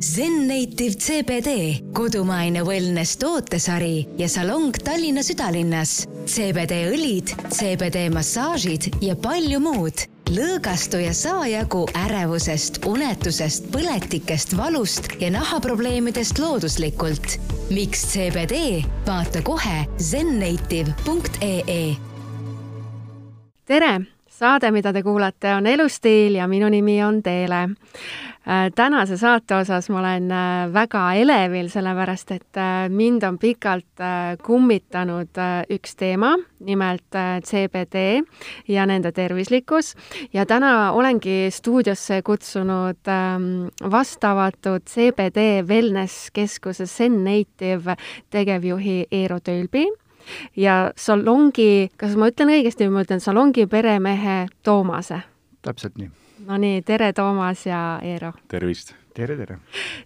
Zen 0.00 0.48
Native 0.48 0.94
CBD, 0.94 1.74
kodumaine 1.92 2.62
wellness 2.62 3.16
tootesari 3.16 4.08
ja 4.18 4.28
salong 4.28 4.74
Tallinna 4.84 5.22
südalinnas. 5.26 6.04
CBD 6.26 6.84
õlid, 6.92 7.32
CBD 7.50 8.04
massaažid 8.14 8.92
ja 9.02 9.16
palju 9.18 9.58
muud. 9.60 10.04
lõõgastu 10.28 11.00
ja 11.00 11.14
saa 11.16 11.46
jagu 11.48 11.86
ärevusest, 11.96 12.84
unetusest, 12.86 13.70
põletikest, 13.72 14.54
valust 14.56 15.08
ja 15.20 15.30
nahaprobleemidest 15.30 16.38
looduslikult. 16.38 17.40
miks 17.70 18.06
CBD? 18.12 18.84
vaata 19.06 19.42
kohe 19.42 19.86
zennative.ee. 19.98 21.96
tere 23.64 23.92
saade, 24.38 24.70
mida 24.70 24.92
te 24.92 25.02
kuulate, 25.02 25.54
on 25.54 25.66
Elustiil 25.66 26.34
ja 26.38 26.46
minu 26.48 26.68
nimi 26.68 27.02
on 27.04 27.22
Teele. 27.22 27.68
Äh, 28.48 28.70
tänase 28.74 29.16
saate 29.20 29.54
osas 29.54 29.90
ma 29.92 29.98
olen 30.00 30.30
äh, 30.32 30.70
väga 30.72 31.02
elevil, 31.20 31.66
sellepärast 31.68 32.30
et 32.32 32.56
äh, 32.56 32.86
mind 32.88 33.22
on 33.28 33.36
pikalt 33.38 34.00
kummitanud 34.40 35.36
üks 35.74 35.96
teema, 36.00 36.30
nimelt 36.64 37.18
CBD 37.44 38.22
ja 38.68 38.86
nende 38.88 39.12
tervislikkus. 39.12 39.94
ja 40.32 40.46
täna 40.46 40.92
olengi 40.92 41.50
stuudiosse 41.52 42.22
kutsunud 42.22 43.10
ähm, 43.12 43.68
vastavatud 43.90 44.86
CBD 44.88 45.68
Wellness 45.68 46.30
Keskuse 46.32 46.86
Zen 46.86 47.24
Native 47.24 47.96
tegevjuhi 48.30 49.06
Eero 49.12 49.40
Tölbi 49.40 49.84
ja 50.56 50.92
salongi, 50.96 51.90
kas 51.96 52.16
ma 52.16 52.30
ütlen 52.32 52.54
õigesti 52.56 52.88
või 52.88 52.96
ma 52.96 53.04
ütlen 53.04 53.20
salongi 53.20 53.66
peremehe 53.66 54.46
Toomase? 54.62 55.20
täpselt 55.62 55.98
nii. 55.98 56.27
Nonii, 56.46 56.82
tere, 56.82 57.12
Toomas 57.12 57.66
ja 57.66 57.98
Eero! 58.02 58.32
tervist! 58.48 58.94
Tere, 59.14 59.36
tere! 59.36 59.58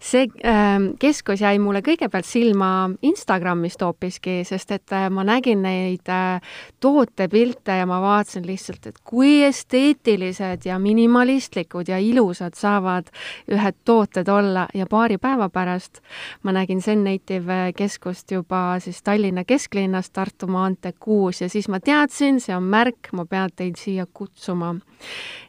see 0.03 0.27
äh, 0.45 0.79
keskus 1.01 1.43
jäi 1.43 1.59
mulle 1.63 1.83
kõigepealt 1.85 2.27
silma 2.27 2.69
Instagramist 3.07 3.83
hoopiski, 3.83 4.41
sest 4.49 4.75
et 4.75 4.95
äh, 4.95 5.09
ma 5.13 5.25
nägin 5.27 5.63
neid 5.65 6.09
äh, 6.13 6.55
tootepilte 6.81 7.77
ja 7.81 7.87
ma 7.89 8.01
vaatasin 8.03 8.47
lihtsalt, 8.47 8.87
et 8.91 9.01
kui 9.05 9.43
esteetilised 9.47 10.67
ja 10.69 10.79
minimalistlikud 10.83 11.93
ja 11.93 11.99
ilusad 12.03 12.57
saavad 12.59 13.13
ühed 13.53 13.79
tooted 13.85 14.29
olla 14.29 14.67
ja 14.75 14.87
paari 14.91 15.19
päeva 15.23 15.49
pärast 15.53 16.03
ma 16.43 16.55
nägin 16.57 16.83
Zen 16.83 17.05
Native 17.05 17.73
keskust 17.77 18.31
juba 18.33 18.79
siis 18.83 19.03
Tallinna 19.03 19.45
kesklinnas, 19.45 20.11
Tartu 20.11 20.47
maantee 20.47 20.95
kuus 20.99 21.43
ja 21.43 21.49
siis 21.49 21.69
ma 21.69 21.81
teadsin, 21.81 22.41
see 22.41 22.57
on 22.57 22.67
märk, 22.71 23.13
ma 23.13 23.27
pean 23.27 23.51
teid 23.57 23.79
siia 23.81 24.07
kutsuma 24.13 24.75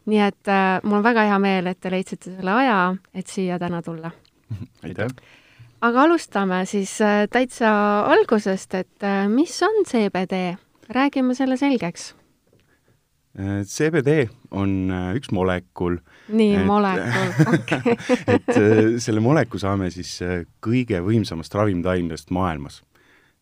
nii 0.10 0.20
et 0.20 0.52
äh, 0.52 0.82
mul 0.84 1.00
on 1.00 1.06
väga 1.06 1.24
hea 1.30 1.40
meel, 1.40 1.68
et 1.72 1.80
te 1.80 1.92
leidsite 1.92 2.34
selle 2.34 2.52
aja, 2.52 2.78
et 3.16 3.30
siia 3.32 3.53
täna 3.60 3.82
tulla. 3.82 4.12
aitäh! 4.86 5.08
aga 5.84 6.04
alustame 6.08 6.64
siis 6.70 6.96
äh, 7.04 7.26
täitsa 7.32 7.70
algusest, 8.14 8.76
et 8.80 9.04
äh, 9.04 9.28
mis 9.30 9.56
on 9.66 9.84
CBD? 9.88 10.56
räägime 10.94 11.34
selle 11.36 11.56
selgeks. 11.58 12.14
Äh, 13.40 13.64
CBD 13.66 14.28
on 14.52 14.92
üks 15.16 15.32
molekul. 15.32 15.98
nii, 16.28 16.58
molekul, 16.68 17.54
okei. 17.58 17.98
et 18.36 18.50
selle 19.04 19.24
moleku 19.24 19.60
saame 19.60 19.90
siis 19.92 20.18
kõige 20.64 21.02
võimsamast 21.04 21.56
ravimtaimest 21.56 22.32
maailmas 22.36 22.82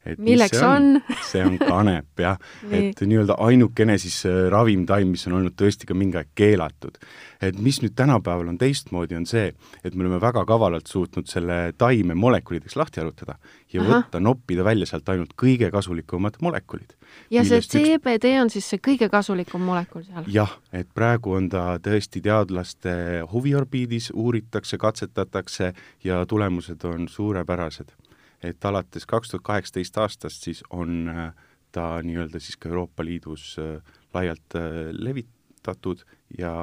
et 0.05 0.21
milleks 0.21 0.57
see 0.57 0.65
on, 0.67 0.87
on?? 0.97 1.17
see 1.29 1.43
on 1.45 1.57
kanep 1.61 2.21
jah 2.23 2.39
et 2.73 3.01
nii-öelda 3.05 3.37
ainukene 3.45 3.97
siis 4.01 4.21
äh, 4.29 4.47
ravimtaim, 4.53 5.11
mis 5.13 5.27
on 5.29 5.37
olnud 5.39 5.55
tõesti 5.59 5.89
ka 5.89 5.97
mingi 5.97 6.17
aeg 6.17 6.31
keelatud. 6.37 6.97
et 7.41 7.57
mis 7.61 7.81
nüüd 7.81 7.93
tänapäeval 7.97 8.51
on 8.51 8.57
teistmoodi, 8.61 9.15
on 9.17 9.25
see, 9.29 9.51
et 9.83 9.95
me 9.95 10.05
oleme 10.05 10.21
väga 10.21 10.43
kavalalt 10.45 10.89
suutnud 10.89 11.29
selle 11.29 11.73
taime 11.77 12.15
molekulideks 12.17 12.75
lahti 12.77 13.01
arutada 13.01 13.37
ja 13.73 13.81
Aha. 13.81 13.89
võtta, 13.91 14.21
noppida 14.21 14.65
välja 14.65 14.89
sealt 14.89 15.09
ainult 15.09 15.33
kõige 15.37 15.71
kasulikumad 15.73 16.37
molekulid. 16.41 16.97
ja 17.29 17.45
see 17.45 17.61
CBD 17.61 18.33
üks... 18.33 18.41
on 18.41 18.53
siis 18.53 18.69
see 18.73 18.81
kõige 18.81 19.09
kasulikum 19.09 19.61
molekul 19.65 20.05
seal? 20.07 20.25
jah, 20.27 20.57
et 20.73 20.89
praegu 20.93 21.37
on 21.37 21.49
ta 21.49 21.77
tõesti 21.83 22.23
teadlaste 22.25 22.93
huviorbiidis, 23.31 24.11
uuritakse, 24.15 24.81
katsetatakse 24.81 25.73
ja 26.03 26.25
tulemused 26.25 26.89
on 26.89 27.07
suurepärased 27.09 27.93
et 28.43 28.65
alates 28.65 29.05
kaks 29.05 29.29
tuhat 29.29 29.43
kaheksateist 29.43 29.97
aastast 29.97 30.43
siis 30.43 30.63
on 30.69 31.09
äh, 31.09 31.33
ta 31.71 32.01
nii-öelda 32.03 32.39
siis 32.39 32.57
ka 32.57 32.69
Euroopa 32.69 33.05
Liidus 33.05 33.55
äh, 33.59 33.81
laialt 34.13 34.55
äh, 34.55 34.91
levitatud 34.91 36.03
ja 36.37 36.53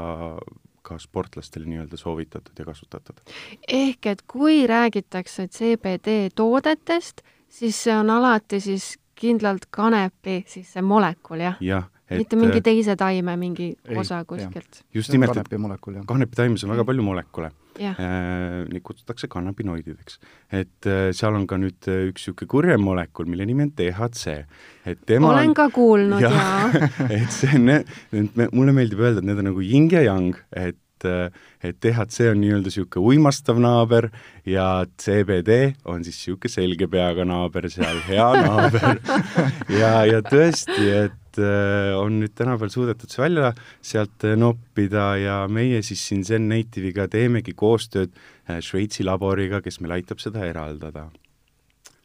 ka 0.82 0.98
sportlastele 0.98 1.66
nii-öelda 1.68 1.96
soovitatud 1.96 2.58
ja 2.58 2.64
kasutatud. 2.64 3.20
ehk 3.68 4.06
et 4.06 4.22
kui 4.26 4.66
räägitakse 4.66 5.48
CBD 5.48 6.30
toodetest, 6.34 7.22
siis 7.48 7.82
see 7.84 7.96
on 7.96 8.10
alati 8.10 8.60
siis 8.60 8.96
kindlalt 9.14 9.66
kanepi 9.70 10.44
siis 10.46 10.72
see 10.72 10.82
molekul, 10.82 11.40
jah? 11.40 11.56
jah 11.60 11.90
et 12.08 12.20
mitte 12.22 12.38
mingi 12.40 12.60
teise 12.64 12.96
taime 12.98 13.36
mingi 13.40 13.70
ei, 13.72 13.96
osa 14.00 14.22
kuskilt? 14.28 14.82
just 14.94 15.12
nimelt, 15.12 15.36
et 15.36 15.42
kanepi 15.42 15.60
molekul, 15.60 15.98
jah. 15.98 16.06
kanepi 16.08 16.38
taimes 16.38 16.64
on 16.64 16.72
väga 16.74 16.86
palju 16.88 17.04
molekule 17.04 17.50
äh,, 17.78 18.64
neid 18.68 18.82
kutsutakse 18.86 19.30
kannabinoidideks. 19.32 20.18
et 20.60 20.88
äh, 20.88 21.10
seal 21.16 21.36
on 21.38 21.46
ka 21.50 21.60
nüüd 21.60 21.90
äh, 21.90 22.08
üks 22.10 22.26
niisugune 22.26 22.52
kurjem 22.56 22.84
molekul, 22.84 23.28
mille 23.30 23.46
nimi 23.48 23.68
on 23.68 23.72
DHC. 23.78 24.42
et 24.88 25.06
tema 25.06 25.34
olen 25.34 25.54
ka 25.56 25.68
kuulnud, 25.74 26.24
jaa 26.24 26.68
ja. 26.72 26.90
et 27.20 27.32
see 27.34 27.54
on, 27.54 28.28
mulle 28.52 28.76
meeldib 28.76 29.04
öelda, 29.04 29.22
et 29.22 29.30
need 29.30 29.44
on 29.44 29.50
nagu 29.52 29.64
yin 29.64 29.90
ja 29.92 30.04
yang, 30.08 30.36
et 30.52 30.80
et, 31.04 31.32
et 31.62 31.76
DHC 31.82 32.30
on 32.32 32.40
nii-öelda 32.42 32.68
niisugune 32.68 33.04
uimastav 33.06 33.58
naaber 33.62 34.10
ja 34.46 34.84
CBD 35.00 35.74
on 35.84 36.04
siis 36.04 36.16
niisugune 36.18 36.52
selge 36.52 36.88
peaga 36.90 37.24
naaber 37.28 37.68
seal, 37.70 38.00
hea 38.08 38.28
naaber 38.42 38.98
ja, 39.80 40.04
ja 40.08 40.22
tõesti, 40.26 40.90
et 41.04 41.16
äh, 41.42 41.92
on 41.98 42.18
nüüd 42.22 42.34
tänapäeval 42.38 42.72
suudetud 42.74 43.12
see 43.12 43.22
välja 43.22 43.52
sealt 43.84 44.26
noppida 44.36 45.10
ja 45.20 45.38
meie 45.48 45.82
siis 45.86 46.02
siin 46.08 46.24
Zen 46.24 46.48
Native'iga 46.50 47.08
teemegi 47.12 47.54
koostööd 47.56 48.12
äh, 48.12 48.60
Šveitsi 48.64 49.06
laboriga, 49.06 49.62
kes 49.64 49.80
meil 49.80 49.98
aitab 50.00 50.22
seda 50.22 50.46
eraldada 50.48 51.08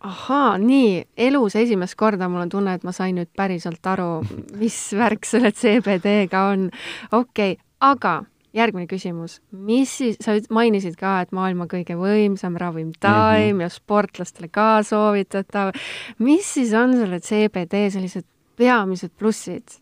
ahaa, 0.03 0.57
nii, 0.59 1.03
elus 1.29 1.55
esimest 1.55 1.95
korda 1.95 2.27
mul 2.27 2.43
on 2.43 2.51
tunne, 2.51 2.73
et 2.75 2.83
ma 2.83 2.91
sain 2.91 3.15
nüüd 3.15 3.31
päriselt 3.39 3.87
aru, 3.87 4.19
mis 4.59 4.75
värk 4.99 5.23
selle 5.27 5.53
CBD-ga 5.55 6.47
on. 6.51 6.69
okei 7.11 7.55
okay,, 7.55 7.61
aga 7.79 8.17
järgmine 8.53 8.87
küsimus, 8.89 9.39
mis 9.51 9.91
siis, 9.97 10.17
sa 10.21 10.35
mainisid 10.53 10.95
ka, 10.99 11.15
et 11.23 11.33
maailma 11.35 11.65
kõige 11.71 11.97
võimsam 11.97 12.57
ravimtaim 12.59 13.55
mm 13.55 13.57
-hmm. 13.57 13.61
ja 13.65 13.69
sportlastele 13.69 14.47
ka 14.47 14.83
soovitatav. 14.83 15.73
mis 16.19 16.53
siis 16.53 16.73
on 16.73 16.93
selle 16.93 17.19
CBD 17.19 17.89
sellised 17.89 18.25
peamised 18.57 19.13
plussid? 19.19 19.79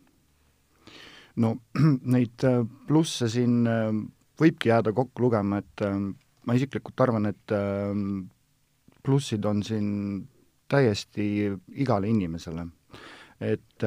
no 1.41 1.55
neid 2.15 2.43
äh, 2.47 2.61
plusse 2.87 3.29
siin 3.31 3.61
äh, 3.69 3.87
võibki 4.41 4.71
jääda 4.71 4.93
kokku 4.95 5.27
lugema, 5.27 5.61
et 5.61 5.85
äh, 5.85 5.97
ma 6.47 6.57
isiklikult 6.57 7.03
arvan, 7.03 7.29
et 7.29 7.53
plussid 9.05 9.45
on 9.45 9.59
siin 9.63 9.89
täiesti 10.71 11.25
igale 11.83 12.09
inimesele. 12.09 12.65
et 13.41 13.83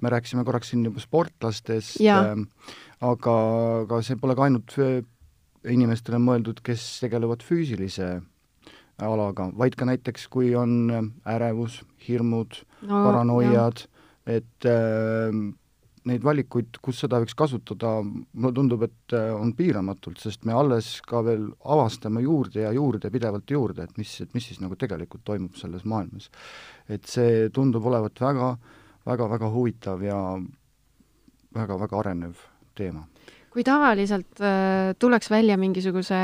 me 0.00 0.10
rääkisime 0.12 0.44
korraks 0.44 0.70
siin 0.72 0.84
juba 0.84 1.00
sportlastest, 1.00 1.96
aga, 2.04 3.34
aga 3.84 3.98
see 4.04 4.16
pole 4.20 4.36
ka 4.36 4.46
ainult 4.46 4.76
inimestele 5.64 6.20
mõeldud, 6.20 6.60
kes 6.64 6.84
tegelevad 7.00 7.44
füüsilise 7.44 8.08
alaga, 9.00 9.50
vaid 9.56 9.76
ka 9.76 9.88
näiteks, 9.88 10.28
kui 10.32 10.54
on 10.56 11.12
ärevus, 11.24 11.82
hirmud 12.06 12.60
no,, 12.82 13.00
paranoiad, 13.08 13.86
et 14.26 14.68
äh, 14.68 15.36
neid 16.08 16.24
valikuid, 16.24 16.78
kus 16.84 17.00
seda 17.04 17.18
võiks 17.22 17.36
kasutada, 17.36 17.96
mulle 18.04 18.56
tundub, 18.56 18.84
et 18.86 19.14
äh, 19.16 19.30
on 19.32 19.54
piiramatult, 19.56 20.20
sest 20.20 20.44
me 20.48 20.56
alles 20.56 20.98
ka 21.06 21.22
veel 21.24 21.46
avastame 21.74 22.24
juurde 22.24 22.64
ja 22.64 22.72
juurde, 22.76 23.10
pidevalt 23.12 23.50
juurde, 23.50 23.86
et 23.88 24.00
mis, 24.00 24.12
et 24.24 24.36
mis 24.36 24.48
siis 24.50 24.60
nagu 24.60 24.76
tegelikult 24.80 25.24
toimub 25.24 25.56
selles 25.60 25.86
maailmas. 25.88 26.30
et 26.88 27.06
see 27.08 27.48
tundub 27.54 27.86
olevat 27.88 28.20
väga, 28.20 28.50
väga, 29.08 29.30
väga 29.36 29.50
huvitav 29.52 30.04
ja 30.04 30.18
väga-väga 31.54 31.98
arenev 32.02 32.44
teema. 32.76 33.06
kui 33.54 33.64
tavaliselt 33.64 34.40
äh, 34.42 34.92
tuleks 34.98 35.30
välja 35.30 35.56
mingisuguse 35.56 36.18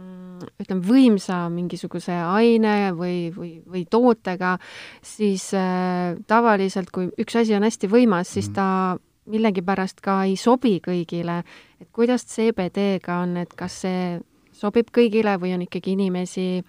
ütleme, 0.00 0.80
võimsa 0.86 1.44
mingisuguse 1.52 2.14
aine 2.16 2.92
või, 2.96 3.28
või, 3.34 3.52
või 3.68 3.84
tootega, 3.90 4.56
siis 5.04 5.50
äh, 5.56 6.14
tavaliselt, 6.28 6.90
kui 6.94 7.10
üks 7.20 7.36
asi 7.36 7.56
on 7.56 7.66
hästi 7.66 7.90
võimas, 7.92 8.32
siis 8.32 8.48
mm. 8.48 8.54
ta 8.56 9.32
millegipärast 9.32 10.00
ka 10.02 10.22
ei 10.26 10.38
sobi 10.40 10.78
kõigile. 10.82 11.42
et 11.80 11.90
kuidas 11.92 12.24
CBD-ga 12.26 13.20
on, 13.22 13.36
et 13.44 13.52
kas 13.54 13.82
see 13.84 14.16
sobib 14.52 14.90
kõigile 14.94 15.36
või 15.40 15.52
on 15.54 15.66
ikkagi 15.66 15.94
inimesi, 15.94 16.62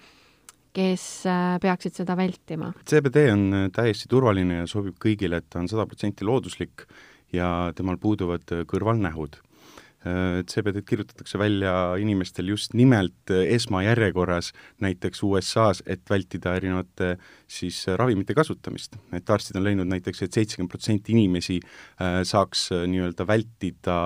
kes 0.73 1.07
äh, 1.29 1.55
peaksid 1.63 1.95
seda 2.03 2.17
vältima? 2.19 2.73
CBD 2.83 3.29
on 3.31 3.47
äh, 3.53 3.65
täiesti 3.73 4.11
turvaline 4.11 4.63
ja 4.63 4.67
sobib 4.67 4.99
kõigile, 4.99 5.39
et 5.39 5.49
ta 5.49 5.63
on 5.63 5.71
sada 5.71 5.87
protsenti 5.87 6.27
looduslik 6.27 6.85
ja 7.33 7.71
temal 7.75 7.97
puuduvad 7.97 8.51
kõrvalnähud. 8.69 9.39
CBD-d 10.03 10.83
kirjutatakse 10.87 11.39
välja 11.39 11.95
inimestel 11.99 12.49
just 12.51 12.73
nimelt 12.73 13.31
esmajärjekorras 13.31 14.51
näiteks 14.83 15.23
USA-s, 15.23 15.83
et 15.87 16.03
vältida 16.09 16.55
erinevate 16.59 17.15
siis 17.47 17.85
ravimite 17.87 18.35
kasutamist. 18.35 18.97
et 19.13 19.29
arstid 19.29 19.55
on 19.55 19.63
leidnud 19.63 19.87
näiteks 19.87 20.21
et, 20.21 20.27
et 20.27 20.39
seitsekümmend 20.39 20.71
protsenti 20.71 21.15
inimesi 21.15 21.59
saaks 22.23 22.69
nii-öelda 22.87 23.27
vältida 23.27 23.97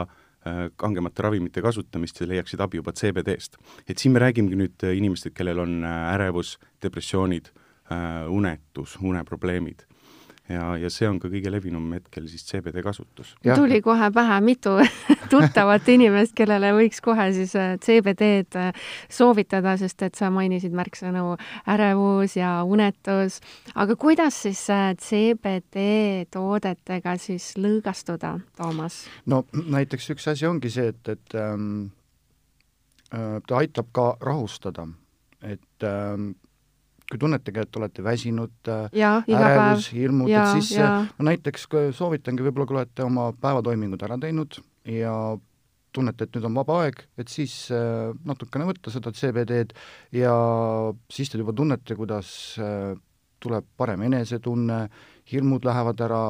kangemate 0.75 1.23
ravimite 1.25 1.61
kasutamist 1.61 2.21
ja 2.21 2.27
leiaksid 2.27 2.61
abi 2.61 2.77
juba 2.77 2.93
CBD-st. 2.93 3.57
et 3.89 3.97
siin 3.97 4.13
me 4.13 4.19
räägimegi 4.19 4.59
nüüd 4.59 4.87
inimestest, 4.93 5.35
kellel 5.35 5.59
on 5.65 5.83
ärevus, 5.83 6.57
depressioonid, 6.83 7.49
unetus, 8.29 8.97
uneprobleemid 9.01 9.87
ja, 10.49 10.77
ja 10.79 10.89
see 10.93 11.07
on 11.09 11.19
ka 11.21 11.29
kõige 11.31 11.51
levinum 11.51 11.85
hetkel 11.95 12.27
siis 12.31 12.45
CBD 12.47 12.81
kasutus. 12.85 13.33
tuli 13.43 13.81
kohe 13.83 14.09
pähe 14.13 14.39
mitu 14.43 14.75
tuttavat 15.31 15.87
inimest, 15.91 16.33
kellele 16.37 16.71
võiks 16.77 17.01
kohe 17.03 17.29
siis 17.35 17.55
äh, 17.59 17.75
CBD-d 17.83 18.59
äh, 18.61 18.87
soovitada, 19.09 19.75
sest 19.79 20.05
et 20.07 20.19
sa 20.19 20.31
mainisid 20.33 20.75
märksõnu 20.77 21.35
ärevus 21.67 22.37
ja 22.39 22.61
unetus. 22.63 23.41
aga 23.75 23.95
kuidas 23.99 24.41
siis 24.47 24.63
äh, 24.73 24.93
CBD 24.95 26.25
toodetega 26.31 27.17
siis 27.21 27.53
lõõgastuda, 27.59 28.37
Toomas? 28.57 29.05
no 29.25 29.43
näiteks 29.53 30.11
üks 30.15 30.31
asi 30.31 30.47
ongi 30.47 30.71
see, 30.71 30.91
et, 30.93 31.03
et 31.11 31.37
ähm, 31.39 31.87
ta 33.11 33.61
aitab 33.61 33.87
ka 33.95 34.09
rahustada, 34.21 34.87
et 35.41 35.83
ähm, 35.87 36.33
kui 37.07 37.19
tunnetegi, 37.21 37.63
et 37.63 37.77
olete 37.79 38.03
väsinud, 38.03 38.55
äh, 38.67 38.95
ärevus, 39.31 39.91
hirmud, 39.95 40.31
et 40.31 40.49
siis 40.57 40.73
ja. 40.75 40.89
ma 41.17 41.27
näiteks 41.29 41.67
soovitangi, 41.95 42.43
võib-olla 42.43 42.67
kui 42.67 42.79
olete 42.79 43.05
oma 43.05 43.29
päevatoimingud 43.41 44.03
ära 44.03 44.17
teinud 44.19 44.59
ja 44.91 45.13
tunnete, 45.95 46.27
et 46.27 46.35
nüüd 46.35 46.49
on 46.49 46.57
vaba 46.59 46.81
aeg, 46.83 46.99
et 47.17 47.31
siis 47.31 47.55
äh, 47.73 48.11
natukene 48.27 48.67
võtta 48.67 48.91
seda 48.93 49.13
CBD-d 49.15 49.71
ja 50.19 50.33
siis 51.11 51.31
te 51.31 51.39
juba 51.39 51.55
tunnete, 51.55 51.95
kuidas 51.97 52.29
äh, 52.59 52.91
tuleb 53.39 53.69
parem 53.79 54.03
enesetunne, 54.09 54.81
hirmud 55.31 55.65
lähevad 55.67 55.99
ära, 56.01 56.21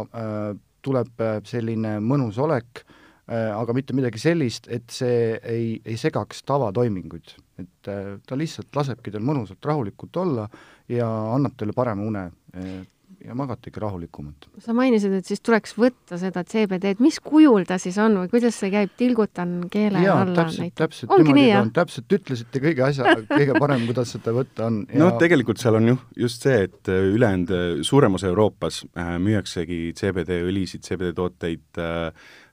tuleb 0.84 1.22
selline 1.48 1.94
mõnus 2.04 2.36
olek, 2.44 2.82
aga 3.28 3.74
mitte 3.76 3.96
midagi 3.98 4.22
sellist, 4.24 4.70
et 4.72 4.88
see 4.94 5.36
ei, 5.44 5.74
ei 5.84 5.98
segaks 6.00 6.46
tavatoiminguid. 6.48 7.34
Et 7.60 7.90
äh, 7.92 8.14
ta 8.28 8.38
lihtsalt 8.40 8.76
lasebki 8.78 9.12
teil 9.12 9.26
mõnusalt 9.26 9.66
rahulikult 9.66 10.22
olla 10.22 10.46
ja 10.92 11.08
annab 11.34 11.58
teile 11.58 11.74
parema 11.76 12.06
une 12.06 12.28
äh, 12.56 12.86
ja 13.26 13.34
magate 13.36 13.72
ikka 13.72 13.82
rahulikumalt. 13.82 14.46
sa 14.62 14.76
mainisid, 14.78 15.14
et 15.18 15.26
siis 15.26 15.42
tuleks 15.42 15.74
võtta 15.78 16.20
seda 16.22 16.44
CBD-d, 16.48 17.02
mis 17.04 17.18
kujul 17.24 17.66
ta 17.68 17.80
siis 17.82 17.98
on 18.02 18.20
või 18.22 18.30
kuidas 18.32 18.60
see 18.62 18.70
käib, 18.74 18.94
tilgutan 19.00 19.56
keele 19.74 20.04
Jaa, 20.06 20.20
alla 20.22 20.44
täpselt, 20.44 20.76
täpselt 20.78 21.14
niimoodi 21.18 21.48
ta 21.50 21.62
on, 21.64 21.74
täpselt 21.80 22.18
ütlesite 22.20 22.62
kõige 22.64 22.86
asja, 22.86 23.18
kõige 23.32 23.58
parem, 23.58 23.88
kuidas 23.90 24.14
seda 24.16 24.36
võtta 24.38 24.70
on. 24.70 24.82
Ja... 24.92 25.02
no 25.02 25.12
tegelikult 25.22 25.62
seal 25.62 25.80
on 25.82 25.94
ju 25.94 26.00
just 26.28 26.46
see, 26.46 26.68
et 26.70 26.94
äh, 26.94 27.08
ülejäänud 27.16 27.84
suurem 27.88 28.20
osa 28.20 28.30
Euroopas 28.30 28.84
äh, 28.94 29.16
müüaksegi 29.24 29.96
CBD 29.98 30.44
õlisid, 30.46 30.86
CBD 30.86 31.18
tooteid 31.18 31.82
äh, 31.82 32.12
Äh, 32.12 32.47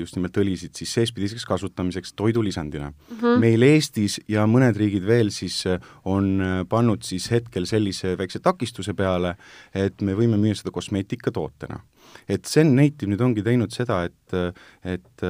just 0.00 0.16
nimelt 0.16 0.36
õlisid 0.40 0.72
siis 0.78 0.92
seespidiseks 0.96 1.44
kasutamiseks 1.44 2.14
toidulisandina 2.16 2.90
mm. 2.90 3.16
-hmm. 3.16 3.40
meil 3.42 3.62
Eestis 3.62 4.20
ja 4.28 4.46
mõned 4.48 4.76
riigid 4.76 5.04
veel 5.06 5.30
siis 5.30 5.66
äh, 5.66 5.80
on 6.04 6.40
äh, 6.40 6.60
pannud 6.68 7.04
siis 7.04 7.30
hetkel 7.30 7.66
sellise 7.66 8.16
väikse 8.18 8.40
takistuse 8.40 8.94
peale, 8.94 9.34
et 9.74 10.00
me 10.00 10.14
võime 10.16 10.40
müüa 10.40 10.56
seda 10.56 10.70
kosmeetikatootena. 10.70 11.80
et 12.28 12.44
Zen 12.46 12.74
Native 12.74 13.10
nüüd 13.10 13.20
ongi 13.20 13.42
teinud 13.42 13.70
seda, 13.70 14.04
et, 14.04 14.56
et 14.84 15.22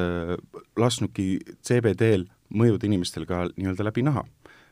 lasknudki 0.76 1.40
CBD-l 1.66 2.24
mõjuda 2.54 2.86
inimestel 2.86 3.26
ka 3.26 3.48
nii-öelda 3.56 3.84
läbi 3.84 4.02
naha 4.02 4.24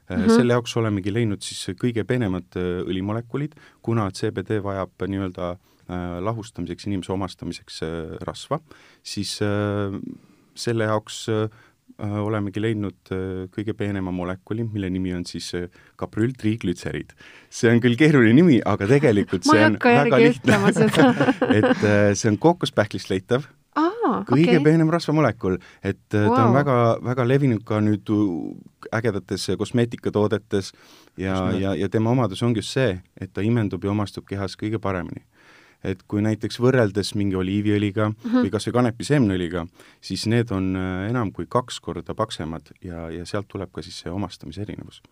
Mm 0.08 0.16
-hmm. 0.16 0.36
selle 0.36 0.52
jaoks 0.52 0.76
olemegi 0.76 1.12
leidnud 1.12 1.42
siis 1.42 1.76
kõige 1.76 2.04
peenemad 2.04 2.56
õlimolekulid, 2.56 3.52
kuna 3.82 4.10
CBD 4.10 4.62
vajab 4.64 5.04
nii-öelda 5.04 5.50
äh, 5.50 5.58
Äh, 5.58 5.77
lahustamiseks, 5.88 6.88
inimese 6.88 7.12
omastamiseks 7.14 7.82
äh, 7.86 8.18
rasva, 8.26 8.60
siis 9.02 9.38
äh, 9.42 9.96
selle 10.58 10.90
jaoks 10.90 11.26
olemegi 11.98 12.60
leidnud 12.60 13.10
kõige 13.50 13.72
peenema 13.74 14.12
molekuli, 14.14 14.62
mille 14.68 14.90
nimi 14.92 15.14
on 15.16 15.24
siis 15.26 15.48
kaprüültriiglütseriid. 15.98 17.14
see 17.50 17.70
on 17.72 17.80
küll 17.82 17.96
keeruline 17.98 18.36
nimi, 18.36 18.58
aga 18.60 18.86
tegelikult 18.86 19.46
see 19.48 19.64
on 19.64 19.78
väga 19.80 20.20
lihtne 20.20 20.58
et 21.48 21.80
see 22.12 22.28
on 22.30 22.36
kookospähklist 22.38 23.10
leitav 23.10 23.48
Aa, 23.78 24.20
kõige 24.28 24.58
okay. 24.58 24.62
peenem 24.64 24.92
rasvamolekul, 24.92 25.56
et 25.82 26.00
wow. 26.12 26.28
ta 26.34 26.44
on 26.44 26.54
väga, 26.56 26.76
väga 27.08 27.26
levinud 27.26 27.64
ka 27.66 27.80
nüüd 27.84 28.12
ägedates 28.94 29.48
kosmeetikatoodetes 29.58 30.72
ja, 31.16 31.40
ja, 31.56 31.74
ja 31.78 31.88
tema 31.92 32.12
omadus 32.14 32.44
ongi 32.46 32.62
just 32.62 32.76
see, 32.76 32.98
et 33.20 33.32
ta 33.32 33.44
imendub 33.44 33.84
ja 33.84 33.94
omastub 33.94 34.28
kehas 34.28 34.58
kõige 34.60 34.80
paremini 34.82 35.24
et 35.84 36.02
kui 36.08 36.22
näiteks 36.24 36.58
võrreldes 36.62 37.14
mingi 37.14 37.36
oliiviõliga 37.38 38.08
mm 38.08 38.16
-hmm. 38.24 38.42
või 38.46 38.50
kas 38.50 38.66
või 38.66 38.78
kanepiseemneõliga, 38.80 39.66
siis 40.00 40.26
need 40.26 40.50
on 40.50 40.76
äh, 40.76 41.08
enam 41.10 41.32
kui 41.32 41.46
kaks 41.48 41.80
korda 41.80 42.14
paksemad 42.14 42.72
ja, 42.82 43.10
ja 43.10 43.26
sealt 43.26 43.48
tuleb 43.48 43.72
ka 43.72 43.82
siis 43.82 44.00
see 44.00 44.10
omastamise 44.10 44.62
erinevus 44.62 45.02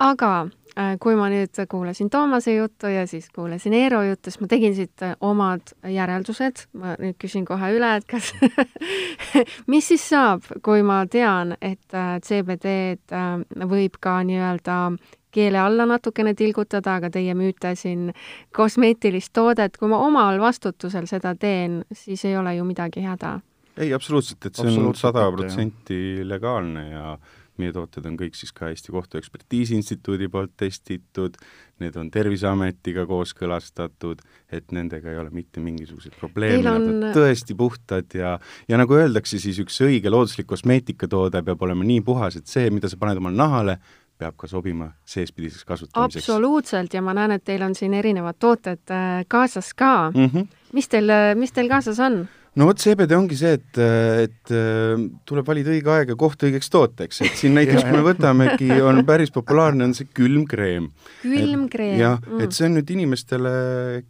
aga 0.00 0.48
äh, 0.78 0.96
kui 1.00 1.16
ma 1.16 1.28
nüüd 1.30 1.60
kuulasin 1.68 2.10
Toomase 2.10 2.54
juttu 2.54 2.86
ja 2.86 3.06
siis 3.06 3.28
kuulasin 3.34 3.74
Eero 3.76 4.02
juttu, 4.02 4.30
siis 4.30 4.40
ma 4.40 4.46
tegin 4.46 4.74
siit 4.74 5.02
äh, 5.02 5.16
omad 5.20 5.74
järeldused, 5.84 6.64
ma 6.72 6.94
nüüd 6.98 7.18
küsin 7.20 7.44
kohe 7.44 7.72
üle, 7.76 7.96
et 7.96 8.06
kas 8.08 8.32
mis 9.72 9.88
siis 9.92 10.08
saab, 10.08 10.48
kui 10.64 10.82
ma 10.82 11.04
tean, 11.06 11.56
et 11.60 11.96
CBD-d 12.26 13.66
võib 13.68 14.00
ka 14.00 14.20
nii-öelda 14.24 14.80
keele 15.30 15.58
alla 15.58 15.86
natukene 15.86 16.34
tilgutada, 16.34 16.98
aga 17.00 17.10
teie 17.10 17.34
müüte 17.38 17.74
siin 17.78 18.10
kosmeetilist 18.56 19.32
toodet, 19.36 19.76
kui 19.78 19.88
ma 19.88 20.00
omal 20.06 20.40
vastutusel 20.42 21.06
seda 21.10 21.34
teen, 21.34 21.82
siis 21.92 22.24
ei 22.28 22.36
ole 22.36 22.56
ju 22.56 22.64
midagi 22.64 23.04
häda. 23.06 23.40
ei, 23.80 23.92
absoluutselt, 23.94 24.44
et 24.46 24.58
see 24.58 24.72
on 24.76 24.94
sada 24.94 25.30
protsenti 25.32 26.20
legaalne 26.26 26.88
ja 26.90 27.18
meie 27.60 27.74
tooted 27.74 28.06
on 28.08 28.16
kõik 28.18 28.36
siis 28.38 28.52
ka 28.56 28.70
Eesti 28.70 28.92
Kohtuekspertiisi 28.94 29.76
Instituudi 29.78 30.28
poolt 30.32 30.52
testitud, 30.60 31.36
need 31.82 31.96
on 32.00 32.10
Terviseametiga 32.12 33.06
kooskõlastatud, 33.08 34.22
et 34.52 34.74
nendega 34.76 35.12
ei 35.12 35.20
ole 35.20 35.32
mitte 35.34 35.62
mingisuguseid 35.64 36.16
probleeme. 36.20 36.62
Nad 36.66 36.80
on 36.80 37.06
tõesti 37.16 37.56
puhtad 37.58 38.16
ja 38.16 38.36
ja 38.68 38.80
nagu 38.80 38.96
öeldakse, 38.96 39.40
siis 39.42 39.60
üks 39.62 39.80
õige 39.86 40.12
looduslik 40.12 40.48
kosmeetikatoode 40.50 41.44
peab 41.46 41.66
olema 41.66 41.86
nii 41.86 42.04
puhas, 42.06 42.38
et 42.40 42.50
see, 42.50 42.68
mida 42.74 42.90
sa 42.90 43.00
paned 43.00 43.20
omale 43.20 43.38
nahale, 43.38 43.78
peab 44.20 44.36
ka 44.40 44.50
sobima 44.50 44.90
seespidiseks 45.08 45.64
kasutamiseks. 45.68 46.24
absoluutselt 46.24 46.94
ja 46.94 47.02
ma 47.04 47.16
näen, 47.16 47.36
et 47.36 47.46
teil 47.46 47.64
on 47.66 47.76
siin 47.78 47.94
erinevad 47.96 48.38
tooted 48.38 48.92
äh, 48.94 49.24
kaasas 49.28 49.72
ka 49.74 50.10
mm. 50.14 50.26
-hmm. 50.26 50.46
mis 50.76 50.88
teil, 50.88 51.10
äh, 51.10 51.32
mis 51.36 51.52
teil 51.56 51.68
kaasas 51.68 52.00
on? 52.00 52.26
no 52.58 52.66
vot, 52.66 52.80
CBD 52.82 53.14
ongi 53.14 53.36
see, 53.38 53.52
et, 53.58 53.78
et 54.24 54.52
äh, 54.54 55.02
tuleb 55.28 55.46
valida 55.46 55.70
õige 55.70 55.92
aeg 55.94 56.12
ja 56.12 56.16
koht 56.18 56.42
õigeks 56.46 56.70
tooteks, 56.72 57.20
et 57.26 57.36
siin 57.38 57.54
näiteks 57.58 57.84
kui 57.86 57.94
me 57.94 58.02
võtamegi, 58.06 58.70
on 58.82 59.02
päris 59.10 59.30
populaarne, 59.34 59.86
on 59.86 59.94
see 59.96 60.08
külmkreem. 60.16 60.88
külmkreem. 61.22 61.98
jah 62.00 62.18
mm., 62.18 62.42
et 62.44 62.56
see 62.56 62.66
on 62.66 62.76
nüüd 62.78 62.90
inimestele, 62.96 63.52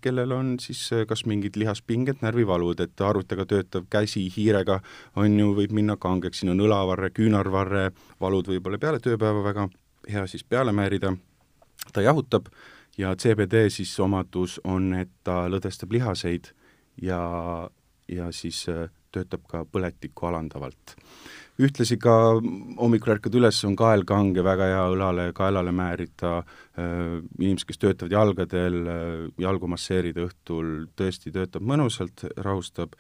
kellel 0.00 0.33
on 0.37 0.55
siis 0.62 0.87
kas 1.09 1.26
mingid 1.29 1.59
lihaspinged, 1.61 2.25
närvivalud, 2.25 2.81
et 2.81 3.05
arvutiga 3.05 3.47
töötav 3.49 3.87
käsi 3.93 4.26
hiirega 4.33 4.81
on 5.21 5.37
ju, 5.43 5.52
võib 5.61 5.76
minna 5.76 5.99
kangeks, 6.00 6.40
siin 6.40 6.55
on 6.55 6.64
õlavarre, 6.64 7.12
küünarvarre, 7.17 7.90
valud 8.21 8.49
võib-olla 8.55 8.81
peale 8.81 9.05
tööpäeva 9.05 9.45
väga 9.50 9.69
hea 10.12 10.26
siis 10.31 10.45
peale 10.45 10.73
määrida, 10.73 11.14
ta 11.93 12.02
jahutab 12.05 12.50
ja 12.99 13.14
CBD 13.17 13.69
siis 13.71 13.93
omadus 14.00 14.61
on, 14.64 14.93
et 14.95 15.12
ta 15.25 15.45
lõdvestab 15.50 15.93
lihaseid 15.93 16.50
ja, 17.02 17.21
ja 18.09 18.31
siis 18.35 18.64
äh, 18.69 18.88
töötab 19.14 19.47
ka 19.50 19.64
põletikku 19.67 20.29
alandavalt. 20.29 20.97
ühtlasi 21.61 21.99
ka 22.00 22.12
hommikul 22.79 23.12
ärkad 23.12 23.35
üles, 23.37 23.59
on 23.69 23.75
kael 23.76 24.07
kange, 24.09 24.40
väga 24.45 24.69
hea 24.71 24.85
õlale 24.95 25.26
kaelale 25.37 25.73
määrida, 25.76 26.38
äh, 26.79 27.21
inimesed, 27.38 27.69
kes 27.69 27.81
töötavad 27.83 28.14
jalgadel, 28.17 28.79
äh, 28.88 29.25
jalgu 29.38 29.69
masseerida 29.69 30.25
õhtul, 30.29 30.88
tõesti 30.97 31.33
töötab 31.35 31.67
mõnusalt, 31.67 32.25
rahustab 32.37 32.97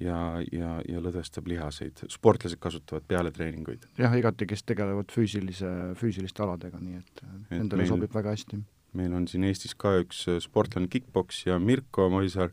ja, 0.00 0.20
ja, 0.52 0.76
ja 0.88 1.02
lõdvestab 1.02 1.48
lihaseid. 1.50 2.04
sportlased 2.12 2.60
kasutavad 2.62 3.06
peale 3.08 3.32
treeninguid. 3.34 3.86
jah, 3.98 4.14
igati, 4.18 4.48
kes 4.48 4.64
tegelevad 4.68 5.12
füüsilise, 5.12 5.72
füüsiliste 6.00 6.44
aladega, 6.46 6.80
nii 6.82 6.98
et, 7.00 7.22
et 7.22 7.52
nendele 7.58 7.84
meil, 7.84 7.92
sobib 7.92 8.16
väga 8.16 8.34
hästi. 8.36 8.62
meil 8.96 9.14
on 9.16 9.28
siin 9.30 9.46
Eestis 9.48 9.76
ka 9.78 9.96
üks 10.02 10.26
äh, 10.30 10.40
sportlane 10.42 10.90
kick-poksija 10.92 11.58
Mirko 11.62 12.08
Moisaar, 12.12 12.52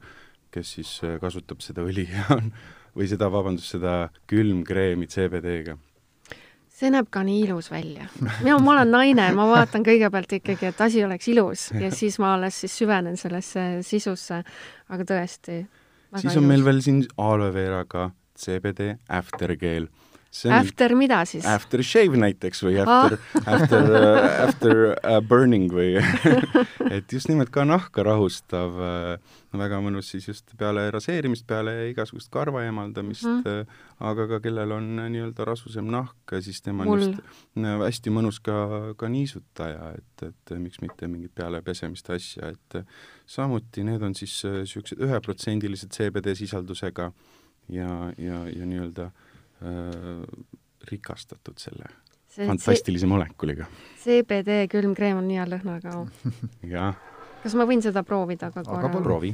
kes 0.53 0.75
siis 0.77 0.97
äh, 1.03 1.17
kasutab 1.21 1.63
seda 1.65 1.85
õli 1.89 2.07
ja 2.11 2.27
on, 2.37 2.53
või 2.97 3.09
seda, 3.09 3.31
vabandust, 3.33 3.73
seda 3.75 3.97
külmkreemi 4.29 5.09
CBD-ga 5.09 5.79
see 6.73 6.89
näeb 6.91 7.07
ka 7.13 7.21
nii 7.23 7.43
ilus 7.45 7.69
välja. 7.71 8.07
mina, 8.41 8.57
ma 8.59 8.71
olen 8.73 8.91
naine, 8.91 9.27
ma 9.37 9.45
vaatan 9.47 9.85
kõigepealt 9.85 10.33
ikkagi, 10.39 10.71
et 10.71 10.81
asi 10.81 11.03
oleks 11.05 11.29
ilus 11.31 11.69
ja 11.79 11.91
siis 11.99 12.17
ma 12.19 12.33
alles 12.37 12.57
siis 12.63 12.75
süvenen 12.81 13.17
sellesse 13.19 13.83
sisusse. 13.85 14.41
aga 14.89 15.05
tõesti, 15.07 15.61
siis 16.21 16.35
on 16.37 16.43
ilus. 16.43 16.49
meil 16.51 16.65
veel 16.65 16.81
siin 16.85 17.03
aloe 17.17 17.53
veraga 17.53 18.09
CBD 18.39 18.95
aftergel, 19.09 19.87
After 20.33 20.95
mida 20.97 21.19
siis? 21.29 21.45
After 21.45 21.83
shave 21.85 22.17
näiteks 22.17 22.63
või 22.65 22.79
after 22.81 23.19
ah., 23.37 23.49
after 23.53 23.83
uh,, 23.85 24.27
after 24.47 24.79
uh, 24.89 25.19
burning 25.21 25.69
või 25.73 25.99
et 26.95 27.13
just 27.13 27.29
nimelt 27.29 27.51
ka 27.53 27.65
nahka 27.67 28.05
rahustav 28.07 28.79
uh,, 28.79 29.35
väga 29.53 29.77
mõnus 29.85 30.09
siis 30.09 30.25
just 30.31 30.55
peale 30.57 30.87
raseerimist, 30.93 31.45
peale 31.49 31.75
igasugust 31.91 32.31
karva 32.33 32.63
eemaldamist 32.65 33.27
mm, 33.29 33.43
-hmm. 33.45 33.67
uh, 33.69 34.07
aga 34.09 34.25
ka 34.31 34.39
kellel 34.47 34.73
on 34.73 34.87
uh, 34.97 35.09
nii-öelda 35.13 35.45
rasusem 35.45 35.91
nahk, 35.93 36.33
siis 36.41 36.61
tema 36.65 36.87
on 36.87 37.03
just 37.03 37.19
uh, 37.19 37.83
hästi 37.85 38.13
mõnus 38.13 38.41
ka, 38.41 38.95
ka 38.97 39.09
niisutaja, 39.13 39.91
et, 39.99 40.25
et 40.31 40.55
miks 40.57 40.81
mitte 40.81 41.07
mingit 41.07 41.35
pealepesemist 41.35 42.09
asja, 42.09 42.49
et 42.55 42.79
uh, 42.81 43.05
samuti 43.29 43.85
need 43.85 44.01
on 44.01 44.17
siis 44.17 44.39
niisugused 44.47 44.97
uh, 44.97 45.05
üheprotsendilised 45.05 45.93
CBD 45.93 46.33
sisaldusega 46.41 47.11
ja, 47.69 47.91
ja, 48.17 48.41
ja 48.49 48.65
nii-öelda 48.65 49.11
äh, 49.11 49.29
rikastatud 50.89 51.59
selle 51.61 51.87
see, 52.27 52.47
fantastilise 52.47 53.07
molekuliga. 53.09 53.67
CBD 54.03 54.63
külmkreem 54.71 55.21
on 55.21 55.29
hea 55.31 55.45
lõhnaga 55.49 56.03
jah. 56.75 56.99
kas 57.43 57.57
ma 57.59 57.67
võin 57.69 57.83
seda 57.85 58.03
proovida 58.07 58.51
ka 58.51 58.63
korra? 58.65 58.89
aga 58.89 59.03
proovi. 59.05 59.33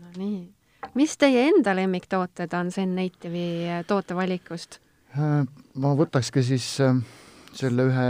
no 0.00 0.12
nii. 0.16 0.42
mis 0.98 1.16
teie 1.20 1.46
enda 1.52 1.76
lemmiktooted 1.78 2.58
on 2.58 2.72
Zen-Native'i 2.74 3.82
tootevalikust? 3.88 4.80
Äh, 5.16 5.40
ma 5.78 5.94
võtakski 5.98 6.44
siis 6.44 6.74
äh, 6.84 6.98
selle 7.56 7.88
ühe 7.90 8.08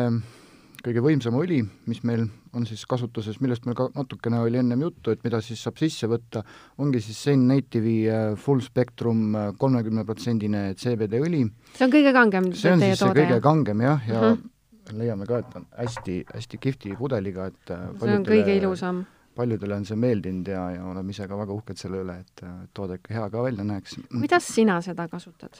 kõige 0.85 1.03
võimsama 1.03 1.41
õli, 1.43 1.59
mis 1.91 2.01
meil 2.07 2.27
on 2.57 2.67
siis 2.69 2.85
kasutuses, 2.89 3.41
millest 3.43 3.67
meil 3.67 3.77
ka 3.79 3.89
natukene 3.95 4.41
oli 4.45 4.61
ennem 4.61 4.83
juttu, 4.87 5.13
et 5.13 5.25
mida 5.27 5.41
siis 5.45 5.61
saab 5.65 5.81
sisse 5.81 6.09
võtta, 6.11 6.45
ongi 6.83 7.01
siis 7.05 7.19
Zen 7.29 7.47
Native'i 7.51 7.97
äh, 8.13 8.29
full 8.41 8.63
spectrum 8.65 9.35
äh, 9.37 9.51
kolmekümneprotsendine 9.59 10.63
CBD 10.79 11.23
õli. 11.25 11.45
see 11.75 11.89
on 11.89 11.95
kõige 11.95 12.15
kangem 12.17 12.51
see 12.53 12.75
on 12.75 12.85
siis 12.85 13.03
see 13.03 13.17
kõige 13.21 13.41
kangem 13.45 13.85
jah, 13.85 14.09
ja 14.09 14.21
mm 14.21 14.35
-hmm. 14.35 14.99
leiame 14.99 15.29
ka, 15.29 15.39
et 15.45 15.57
on 15.61 15.67
hästi, 15.77 16.19
hästi 16.35 16.61
kihvti 16.67 16.97
pudeliga, 16.99 17.49
et 17.53 17.75
äh, 17.75 17.89
see 18.03 18.19
on 18.19 18.27
kõige 18.27 18.59
ilusam. 18.59 19.07
paljudele 19.39 19.75
on 19.75 19.85
see 19.85 19.97
meeldinud 19.97 20.49
ja, 20.49 20.71
ja 20.71 20.85
oleme 20.85 21.11
ise 21.11 21.29
ka 21.29 21.39
väga 21.39 21.53
uhked 21.53 21.77
selle 21.79 22.03
üle, 22.03 22.21
et 22.21 22.47
toode 22.75 22.95
ikka 22.99 23.15
hea 23.15 23.31
ka 23.31 23.43
välja 23.43 23.65
näeks. 23.65 23.99
kuidas 24.11 24.47
sina 24.55 24.81
seda 24.81 25.09
kasutad? 25.09 25.59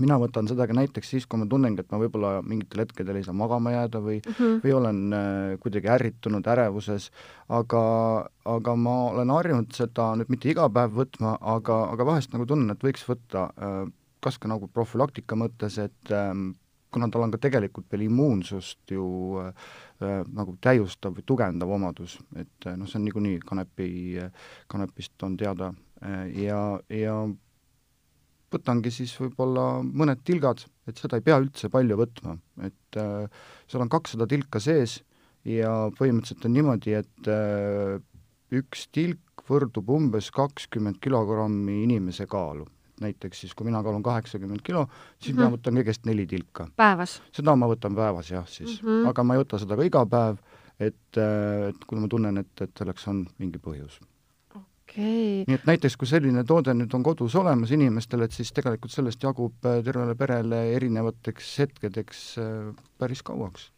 Mina 0.00 0.18
võtan 0.20 0.48
seda 0.50 0.66
ka 0.68 0.76
näiteks 0.76 1.12
siis, 1.14 1.26
kui 1.26 1.40
ma 1.40 1.46
tunnengi, 1.50 1.82
et 1.82 1.92
ma 1.92 2.00
võib-olla 2.00 2.32
mingitel 2.44 2.84
hetkedel 2.84 3.20
ei 3.20 3.26
saa 3.26 3.36
magama 3.36 3.72
jääda 3.72 4.02
või 4.04 4.18
mm, 4.20 4.34
-hmm. 4.38 4.58
või 4.64 4.74
olen 4.76 5.00
äh, 5.16 5.54
kuidagi 5.62 5.92
ärritunud, 5.94 6.46
ärevuses, 6.52 7.10
aga, 7.48 7.84
aga 8.44 8.76
ma 8.76 8.96
olen 9.12 9.32
harjunud 9.32 9.72
seda 9.76 10.12
nüüd 10.20 10.32
mitte 10.32 10.50
iga 10.52 10.68
päev 10.68 10.96
võtma, 11.00 11.36
aga, 11.40 11.82
aga 11.94 12.08
vahest 12.12 12.36
nagu 12.36 12.46
tunnen, 12.46 12.70
et 12.70 12.84
võiks 12.84 13.06
võtta 13.08 13.48
äh, 13.56 13.80
kas 14.20 14.38
ka 14.42 14.50
nagu 14.50 14.68
profülaktika 14.68 15.38
mõttes, 15.38 15.78
et 15.78 16.12
äh, 16.12 16.32
kuna 16.96 17.08
tal 17.12 17.26
on 17.26 17.32
ka 17.34 17.40
tegelikult 17.42 17.88
veel 17.92 18.06
immuunsust 18.06 18.92
ju 18.92 19.06
äh, 19.42 19.66
äh, 20.02 20.22
nagu 20.36 20.56
täiustav 20.64 21.16
või 21.16 21.26
tugevdav 21.28 21.72
omadus, 21.78 22.18
et 22.36 22.68
äh, 22.68 22.76
noh, 22.76 22.88
see 22.88 23.00
on 23.00 23.08
niikuinii 23.08 23.40
kanepi, 23.46 23.88
kanepist 24.72 25.26
on 25.26 25.36
teada 25.40 25.72
äh, 26.02 26.26
ja, 26.46 26.60
ja 26.92 27.18
võtangi 28.52 28.92
siis 28.94 29.12
võib-olla 29.20 29.82
mõned 29.82 30.22
tilgad, 30.26 30.62
et 30.86 30.98
seda 31.00 31.18
ei 31.18 31.24
pea 31.26 31.38
üldse 31.42 31.70
palju 31.72 31.98
võtma, 31.98 32.36
et 32.66 32.98
äh, 33.00 33.26
seal 33.66 33.84
on 33.84 33.92
kakssada 33.92 34.28
tilka 34.30 34.62
sees 34.62 35.00
ja 35.46 35.72
põhimõtteliselt 35.98 36.46
on 36.48 36.56
niimoodi, 36.56 36.96
et 37.00 37.30
äh, 37.30 37.98
üks 38.54 38.86
tilk 38.94 39.46
võrdub 39.46 39.90
umbes 39.94 40.30
kakskümmend 40.34 40.98
kilogrammi 41.02 41.82
inimese 41.84 42.26
kaalu. 42.30 42.66
näiteks 42.96 43.40
siis, 43.42 43.52
kui 43.54 43.66
mina 43.68 43.82
kaalun 43.84 44.02
kaheksakümmend 44.02 44.62
kilo, 44.64 44.86
siis 45.20 45.34
mm 45.34 45.42
-hmm. 45.42 45.50
ma 45.50 45.56
võtan 45.56 45.76
kõigest 45.76 46.06
neli 46.06 46.26
tilka. 46.26 46.68
päevas? 46.76 47.20
seda 47.32 47.56
ma 47.56 47.66
võtan 47.66 47.94
päevas 47.94 48.30
jah, 48.30 48.48
siis 48.48 48.82
mm, 48.82 48.88
-hmm. 48.88 49.08
aga 49.08 49.24
ma 49.24 49.34
ei 49.34 49.40
võta 49.40 49.58
seda 49.58 49.76
ka 49.76 49.82
iga 49.84 50.06
päev, 50.06 50.36
et, 50.80 51.18
äh, 51.18 51.68
et 51.68 51.84
kuna 51.86 52.00
ma 52.00 52.08
tunnen, 52.08 52.38
et, 52.38 52.60
et 52.60 52.70
selleks 52.78 53.08
on 53.08 53.26
mingi 53.38 53.58
põhjus 53.58 54.00
okay.. 54.96 55.44
nii 55.46 55.58
et 55.58 55.68
näiteks, 55.68 55.96
kui 56.00 56.08
selline 56.08 56.44
toode 56.48 56.74
nüüd 56.74 56.94
on 56.96 57.04
kodus 57.06 57.36
olemas 57.38 57.72
inimestel, 57.76 58.24
et 58.26 58.36
siis 58.36 58.52
tegelikult 58.56 58.94
sellest 58.94 59.22
jagub 59.22 59.68
äh, 59.68 59.82
tervele 59.84 60.16
perele 60.18 60.62
erinevateks 60.76 61.56
hetkedeks 61.64 62.26
äh, 62.42 62.70
päris 62.98 63.22
kauaks. 63.26 63.70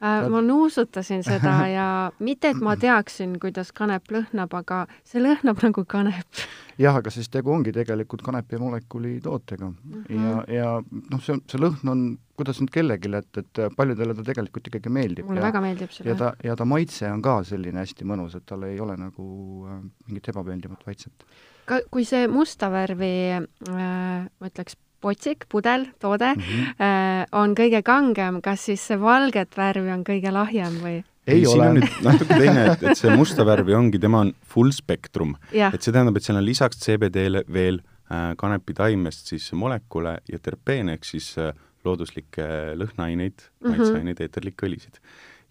Ma 0.00 0.40
nuusutasin 0.44 1.24
seda 1.26 1.54
ja 1.78 1.88
mitte, 2.18 2.52
et 2.54 2.62
ma 2.62 2.76
teaksin, 2.76 3.36
kuidas 3.42 3.72
kanep 3.76 4.12
lõhnab, 4.14 4.54
aga 4.60 4.84
see 5.04 5.22
lõhnab 5.22 5.62
nagu 5.64 5.84
kanep. 5.88 6.44
jah, 6.78 6.96
aga 7.00 7.10
siis 7.10 7.28
tegu 7.32 7.52
ongi 7.52 7.74
tegelikult 7.74 8.22
kanepi 8.26 8.60
molekuli 8.62 9.18
tootega 9.24 9.70
mm 9.70 10.04
-hmm. 10.08 10.24
ja, 10.24 10.44
ja 10.60 10.72
noh, 11.10 11.22
see, 11.22 11.38
see 11.50 11.60
lõhn 11.60 11.94
on 11.94 12.08
kuidas 12.38 12.60
nüüd 12.62 12.72
kellelegi, 12.72 13.10
et, 13.18 13.40
et 13.42 13.60
paljudele 13.76 14.14
ta 14.14 14.24
tegelikult 14.26 14.70
ikkagi 14.70 14.92
meeldib. 14.94 15.26
mulle 15.26 15.42
ja, 15.42 15.46
väga 15.48 15.62
meeldib 15.64 15.94
see. 15.94 16.06
ja 16.08 16.16
ta, 16.18 16.32
ja 16.44 16.56
ta 16.58 16.66
maitse 16.68 17.10
on 17.10 17.22
ka 17.24 17.40
selline 17.48 17.82
hästi 17.82 18.06
mõnus, 18.08 18.36
et 18.38 18.46
tal 18.46 18.66
ei 18.68 18.78
ole 18.80 18.96
nagu 19.00 19.28
äh, 19.66 19.80
mingit 20.06 20.30
ebameeldivat 20.32 20.86
maitset. 20.86 21.26
ka 21.68 21.80
kui 21.90 22.06
see 22.08 22.28
musta 22.30 22.70
värvi 22.72 23.14
äh,, 23.34 24.28
ma 24.28 24.52
ütleks, 24.52 24.78
potsik, 25.00 25.46
pudel, 25.48 25.86
toode 26.00 26.32
mm 26.34 26.42
-hmm. 26.42 26.74
äh, 26.82 27.26
on 27.32 27.54
kõige 27.54 27.82
kangem, 27.82 28.40
kas 28.42 28.64
siis 28.64 28.86
see 28.86 29.00
valget 29.00 29.56
värvi 29.56 29.92
on 29.92 30.04
kõige 30.04 30.32
lahjem 30.32 30.80
või? 30.82 31.04
ei 31.28 31.44
siin 31.44 31.60
ole. 31.60 31.68
on 31.68 31.78
nüüd 31.78 32.02
natuke 32.02 32.34
teine, 32.40 32.64
et, 32.72 32.82
et 32.82 32.98
see 32.98 33.14
musta 33.16 33.44
värvi 33.46 33.74
ongi, 33.76 34.00
tema 34.00 34.24
on 34.24 34.32
full 34.42 34.72
spektrum. 34.74 35.36
et 35.52 35.82
see 35.82 35.92
tähendab, 35.92 36.16
et 36.16 36.24
seal 36.24 36.40
on 36.40 36.44
lisaks 36.46 36.80
CBD-le 36.84 37.44
veel 37.52 37.80
äh, 38.10 38.34
kanepitaimest 38.36 39.32
siis 39.34 39.52
molekule 39.52 40.18
ja 40.28 40.38
terpeene 40.38 40.96
ehk 40.98 41.04
siis 41.04 41.34
äh, 41.38 41.52
looduslikke 41.84 42.74
lõhnaaineid 42.76 43.34
mm, 43.38 43.50
-hmm. 43.60 43.68
maitseaineid, 43.76 44.20
eeterlikke 44.20 44.66
õlisid. 44.66 45.02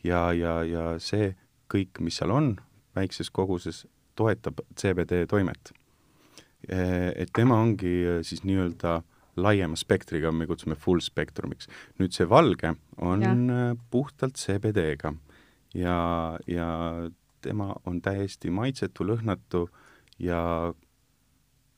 ja, 0.03 0.31
ja, 0.33 0.63
ja 0.63 0.95
see 0.99 1.35
kõik, 1.73 1.99
mis 1.99 2.17
seal 2.17 2.31
on 2.31 2.55
väikses 2.95 3.29
koguses, 3.29 3.85
toetab 4.15 4.61
CBD 4.75 5.27
toimet. 5.29 5.73
Et 6.67 7.29
tema 7.35 7.59
ongi 7.61 7.93
äh, 8.03 8.23
siis 8.25 8.43
nii-öelda 8.43 9.01
laiema 9.37 9.77
spektriga, 9.79 10.31
me 10.31 10.47
kutsume 10.49 10.75
full 10.75 11.03
spektrumiks. 11.03 11.69
nüüd 11.99 12.15
see 12.15 12.27
valge 12.29 12.75
on 12.97 13.23
ja. 13.23 13.35
Puhtalt 13.91 14.37
CBD-ga 14.37 15.13
ja, 15.77 15.97
ja 16.47 16.67
tema 17.41 17.73
on 17.85 18.01
täiesti 18.01 18.49
maitsetu, 18.49 19.05
lõhnatu 19.07 19.67
ja 20.19 20.41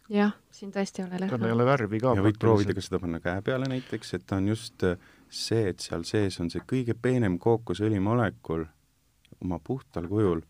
jah, 0.10 0.36
siin 0.52 0.72
tõesti 0.74 1.04
ei 1.04 1.08
ole 1.08 1.22
lõhna. 1.22 1.32
tal 1.36 1.48
ei 1.48 1.56
ole 1.56 1.66
värvi 1.68 2.02
ka. 2.02 2.14
ja 2.18 2.26
võid 2.26 2.40
proovida 2.42 2.76
ka 2.76 2.84
seda 2.84 3.00
panna 3.02 3.22
käe 3.24 3.42
peale 3.46 3.70
näiteks, 3.72 4.14
et 4.18 4.26
ta 4.30 4.40
on 4.40 4.50
just 4.52 4.86
äh, 4.88 4.98
see, 5.30 5.70
et 5.74 5.84
seal 5.84 6.06
sees 6.08 6.40
on 6.42 6.50
see 6.54 6.64
kõige 6.68 6.96
peenem 6.98 7.38
kookosõli 7.42 8.00
molekul 8.04 8.66
oma 9.44 9.60
puhtal 9.64 10.08
kujul, 10.10 10.42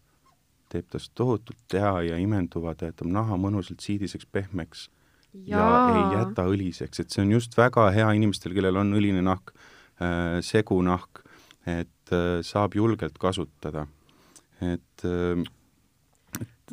teeb 0.70 0.88
tast 0.90 1.12
tohutult 1.18 1.74
hea 1.74 1.94
ja 2.12 2.22
imenduva, 2.22 2.76
ta 2.76 2.90
jätab 2.90 3.10
naha 3.12 3.38
mõnusalt 3.42 3.84
siidiseks, 3.86 4.30
pehmeks 4.32 4.88
ja, 5.34 5.60
ja 5.60 5.70
ei 5.94 6.18
jäta 6.20 6.46
õliseks, 6.50 7.04
et 7.04 7.14
see 7.14 7.24
on 7.26 7.36
just 7.38 7.58
väga 7.58 7.90
hea 7.96 8.10
inimestel, 8.18 8.56
kellel 8.58 8.82
on 8.82 8.96
õline 8.98 9.24
nahk 9.26 9.54
äh,, 9.54 10.40
segunahk, 10.46 11.24
et 11.70 12.14
äh, 12.16 12.42
saab 12.46 12.76
julgelt 12.78 13.18
kasutada. 13.22 13.88
et 14.62 15.06
äh, 15.06 15.44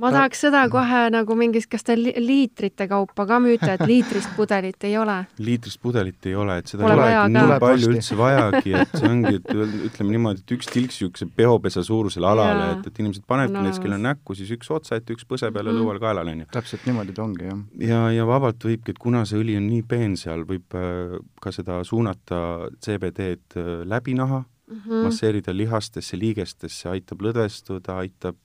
ma 0.02 0.10
tahaks 0.14 0.42
seda 0.46 0.62
kohe 0.72 1.02
nagu 1.12 1.36
mingis, 1.38 1.66
kas 1.70 1.86
te 1.86 1.96
liitrite 1.96 2.86
kaupa 2.90 3.26
ka 3.28 3.38
müüte, 3.42 3.68
et 3.74 3.84
liitrist 3.88 4.32
pudelit 4.36 4.84
ei 4.88 4.96
ole? 5.00 5.16
liitrist 5.42 5.80
pudelit 5.82 6.28
ei 6.28 6.34
ole, 6.38 6.58
et 6.60 6.72
seda 6.72 6.84
Pole 6.86 7.06
ei 7.06 7.18
olegi 7.20 7.36
nii 7.36 7.58
palju 7.62 7.92
üldse 7.92 8.18
vajagi, 8.18 8.74
et 8.80 8.96
see 8.96 9.10
ongi, 9.10 9.34
et 9.40 9.52
ütleme 9.90 10.16
niimoodi, 10.16 10.44
et 10.44 10.56
üks 10.56 10.70
tilk 10.72 10.92
niisuguse 10.92 11.28
peopesa 11.36 11.84
suurusele 11.86 12.28
alale, 12.30 12.66
et, 12.76 12.90
et 12.90 13.00
inimesed 13.02 13.26
panevadki 13.28 13.56
no. 13.56 13.64
näiteks, 13.66 13.82
kellel 13.84 13.98
on 13.98 14.06
näkku, 14.10 14.36
siis 14.38 14.52
üks 14.56 14.70
otsa 14.72 15.00
ette, 15.00 15.16
üks 15.16 15.26
põse 15.28 15.50
peale 15.52 15.72
mm. 15.72 15.80
lõual 15.80 16.02
kaelal, 16.02 16.32
on 16.32 16.44
ju. 16.44 16.50
täpselt 16.56 16.86
niimoodi 16.88 17.16
ta 17.16 17.24
ongi, 17.26 17.48
jah. 17.50 17.62
ja, 17.90 18.02
ja 18.16 18.26
vabalt 18.28 18.68
võibki, 18.68 18.94
et 18.94 19.00
kuna 19.02 19.24
see 19.28 19.40
õli 19.42 19.56
on 19.60 19.68
nii 19.70 19.86
peen 19.88 20.18
seal, 20.20 20.46
võib 20.48 20.76
äh, 20.78 21.16
ka 21.42 21.54
seda 21.54 21.80
suunata 21.86 22.42
CBD-d 22.84 23.60
äh, 23.60 23.72
läbi 23.88 24.16
naha 24.18 24.42
mm, 24.42 24.80
-hmm. 24.80 25.04
masseerida 25.08 25.56
lihastesse, 25.56 26.18
liigestesse, 26.18 26.88
aitab 26.92 27.22
lõdvestuda, 27.22 28.00
aitab 28.04 28.36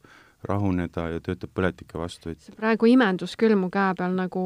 rahuneda 0.47 1.07
ja 1.13 1.23
töötab 1.23 1.53
põletike 1.55 1.99
vastu, 1.99 2.33
et 2.33 2.41
see 2.41 2.55
praegu 2.57 2.89
imendus 2.89 3.37
küll 3.39 3.57
mu 3.59 3.71
käe 3.73 3.95
peal 3.97 4.15
nagu 4.17 4.45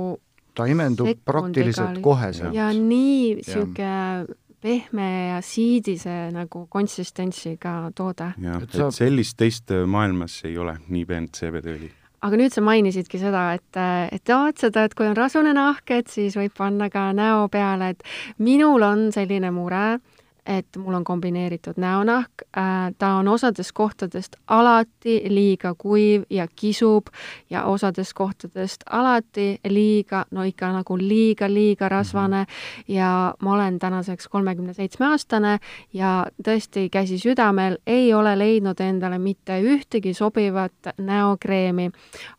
ta 0.56 0.68
imendub 0.72 1.12
praktiliselt 1.26 2.02
koheselt. 2.04 2.56
ja 2.56 2.72
nii 2.74 3.36
niisugune 3.42 4.36
pehme 4.66 5.10
ja 5.30 5.42
siidise 5.46 6.32
nagu 6.34 6.66
konsistentsiga 6.72 7.92
toode. 7.96 8.32
jah, 8.42 8.64
et 8.64 8.80
saab... 8.80 8.96
sellist 8.96 9.38
teist 9.38 9.76
maailmas 9.86 10.40
ei 10.50 10.58
ole, 10.58 10.78
nii 10.90 11.06
peent 11.06 11.38
CBD-õli 11.38 11.92
aga 12.26 12.40
nüüd 12.40 12.54
sa 12.56 12.64
mainisidki 12.66 13.20
seda, 13.22 13.46
et, 13.60 13.80
et 14.16 14.34
vot 14.34 14.58
seda, 14.58 14.88
et 14.88 14.96
kui 14.98 15.06
on 15.06 15.18
rasune 15.18 15.54
nahk, 15.54 15.92
et 15.94 16.10
siis 16.10 16.34
võib 16.40 16.56
panna 16.58 16.90
ka 16.90 17.12
näo 17.14 17.46
peale, 17.54 17.92
et 17.94 18.42
minul 18.42 18.82
on 18.88 19.12
selline 19.14 19.52
mure, 19.54 20.00
et 20.46 20.78
mul 20.78 20.94
on 20.94 21.04
kombineeritud 21.04 21.74
näonahk, 21.78 22.32
äh, 22.58 22.94
ta 22.98 23.08
on 23.08 23.28
osadest 23.28 23.72
kohtadest 23.74 24.36
alati 24.48 25.22
liiga 25.30 25.74
kuiv 25.78 26.24
ja 26.30 26.48
kisub 26.56 27.08
ja 27.50 27.64
osadest 27.64 28.14
kohtadest 28.14 28.84
alati 28.90 29.60
liiga, 29.70 30.26
no 30.32 30.44
ikka 30.44 30.70
nagu 30.72 30.98
liiga-liiga 30.98 31.90
rasvane 31.90 32.46
ja 32.88 33.34
ma 33.42 33.54
olen 33.54 33.80
tänaseks 33.80 34.28
kolmekümne 34.28 34.74
seitsme 34.74 35.06
aastane 35.06 35.58
ja 35.94 36.26
tõesti, 36.44 36.90
käsi 36.92 37.18
südamel, 37.20 37.78
ei 37.88 38.14
ole 38.14 38.38
leidnud 38.38 38.80
endale 38.80 39.18
mitte 39.18 39.58
ühtegi 39.62 40.14
sobivat 40.14 40.94
näokreemi. 40.98 41.90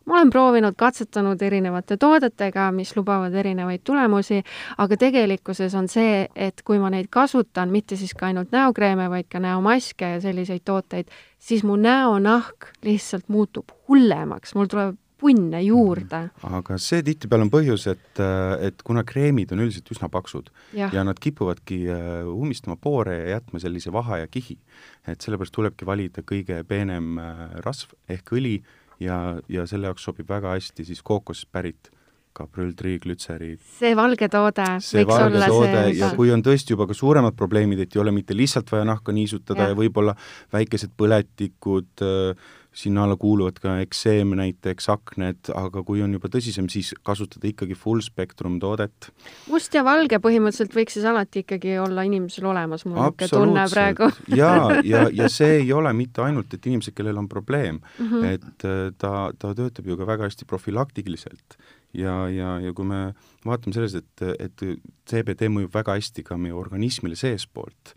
ma 0.05 0.13
olen 0.13 0.29
proovinud, 0.29 0.73
katsetanud 0.77 1.41
erinevate 1.41 1.97
toodetega, 1.97 2.71
mis 2.71 2.95
lubavad 2.97 3.33
erinevaid 3.33 3.81
tulemusi, 3.83 4.43
aga 4.77 4.97
tegelikkuses 4.97 5.75
on 5.75 5.87
see, 5.87 6.27
et 6.35 6.61
kui 6.63 6.79
ma 6.79 6.89
neid 6.89 7.07
kasutan, 7.09 7.69
mitte 7.69 7.96
siis 7.97 8.13
ka 8.17 8.29
ainult 8.29 8.53
näokreeme, 8.55 9.09
vaid 9.11 9.27
ka 9.31 9.41
näomaske 9.43 10.13
ja 10.15 10.21
selliseid 10.23 10.65
tooteid, 10.65 11.11
siis 11.39 11.65
mu 11.67 11.75
näonahk 11.79 12.71
lihtsalt 12.85 13.27
muutub 13.33 13.73
hullemaks, 13.87 14.55
mul 14.55 14.71
tuleb 14.71 14.97
punne 15.17 15.61
juurde. 15.61 16.19
Mhm. 16.43 16.53
aga 16.59 16.77
see 16.81 17.01
tihtipeale 17.05 17.47
on 17.47 17.51
põhjus, 17.53 17.87
et, 17.89 18.21
et 18.61 18.83
kuna 18.85 19.03
kreemid 19.07 19.51
on 19.55 19.63
üldiselt 19.65 19.89
üsna 19.93 20.09
paksud 20.13 20.51
ja, 20.77 20.91
ja 20.93 21.03
nad 21.07 21.19
kipuvadki 21.21 21.79
äh, 21.89 22.27
ummistama 22.29 22.77
poore 22.81 23.17
ja 23.17 23.37
jätma 23.37 23.61
sellise 23.63 23.93
vaha 23.93 24.21
ja 24.23 24.27
kihi, 24.31 24.59
et 25.07 25.25
sellepärast 25.25 25.55
tulebki 25.55 25.89
valida 25.89 26.21
kõige 26.21 26.61
peenem 26.69 27.17
äh, 27.21 27.45
rasv 27.65 27.97
ehk 28.09 28.33
õli 28.37 28.59
ja, 29.03 29.39
ja 29.49 29.65
selle 29.69 29.89
jaoks 29.89 30.05
sobib 30.05 30.29
väga 30.29 30.53
hästi 30.55 30.85
siis 30.85 31.01
kookosest 31.05 31.49
pärit 31.51 31.91
kaprülltriiglütseriid. 32.37 33.63
see 33.79 33.95
valge 33.97 34.29
toode 34.33 34.67
see 34.83 35.01
võiks 35.01 35.13
valge 35.13 35.41
olla 35.41 35.49
toode 35.53 35.81
see 35.87 35.97
ja 36.01 36.11
kui 36.19 36.31
on 36.33 36.45
tõesti 36.45 36.75
juba 36.75 36.87
ka 36.89 36.97
suuremad 36.97 37.37
probleemid, 37.39 37.81
et 37.83 37.97
ei 37.97 38.03
ole 38.03 38.13
mitte 38.15 38.37
lihtsalt 38.37 38.71
vaja 38.71 38.87
nahka 38.87 39.15
niisutada 39.15 39.69
ja, 39.69 39.73
ja 39.73 39.79
võib-olla 39.81 40.15
väikesed 40.53 40.95
põletikud 40.99 42.05
äh,, 42.05 42.47
sinna 42.77 43.03
alla 43.03 43.15
kuuluvad 43.17 43.57
ka 43.61 43.77
ekseem 43.81 44.35
näiteks, 44.37 44.89
akned, 44.93 45.49
aga 45.57 45.81
kui 45.85 46.01
on 46.05 46.13
juba 46.13 46.29
tõsisem, 46.29 46.67
siis 46.69 46.91
kasutada 47.05 47.49
ikkagi 47.49 47.77
full 47.77 48.03
spektrum 48.05 48.59
toodet. 48.61 49.09
must 49.49 49.73
ja 49.73 49.83
valge 49.85 50.19
põhimõtteliselt 50.21 50.75
võiks 50.77 50.97
siis 50.97 51.07
alati 51.09 51.41
ikkagi 51.45 51.77
olla 51.81 52.05
inimesel 52.05 52.45
olemas, 52.51 52.85
mul 52.85 52.99
on 52.99 53.15
niisugune 53.15 53.47
tunne 53.47 53.65
praegu 53.73 54.11
jaa, 54.37 54.77
ja, 54.91 55.07
ja 55.09 55.29
see 55.33 55.63
ei 55.63 55.73
ole 55.73 55.93
mitte 55.97 56.21
ainult, 56.25 56.53
et 56.53 56.69
inimesed, 56.69 56.93
kellel 56.97 57.17
on 57.17 57.29
probleem 57.31 57.79
mm, 57.81 58.11
-hmm. 58.11 58.37
et 58.37 58.67
äh, 58.69 58.93
ta, 58.97 59.31
ta 59.39 59.55
töötab 59.57 59.89
ju 59.89 59.97
ka 59.97 60.07
väga 60.13 60.29
hästi 60.29 60.45
profülaktiliselt 60.45 61.57
ja, 61.97 62.15
ja, 62.29 62.53
ja 62.63 62.73
kui 62.77 62.87
me 62.87 63.01
vaatame 63.45 63.75
sellest, 63.75 64.01
et, 64.01 64.25
et 64.47 64.65
CBD 65.09 65.49
mõjub 65.53 65.73
väga 65.73 65.97
hästi 65.97 66.25
ka 66.27 66.37
meie 66.41 66.55
organismile 66.55 67.17
seestpoolt, 67.19 67.93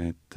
et 0.00 0.36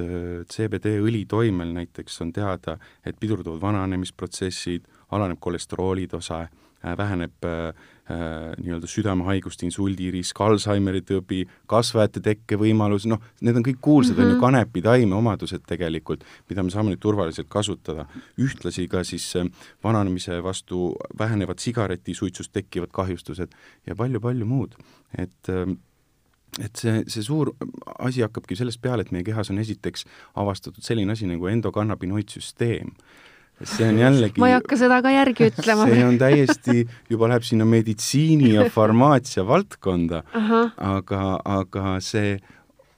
CBD 0.52 0.98
õlitoimel 1.00 1.72
näiteks 1.78 2.20
on 2.26 2.34
teada, 2.36 2.76
et 3.08 3.16
pidurdavad 3.22 3.62
vananemisprotsessid, 3.64 4.90
alaneb 5.16 5.40
kolesterooli 5.40 6.08
tase, 6.12 6.42
äh, 6.84 6.98
väheneb 6.98 7.46
äh, 7.46 7.72
äh, 8.10 8.54
nii-öelda 8.62 8.90
südamehaiguste, 8.90 9.66
insuldirisk, 9.68 10.42
Alžeimeri 10.46 11.02
tõbi, 11.06 11.44
kasvajate 11.72 12.24
tekkevõimalus, 12.26 13.08
noh, 13.12 13.24
need 13.42 13.60
on 13.60 13.66
kõik 13.66 13.82
kuulsad 13.82 14.16
mm, 14.16 14.22
-hmm. 14.22 14.26
on 14.26 14.32
ju, 14.32 14.36
mhm. 14.36 14.44
kanepitaime 14.46 15.16
omadused 15.16 15.66
tegelikult, 15.68 16.24
mida 16.50 16.64
me 16.64 16.74
saame 16.74 16.94
nüüd 16.94 17.02
turvaliselt 17.02 17.50
kasutada. 17.50 18.06
ühtlasi 18.38 18.88
ka 18.88 19.04
siis 19.04 19.34
vananemise 19.84 20.44
vastu 20.44 20.96
vähenevad 21.18 21.60
sigaretisuitsust 21.60 22.52
tekkivad 22.52 22.92
kahjustused 22.92 23.50
ja 23.88 23.96
palju-palju 23.96 24.46
muud, 24.46 24.76
et 25.18 25.50
äh, 25.50 25.76
et 26.64 26.80
see, 26.80 27.04
see 27.12 27.24
suur 27.26 27.52
asi 28.00 28.24
hakkabki 28.24 28.56
sellest 28.56 28.82
peale, 28.84 29.04
et 29.04 29.12
meie 29.16 29.26
kehas 29.28 29.52
on 29.52 29.60
esiteks 29.60 30.06
avastatud 30.40 30.86
selline 30.86 31.16
asi 31.16 31.28
nagu 31.30 31.50
endokannabinoidsüsteem. 31.52 32.94
See 33.64 33.88
on 33.88 34.00
jällegi 34.00 34.42
ma 34.42 34.50
ei 34.52 34.58
hakka 34.58 34.80
seda 34.80 35.02
ka 35.06 35.14
järgi 35.14 35.48
ütlema. 35.52 35.88
See 35.92 36.08
on 36.08 36.18
täiesti, 36.22 36.86
juba 37.10 37.30
läheb 37.32 37.46
sinna 37.48 37.68
meditsiini 37.70 38.56
ja 38.56 38.68
farmaatsia 38.74 39.46
valdkonda, 39.48 40.24
aga, 40.78 41.24
aga 41.44 41.96
see 42.04 42.36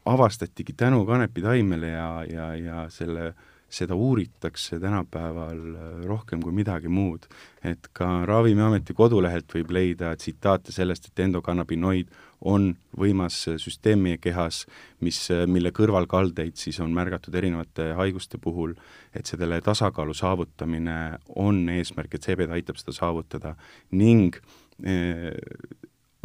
avastatigi 0.08 0.74
tänu 0.78 1.04
kanepitaimele 1.06 1.92
ja, 1.92 2.10
ja, 2.32 2.56
ja 2.56 2.88
selle 2.90 3.34
seda 3.70 3.96
uuritakse 3.96 4.80
tänapäeval 4.80 5.58
äh, 5.76 6.06
rohkem 6.08 6.42
kui 6.42 6.54
midagi 6.56 6.88
muud. 6.88 7.28
et 7.64 7.90
ka 7.94 8.26
Ravimiameti 8.26 8.94
kodulehelt 8.96 9.52
võib 9.52 9.74
leida 9.76 10.14
tsitaate 10.16 10.72
sellest, 10.72 11.10
et 11.10 11.20
endokannabinoid 11.26 12.08
on 12.46 12.70
võimas 12.98 13.40
süsteem 13.58 14.04
meie 14.06 14.20
kehas, 14.22 14.66
mis, 15.02 15.20
mille 15.50 15.72
kõrvalkaldeid 15.76 16.58
siis 16.60 16.80
on 16.84 16.94
märgatud 16.94 17.36
erinevate 17.36 17.92
haiguste 17.98 18.38
puhul, 18.42 18.76
et 19.16 19.26
selle 19.26 19.62
tasakaalu 19.66 20.14
saavutamine 20.18 21.18
on 21.36 21.66
eesmärk, 21.74 22.14
et 22.14 22.30
CBD 22.30 22.54
aitab 22.60 22.78
seda 22.78 22.94
saavutada 22.94 23.56
ning 23.98 24.38
eh, 24.86 25.34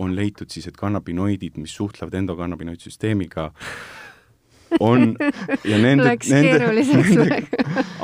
on 0.03 0.15
leitud 0.17 0.51
siis, 0.51 0.67
et 0.69 0.77
kannabinoidid, 0.77 1.59
mis 1.61 1.75
suhtlevad 1.77 2.17
endokannabinoidsüsteemiga, 2.23 3.51
on 4.81 5.15
ja 5.65 5.79
nende, 5.79 6.15
nende, 6.31 6.59
nende 6.59 7.39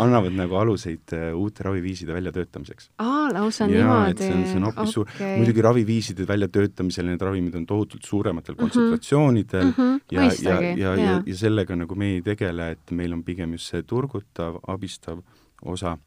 annavad 0.02 0.34
nagu 0.38 0.58
aluseid 0.60 1.14
uh, 1.16 1.30
uute 1.38 1.66
raviviiside 1.66 2.14
väljatöötamiseks. 2.16 2.90
aa, 2.98 3.28
lausa 3.32 3.64
ja, 3.64 3.70
niimoodi? 3.70 4.24
see 4.24 4.34
on, 4.34 4.44
see 4.44 4.60
on 4.60 4.68
hoopis 4.68 4.82
okay. 4.82 4.92
suur, 4.92 5.12
muidugi 5.38 5.64
raviviiside 5.68 6.28
väljatöötamisel 6.28 7.10
need 7.10 7.24
ravimid 7.28 7.54
on 7.58 7.66
tohutult 7.66 8.04
suurematel 8.04 8.54
-hmm. 8.54 8.60
kontsentratsioonidel 8.60 9.64
mm 9.64 9.74
-hmm. 9.78 10.00
ja, 10.12 10.22
ja, 10.22 10.60
ja, 10.60 10.76
ja, 10.76 10.96
ja, 10.96 11.22
ja 11.26 11.36
sellega 11.36 11.76
nagu 11.76 11.94
me 11.94 12.14
ei 12.14 12.22
tegele, 12.22 12.70
et 12.70 12.90
meil 12.90 13.12
on 13.12 13.24
pigem 13.24 13.52
just 13.52 13.70
see 13.70 13.82
turgutav, 13.82 14.60
abistav 14.66 15.22
osa 15.62 15.98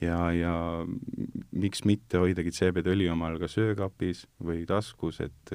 ja, 0.00 0.32
ja 0.32 0.54
miks 1.50 1.84
mitte 1.84 2.20
hoidagi 2.22 2.52
CBD-õli 2.54 3.08
omal 3.12 3.38
ka 3.40 3.48
söökapis 3.50 4.26
või 4.44 4.64
taskus, 4.66 5.20
et 5.24 5.54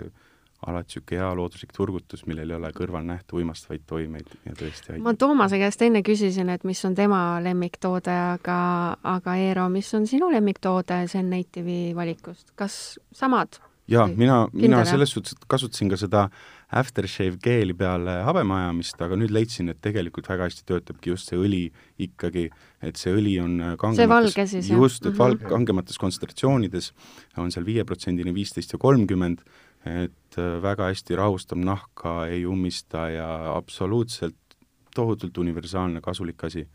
alati 0.67 0.93
niisugune 0.93 1.19
hea 1.19 1.33
looduslik 1.35 1.73
turgutus, 1.75 2.25
millel 2.29 2.53
ei 2.53 2.57
ole 2.57 2.71
kõrval 2.75 3.05
nähtu 3.07 3.39
uimastavaid 3.41 3.83
toimeid 3.89 4.31
ja 4.45 4.55
tõesti 4.59 4.93
aitab. 4.93 5.03
ma 5.03 5.13
Toomase 5.19 5.59
käest 5.61 5.81
enne 5.81 6.03
küsisin, 6.05 6.49
et 6.53 6.63
mis 6.63 6.85
on 6.85 6.95
tema 6.95 7.39
lemmiktoode, 7.43 8.15
aga, 8.37 8.57
aga 9.03 9.35
Eero, 9.35 9.67
mis 9.73 9.93
on 9.93 10.07
sinu 10.07 10.31
lemmiktoode 10.31 11.03
Zen 11.07 11.29
Native'i 11.33 11.93
valikust, 11.95 12.51
kas 12.55 12.97
samad? 13.13 13.59
jaa, 13.87 14.07
mina, 14.07 14.47
mina 14.53 14.83
selles 14.87 15.11
suhtes 15.11 15.35
kasutasin 15.51 15.89
ka 15.91 15.97
seda 15.99 16.27
aftershave 16.73 17.37
geeli 17.43 17.75
peale 17.77 18.15
habemajamist, 18.25 18.97
aga 19.05 19.17
nüüd 19.19 19.33
leidsin, 19.35 19.69
et 19.69 19.79
tegelikult 19.83 20.29
väga 20.31 20.47
hästi 20.47 20.65
töötabki 20.69 21.11
just 21.11 21.29
see 21.29 21.37
õli 21.37 21.63
ikkagi, 22.01 22.47
et 22.81 22.99
see 22.99 23.13
õli 23.13 23.35
on 23.43 23.59
kangemates, 23.81 24.55
just, 24.71 25.05
et 25.05 25.13
mm 25.13 25.19
-hmm. 25.19 25.49
kangemates 25.51 25.99
kontsentratsioonides 26.01 26.93
on 27.37 27.51
seal 27.51 27.65
viieprotsendini 27.65 28.33
viisteist 28.33 28.73
ja 28.73 28.79
kolmkümmend, 28.79 29.43
et 29.85 30.37
äh, 30.37 30.61
väga 30.63 30.89
hästi 30.91 31.17
rahustab 31.19 31.59
nahka, 31.63 32.25
ei 32.27 32.45
ummista 32.45 33.07
ja 33.11 33.29
absoluutselt 33.55 34.37
tohutult 34.95 35.37
universaalne 35.37 36.01
kasulik 36.01 36.43
asi. 36.43 36.67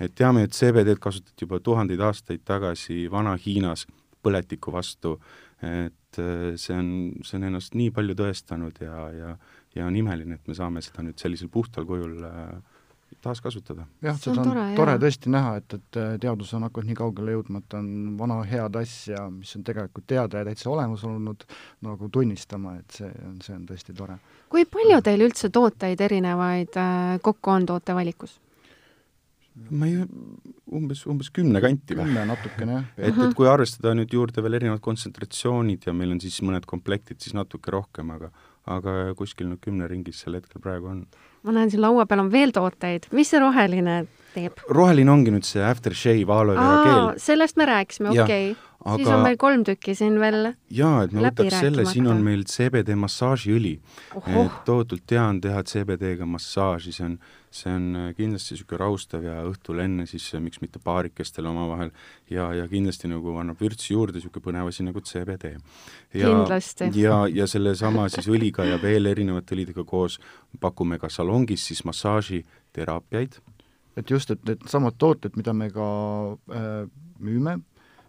et 0.00 0.14
teame, 0.14 0.42
et 0.42 0.52
CBD-d 0.52 0.98
kasutati 1.00 1.44
juba 1.44 1.60
tuhandeid 1.60 2.00
aastaid 2.00 2.44
tagasi 2.44 3.08
Vana-Hiinas 3.10 3.86
põletiku 4.22 4.72
vastu, 4.72 5.18
et 5.62 6.18
äh, 6.18 6.56
see 6.56 6.74
on, 6.76 6.90
see 7.24 7.38
on 7.38 7.48
ennast 7.50 7.74
nii 7.74 7.90
palju 7.90 8.14
tõestanud 8.18 8.82
ja, 8.82 9.08
ja 9.12 9.36
ja 9.76 9.86
on 9.86 9.96
imeline, 9.96 10.38
et 10.38 10.48
me 10.48 10.56
saame 10.56 10.82
seda 10.84 11.04
nüüd 11.06 11.20
sellisel 11.20 11.50
puhtal 11.52 11.86
kujul 11.88 12.22
äh, 12.26 12.77
taaskasutada. 13.22 13.86
jah, 14.02 14.18
seda 14.20 14.42
on 14.42 14.50
tore, 14.50 14.64
tore 14.78 14.96
tõesti 15.02 15.32
näha, 15.32 15.54
et, 15.60 15.76
et 15.78 16.00
äh, 16.00 16.16
teadus 16.22 16.52
on 16.56 16.66
hakanud 16.68 16.90
nii 16.90 16.98
kaugele 16.98 17.36
jõudma, 17.36 17.62
et 17.62 17.78
on 17.78 17.88
vana 18.18 18.40
head 18.48 18.80
asja, 18.80 19.24
mis 19.32 19.54
on 19.58 19.64
tegelikult 19.66 20.06
teada 20.10 20.42
ja 20.42 20.48
täitsa 20.48 20.70
olemas 20.72 21.04
olnud, 21.08 21.46
nagu 21.86 22.10
tunnistama, 22.14 22.76
et 22.82 23.00
see 23.00 23.08
on, 23.26 23.38
see 23.44 23.56
on 23.56 23.64
tõesti 23.68 23.96
tore. 23.96 24.18
kui 24.52 24.66
palju 24.68 25.00
teil 25.04 25.24
üldse 25.26 25.50
tooteid 25.54 26.04
erinevaid 26.08 26.78
äh, 26.78 27.16
kokku 27.24 27.54
on 27.56 27.66
tootevalikus? 27.72 28.38
ma 29.74 29.88
ei, 29.88 30.04
umbes, 30.70 31.00
umbes 31.10 31.32
kümne 31.34 31.58
kanti 31.64 31.96
või? 31.98 32.06
kümme 32.06 32.28
natukene, 32.30 32.76
jah. 32.76 32.92
et, 33.10 33.16
et 33.24 33.34
kui 33.34 33.48
arvestada 33.50 33.96
nüüd 33.98 34.12
juurde 34.14 34.44
veel 34.44 34.60
erinevad 34.60 34.84
kontsentratsioonid 34.84 35.88
ja 35.88 35.96
meil 35.96 36.14
on 36.14 36.22
siis 36.22 36.38
mõned 36.46 36.68
komplektid, 36.68 37.18
siis 37.24 37.34
natuke 37.34 37.74
rohkem, 37.74 38.14
aga 38.14 38.30
aga 38.68 38.94
kuskil 39.18 39.48
nüüd 39.50 39.62
kümne 39.64 39.88
ringis 39.90 40.22
sel 40.22 40.36
hetkel 40.38 40.62
praegu 40.62 40.90
on. 40.92 41.02
Ma 41.42 41.52
näen 41.52 41.70
siin 41.70 41.82
laua 41.82 42.06
peal 42.06 42.24
on 42.24 42.32
veel 42.32 42.52
tooteid, 42.54 43.08
mis 43.12 43.30
see 43.30 43.40
roheline 43.42 44.00
teeb? 44.38 44.64
roheline 44.70 45.12
ongi 45.12 45.34
nüüd 45.34 45.48
see 45.48 45.64
aftershave 45.64 46.40
aloe 46.40 46.56
vera 46.56 46.80
geel. 46.86 47.12
sellest 47.28 47.60
me 47.60 47.68
rääkisime, 47.68 48.14
okei 48.14 48.50
okay 48.52 48.56
aga 48.78 48.96
siis 49.00 49.08
on 49.10 49.24
meil 49.24 49.38
kolm 49.40 49.64
tükki 49.66 49.94
siin 49.98 50.18
veel 50.22 50.52
jaa, 50.74 51.02
et 51.04 51.14
ma 51.14 51.24
võtaks 51.26 51.56
selle, 51.64 51.84
siin 51.88 52.06
on 52.10 52.20
meil 52.22 52.44
CBD 52.48 52.94
massaažiõli. 52.98 53.74
et 54.22 54.60
tohutult 54.68 55.02
tean 55.06 55.40
teha 55.42 55.64
CBD-ga 55.66 56.28
massaaži, 56.28 56.94
see 56.94 57.06
on, 57.08 57.16
see 57.50 57.72
on 57.74 57.88
äh, 57.98 58.08
kindlasti 58.16 58.54
niisugune 58.54 58.80
rahustav 58.84 59.26
ja 59.26 59.40
õhtul 59.48 59.82
enne 59.82 60.06
siis 60.06 60.28
äh, 60.34 60.42
miks 60.44 60.62
mitte 60.62 60.78
paarikestel 60.84 61.50
omavahel 61.50 61.90
ja, 62.30 62.52
ja 62.54 62.68
kindlasti 62.70 63.10
nagu 63.10 63.34
annab 63.40 63.58
vürtsi 63.62 63.94
juurde 63.96 64.20
niisugune 64.20 64.46
põnev 64.46 64.70
asi 64.70 64.86
nagu 64.86 65.02
CBD. 65.02 65.56
ja, 66.14 66.32
ja, 66.94 67.20
ja 67.42 67.50
sellesama 67.50 68.08
siis 68.14 68.30
õliga 68.30 68.68
ja 68.68 68.78
veel 68.82 69.10
erinevate 69.10 69.58
õlidega 69.58 69.84
koos 69.84 70.20
pakume 70.60 71.00
ka 71.02 71.10
salongis 71.10 71.66
siis 71.66 71.82
massaažiteraapiaid. 71.88 73.40
Et 73.98 74.10
just, 74.10 74.30
et 74.30 74.44
needsamad 74.46 74.96
tooted, 74.98 75.36
mida 75.36 75.52
me 75.52 75.70
ka 75.74 75.88
äh, 76.54 76.86
müüme, 77.18 77.58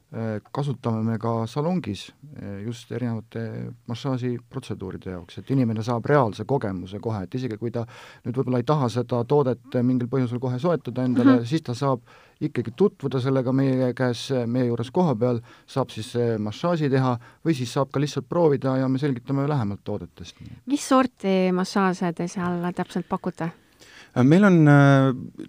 Äh, 0.10 0.40
kasutame 0.52 1.04
me 1.06 1.20
ka 1.22 1.46
salongis 1.46 2.08
äh, 2.42 2.64
just 2.66 2.90
erinevate 2.92 3.44
massaažiprotseduuride 3.86 5.12
jaoks, 5.14 5.38
et 5.38 5.52
inimene 5.54 5.84
saab 5.86 6.10
reaalse 6.10 6.48
kogemuse 6.50 6.98
kohe, 6.98 7.20
et 7.28 7.38
isegi 7.38 7.60
kui 7.62 7.70
ta 7.70 7.84
nüüd 8.24 8.40
võib-olla 8.40 8.58
ei 8.58 8.66
taha 8.66 8.88
seda 8.90 9.20
toodet 9.30 9.78
mingil 9.86 10.10
põhjusel 10.10 10.42
kohe 10.42 10.58
soetada 10.58 11.06
endale 11.06 11.36
mm, 11.36 11.44
-hmm. 11.44 11.52
siis 11.54 11.62
ta 11.62 11.78
saab 11.78 12.02
ikkagi 12.42 12.74
tutvuda 12.74 13.22
sellega 13.22 13.54
meie 13.54 13.94
käes, 13.94 14.26
meie 14.50 14.72
juures 14.72 14.90
kohapeal, 14.90 15.44
saab 15.68 15.94
siis 15.94 16.16
massaaži 16.42 16.90
teha 16.90 17.14
või 17.46 17.54
siis 17.54 17.78
saab 17.78 17.94
ka 17.94 18.02
lihtsalt 18.02 18.26
proovida 18.26 18.80
ja 18.82 18.90
me 18.90 18.98
selgitame 18.98 19.46
lähemalt 19.48 19.84
toodetest. 19.84 20.42
mis 20.66 20.90
sorti 20.90 21.52
massaaže 21.54 22.14
te 22.14 22.28
seal 22.28 22.66
täpselt 22.74 23.06
pakute? 23.10 23.52
Äh, 24.16 24.24
meil 24.24 24.44
on 24.44 24.64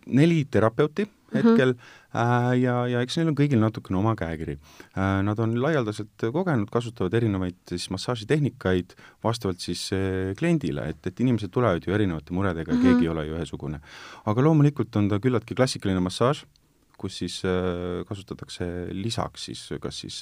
neli 0.07 0.45
terapeuti 0.51 1.09
Mhm. 1.31 1.49
hetkel 1.49 1.73
mm 1.73 1.79
-hmm. 2.13 2.55
ja, 2.63 2.87
ja 2.87 3.01
eks 3.01 3.17
neil 3.17 3.29
on 3.29 3.37
kõigil 3.39 3.61
natukene 3.63 3.99
oma 3.99 4.15
käekiri. 4.15 4.59
Äh, 4.99 5.23
nad 5.23 5.39
on 5.39 5.55
laialdaselt 5.63 6.27
kogenud, 6.33 6.71
kasutavad 6.71 7.15
erinevaid 7.15 7.57
siis 7.69 7.91
massaažitehnikaid 7.91 8.95
vastavalt 9.25 9.61
siis 9.61 9.91
äh, 9.93 10.35
kliendile, 10.39 10.89
et, 10.89 11.07
et 11.07 11.21
inimesed 11.21 11.51
tulevad 11.51 11.87
ju 11.87 11.95
erinevate 11.95 12.33
muredega 12.33 12.73
mm, 12.73 12.79
-hmm. 12.79 12.83
keegi 12.83 13.05
ei 13.05 13.09
ole 13.09 13.27
ju 13.27 13.37
ühesugune. 13.37 13.81
aga 14.27 14.43
loomulikult 14.43 14.97
on 14.97 15.09
ta 15.09 15.19
küllaltki 15.19 15.55
klassikaline 15.55 16.01
massaaž, 16.01 16.45
kus 17.01 17.21
siis 17.23 17.41
kasutatakse 18.09 18.67
lisaks 18.97 19.49
siis 19.51 19.65
kas 19.81 20.03
siis 20.05 20.21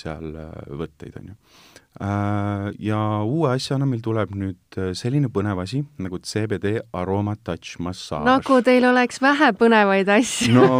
seal 0.00 0.32
võtteid, 0.80 1.20
on 1.20 1.32
ju 1.32 1.36
Äh, 2.00 2.68
ja 2.78 2.98
uue 3.26 3.48
asjana 3.50 3.86
meil 3.88 3.98
tuleb 4.04 4.30
nüüd 4.38 4.76
äh, 4.78 4.92
selline 4.94 5.26
põnev 5.34 5.58
asi 5.58 5.80
nagu 5.98 6.20
CBD 6.22 6.76
Aroma 6.94 7.32
Touch 7.42 7.80
massaaž. 7.82 8.22
nagu 8.28 8.58
teil 8.62 8.86
oleks 8.86 9.18
vähe 9.18 9.48
põnevaid 9.58 10.12
asju 10.14 10.52
no 10.54 10.78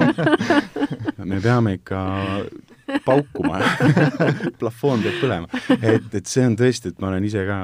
me 1.32 1.40
peame 1.42 1.74
ikka 1.80 2.04
paukuma 3.02 3.58
plafoon 4.60 5.02
peab 5.02 5.18
põlema. 5.18 5.50
et, 5.80 6.06
et 6.20 6.30
see 6.30 6.46
on 6.46 6.54
tõesti, 6.60 6.92
et 6.94 7.02
ma 7.02 7.10
olen 7.10 7.26
ise 7.26 7.42
ka 7.50 7.58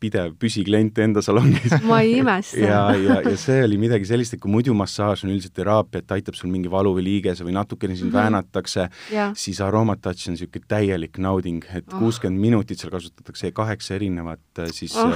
pidev 0.00 0.34
püsiklient 0.40 0.98
enda 1.02 1.22
salongis. 1.24 1.74
ma 1.88 2.00
ei 2.04 2.18
imesta. 2.20 2.58
ja, 2.60 2.82
ja, 2.96 3.18
ja 3.24 3.34
see 3.40 3.62
oli 3.64 3.78
midagi 3.80 4.08
sellist, 4.08 4.36
et 4.36 4.42
kui 4.42 4.52
muidu 4.52 4.74
massaaž 4.78 5.24
on 5.26 5.32
üldiselt 5.34 5.56
teraapia, 5.58 6.02
et 6.02 6.16
aitab 6.18 6.38
sul 6.38 6.52
mingi 6.52 6.70
valu 6.72 6.94
või 6.96 7.06
liigese 7.06 7.46
või 7.46 7.56
natukene 7.56 7.96
sind 7.96 8.10
mm 8.10 8.14
-hmm. 8.14 8.22
väänatakse, 8.22 8.88
siis 9.34 9.60
Aromatouch 9.64 10.28
on 10.28 10.36
niisugune 10.36 10.64
täielik 10.68 11.18
nauding, 11.18 11.64
et 11.74 11.86
ah. 11.92 11.98
kuuskümmend 11.98 12.38
oh. 12.38 12.42
minutit 12.46 12.78
seal 12.78 12.92
kasutatakse 12.92 13.52
kaheksa 13.52 13.94
erinevat 13.94 14.40
äh, 14.58 14.70
siis 14.72 14.96
oh. 14.96 15.14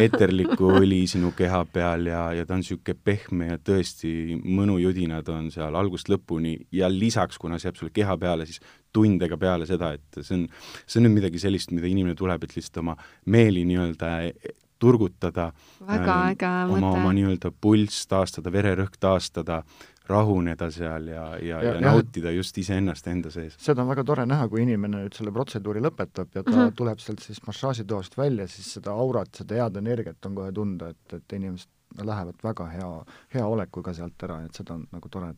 eeterlikku 0.00 0.72
õli 0.80 1.04
sinu 1.10 1.32
keha 1.36 1.64
peal 1.72 2.06
ja, 2.06 2.32
ja 2.32 2.46
ta 2.46 2.54
on 2.54 2.64
niisugune 2.64 2.98
pehme 3.04 3.50
ja 3.52 3.58
tõesti 3.58 4.38
mõnujudinad 4.44 5.28
on 5.28 5.50
seal 5.50 5.74
algusest 5.74 6.08
lõpuni 6.08 6.56
ja 6.72 6.88
lisaks, 6.88 7.38
kuna 7.38 7.58
see 7.58 7.68
jääb 7.68 7.76
sulle 7.80 7.94
keha 7.94 8.16
peale, 8.18 8.46
siis 8.46 8.60
tundega 8.94 9.38
peale 9.40 9.66
seda, 9.66 9.92
et 9.96 10.20
see 10.20 10.36
on, 10.38 10.44
see 10.86 11.00
on 11.00 11.08
nüüd 11.08 11.18
midagi 11.20 11.42
sellist, 11.42 11.72
mida 11.74 11.90
inimene 11.90 12.16
tuleb, 12.18 12.46
et 12.46 12.54
lihtsalt 12.56 12.82
oma 12.84 12.94
meeli 13.34 13.64
nii-öelda 13.68 14.12
turgutada, 14.84 15.48
väga 15.86 16.12
äh, 16.12 16.28
äge 16.34 16.52
mõte. 16.68 16.78
oma, 16.78 16.92
oma 16.98 17.16
nii-öelda 17.16 17.50
pulss 17.60 18.06
taastada, 18.10 18.52
vererõhk 18.52 18.98
taastada, 19.00 19.62
rahuneda 20.08 20.68
seal 20.72 21.06
ja, 21.08 21.22
ja, 21.40 21.60
ja, 21.64 21.76
ja 21.78 21.80
nautida 21.80 22.32
just 22.34 22.58
iseennast 22.60 23.06
enda 23.08 23.30
sees. 23.32 23.54
seda 23.60 23.82
on 23.82 23.88
väga 23.88 24.04
tore 24.04 24.26
näha, 24.28 24.48
kui 24.52 24.60
inimene 24.64 25.00
nüüd 25.04 25.16
selle 25.16 25.32
protseduuri 25.32 25.80
lõpetab 25.84 26.34
ja 26.34 26.42
ta 26.42 26.50
mm 26.50 26.58
-hmm. 26.58 26.74
tuleb 26.76 27.00
sealt 27.00 27.24
siis 27.24 27.40
massaažitoast 27.46 28.18
välja, 28.18 28.46
siis 28.48 28.74
seda 28.78 28.92
aurat, 28.92 29.32
seda 29.34 29.62
head 29.62 29.80
energiat 29.80 30.26
on 30.26 30.34
kohe 30.34 30.52
tunda, 30.52 30.90
et, 30.92 31.12
et 31.12 31.32
inimesed 31.32 32.04
lähevad 32.04 32.44
väga 32.44 32.66
hea, 32.66 32.92
hea 33.34 33.46
olekuga 33.46 33.94
sealt 33.94 34.22
ära, 34.22 34.42
et 34.44 34.54
seda 34.54 34.74
on 34.74 34.86
nagu 34.92 35.08
tore. 35.08 35.34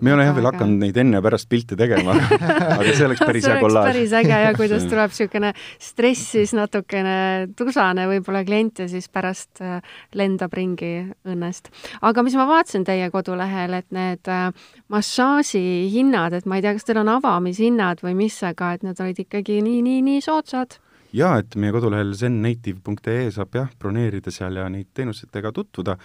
Me 0.00 0.10
ei 0.10 0.14
ole 0.14 0.24
jah 0.24 0.34
veel 0.36 0.48
hakanud 0.48 0.80
neid 0.80 0.96
enne 1.02 1.18
ja 1.18 1.24
pärast 1.24 1.48
pilte 1.50 1.76
tegema 1.78 2.14
aga 2.16 2.88
see 2.88 3.06
oleks 3.06 3.22
päris 3.22 3.46
hea 3.48 3.58
kollaaž. 3.60 3.90
päris 3.92 4.14
äge 4.16 4.40
ja 4.44 4.50
kuidas 4.56 4.86
tuleb 4.90 5.12
niisugune 5.12 5.52
stress 5.78 6.32
siis 6.36 6.54
natukene 6.56 7.16
tusane 7.58 8.06
võib-olla 8.10 8.42
klient 8.46 8.82
ja 8.84 8.88
siis 8.90 9.08
pärast 9.12 9.62
äh, 9.64 9.80
lendab 10.16 10.54
ringi 10.56 10.92
õnnest. 11.28 11.70
aga 12.00 12.24
mis 12.26 12.36
ma 12.40 12.48
vaatasin 12.50 12.86
teie 12.88 13.10
kodulehel, 13.12 13.78
et 13.80 13.88
need 13.94 14.30
äh, 14.32 14.50
massaaži 14.92 15.64
hinnad, 15.92 16.36
et 16.36 16.46
ma 16.46 16.58
ei 16.58 16.66
tea, 16.66 16.76
kas 16.76 16.88
teil 16.88 17.02
on 17.02 17.12
avamishinnad 17.16 18.04
või 18.04 18.16
mis, 18.24 18.40
aga 18.46 18.74
et 18.76 18.86
need 18.86 19.00
olid 19.02 19.24
ikkagi 19.26 19.60
nii, 19.66 19.82
nii, 19.86 20.04
nii 20.06 20.24
soodsad 20.24 20.80
jaa, 21.16 21.38
et 21.42 21.56
meie 21.60 21.72
kodulehel 21.74 22.12
zennative.ee 22.16 23.30
saab 23.34 23.56
jah, 23.58 23.70
broneerida 23.80 24.32
seal 24.34 24.58
ja 24.60 24.66
neid 24.72 24.90
teenusetega 24.94 25.52
tutvuda. 25.54 25.96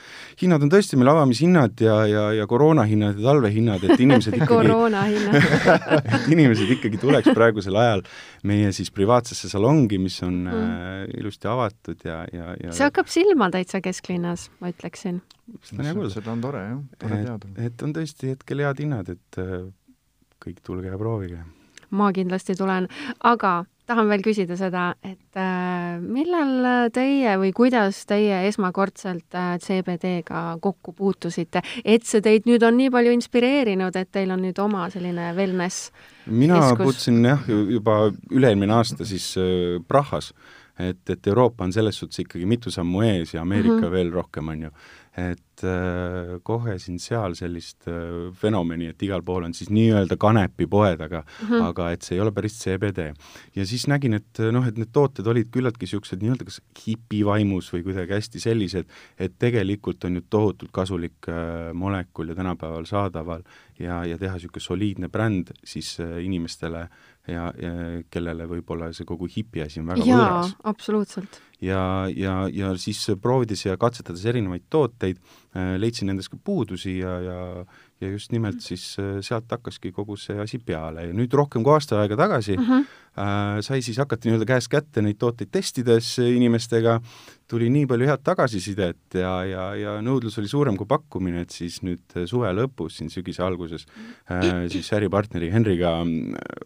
hinnad 0.41 0.63
on 0.65 0.71
tõesti 0.73 0.97
meil 0.99 1.11
avamishinnad 1.13 1.81
ja, 1.85 1.97
ja, 2.09 2.23
ja 2.39 2.47
koroonahinnad 2.49 3.19
ja 3.19 3.27
talvehinnad, 3.29 3.85
et 3.85 3.99
inimesed 3.99 4.35
ikkagi 4.39 4.49
koroonahinnad 4.49 5.35
inimesed 6.35 6.73
ikkagi 6.77 7.01
tuleks 7.01 7.29
praegusel 7.35 7.77
ajal 7.81 8.05
meie 8.47 8.71
siis 8.75 8.91
privaatsesse 8.95 9.49
salongi, 9.51 9.99
mis 10.01 10.17
on 10.25 10.41
mm. 10.45 10.73
äh, 10.79 11.19
ilusti 11.19 11.49
avatud 11.51 12.05
ja, 12.07 12.23
ja, 12.33 12.55
ja 12.63 12.75
see 12.75 12.87
hakkab 12.87 13.11
silma 13.11 13.51
täitsa 13.53 13.81
kesklinnas, 13.85 14.49
ma 14.61 14.73
ütleksin. 14.73 15.21
seda 15.61 15.81
on 15.81 15.89
hea 15.89 15.97
kuulda. 15.99 16.13
seda 16.17 16.33
on 16.33 16.41
tore 16.45 16.65
jah, 16.65 16.81
tore 17.03 17.21
teada. 17.27 17.53
et 17.67 17.85
on 17.85 17.93
tõesti 17.95 18.33
hetkel 18.33 18.65
head 18.65 18.81
hinnad, 18.81 19.13
et 19.13 19.41
äh, 19.41 19.69
kõik 20.41 20.65
tulge 20.65 20.89
ja 20.89 20.99
proovige. 21.01 21.43
ma 21.95 22.11
kindlasti 22.15 22.57
tulen, 22.57 22.89
aga 23.23 23.63
tahan 23.85 24.09
veel 24.09 24.23
küsida 24.25 24.57
seda, 24.59 24.87
et 25.05 25.39
äh, 25.39 25.99
millal 26.01 26.89
teie 26.93 27.37
või 27.41 27.51
kuidas 27.55 28.03
teie 28.09 28.43
esmakordselt 28.49 29.37
äh, 29.37 29.55
CBD-ga 29.61 30.57
kokku 30.61 30.95
puutusite, 30.97 31.61
et 31.83 32.05
see 32.07 32.23
teid 32.25 32.49
nüüd 32.49 32.65
on 32.65 32.77
nii 32.79 32.91
palju 32.93 33.15
inspireerinud, 33.15 33.95
et 33.95 34.11
teil 34.11 34.33
on 34.35 34.43
nüüd 34.45 34.59
oma 34.61 34.89
selline 34.93 35.31
wellness 35.37 35.91
mina 36.25 36.59
puutusin 36.77 37.23
jah, 37.25 37.47
juba 37.47 38.09
üle-eelmine 38.33 38.73
aasta 38.75 39.05
siis 39.07 39.31
äh, 39.37 39.79
Prahas, 39.87 40.31
et, 40.79 41.01
et 41.09 41.27
Euroopa 41.27 41.65
on 41.65 41.73
selles 41.73 41.99
suhtes 41.99 42.23
ikkagi 42.25 42.47
mitu 42.49 42.73
sammu 42.73 43.03
ees 43.05 43.33
ja 43.35 43.41
Ameerika 43.41 43.75
mm 43.75 43.83
-hmm. 43.83 43.91
veel 43.91 44.11
rohkem, 44.11 44.49
on 44.49 44.61
ju 44.63 44.71
et 45.15 45.63
äh, 45.63 46.35
kohesin 46.43 46.97
seal 46.99 47.35
sellist 47.39 47.87
äh, 47.87 48.31
fenomeni, 48.35 48.89
et 48.91 49.03
igal 49.07 49.23
pool 49.23 49.45
on 49.47 49.53
siis 49.55 49.69
nii-öelda 49.71 50.17
kanepipoed, 50.19 50.99
aga 50.99 51.21
mm, 51.23 51.47
-hmm. 51.47 51.67
aga 51.69 51.89
et 51.95 52.03
see 52.03 52.17
ei 52.17 52.21
ole 52.23 52.33
päris 52.35 52.59
CBD. 52.59 53.13
ja 53.55 53.65
siis 53.65 53.87
nägin, 53.87 54.13
et 54.13 54.39
noh, 54.51 54.67
et 54.67 54.77
need 54.77 54.91
tooted 54.91 55.27
olid 55.27 55.47
küllaltki 55.51 55.85
niisugused 55.85 56.21
nii-öelda 56.21 56.49
kas 56.49 56.59
hipivaimus 56.85 57.71
või 57.73 57.83
kuidagi 57.87 58.17
hästi 58.17 58.39
sellised, 58.39 58.91
et 59.17 59.39
tegelikult 59.39 60.03
on 60.03 60.15
ju 60.19 60.25
tohutult 60.29 60.71
kasulik 60.71 61.29
äh, 61.29 61.71
molekul 61.73 62.29
ja 62.29 62.35
tänapäeval 62.35 62.85
saadaval 62.85 63.43
ja, 63.79 64.03
ja 64.05 64.17
teha 64.17 64.35
niisugune 64.35 64.67
soliidne 64.67 65.09
bränd 65.09 65.55
siis 65.63 65.95
äh, 65.99 66.19
inimestele 66.25 66.89
ja, 67.27 67.49
ja 67.59 67.73
kellele 68.11 68.47
võib-olla 68.49 68.91
see 68.95 69.07
kogu 69.07 69.27
hipi 69.31 69.63
asi 69.65 69.81
on 69.81 69.89
väga 69.91 70.07
Jaa, 70.07 70.43
absoluutselt. 70.71 71.39
Ja, 71.63 72.05
ja, 72.11 72.45
ja 72.51 72.73
siis 72.81 72.99
proovides 73.21 73.65
ja 73.65 73.77
katsetades 73.79 74.25
erinevaid 74.27 74.65
tooteid, 74.69 75.21
äh, 75.55 75.75
leidsin 75.79 76.11
nendest 76.11 76.33
ka 76.33 76.39
puudusi 76.43 76.97
ja, 76.99 77.15
ja 77.23 77.39
ja 78.01 78.09
just 78.11 78.33
nimelt 78.35 78.59
siis 78.63 78.83
äh, 78.99 79.17
sealt 79.23 79.51
hakkaski 79.51 79.91
kogu 79.95 80.17
see 80.19 80.35
asi 80.41 80.59
peale. 80.59 81.07
Ja 81.07 81.15
nüüd 81.15 81.33
rohkem 81.35 81.63
kui 81.63 81.73
aasta 81.75 82.01
aega 82.01 82.17
tagasi 82.19 82.57
mm 82.57 82.65
-hmm. 82.65 82.89
äh, 83.23 83.61
sai 83.63 83.81
siis 83.81 83.97
hakata 83.97 84.27
nii-öelda 84.27 84.45
käest 84.45 84.67
kätte 84.71 85.01
neid 85.01 85.17
tooteid 85.19 85.51
testides 85.51 86.17
inimestega, 86.19 86.99
tuli 87.47 87.69
nii 87.69 87.85
palju 87.87 88.07
head 88.09 88.23
tagasisidet 88.23 89.13
ja, 89.13 89.33
ja, 89.45 89.65
ja 89.75 89.95
nõudlus 90.01 90.37
oli 90.39 90.47
suurem 90.47 90.77
kui 90.77 90.87
pakkumine, 90.87 91.41
et 91.41 91.49
siis 91.49 91.81
nüüd 91.81 92.03
suve 92.25 92.51
lõpus, 92.51 92.97
siin 92.97 93.09
sügise 93.09 93.43
alguses 93.43 93.85
äh, 94.31 94.67
siis 94.67 94.91
äripartneri 94.93 95.51
Henriga 95.51 96.01
äh, 96.01 96.07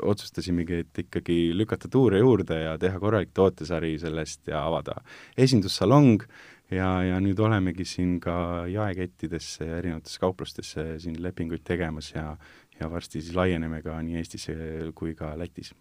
otsustasimegi, 0.04 0.74
et 0.74 1.04
ikkagi 1.06 1.52
lükata 1.54 1.90
tuure 1.90 2.20
juurde 2.20 2.62
ja 2.64 2.78
teha 2.78 3.00
korralik 3.00 3.30
tootesari 3.34 4.00
sellest 4.00 4.48
ja 4.48 4.66
avada 4.66 5.02
esindussalong 5.38 6.26
ja, 6.72 6.90
ja 7.04 7.20
nüüd 7.24 7.40
olemegi 7.40 7.86
siin 7.86 8.18
ka 8.24 8.66
jaekettidesse 8.70 9.66
ja 9.66 9.78
erinevatesse 9.82 10.20
kauplustesse 10.20 10.88
siin 11.00 11.22
lepinguid 11.24 11.66
tegemas 11.68 12.14
ja 12.16 12.36
ja 12.80 12.88
varsti 12.92 13.22
siis 13.22 13.36
laieneme 13.36 13.82
ka 13.84 13.98
nii 14.02 14.16
Eestisse 14.22 14.56
kui 14.96 15.16
ka 15.16 15.34
Lätis. 15.38 15.74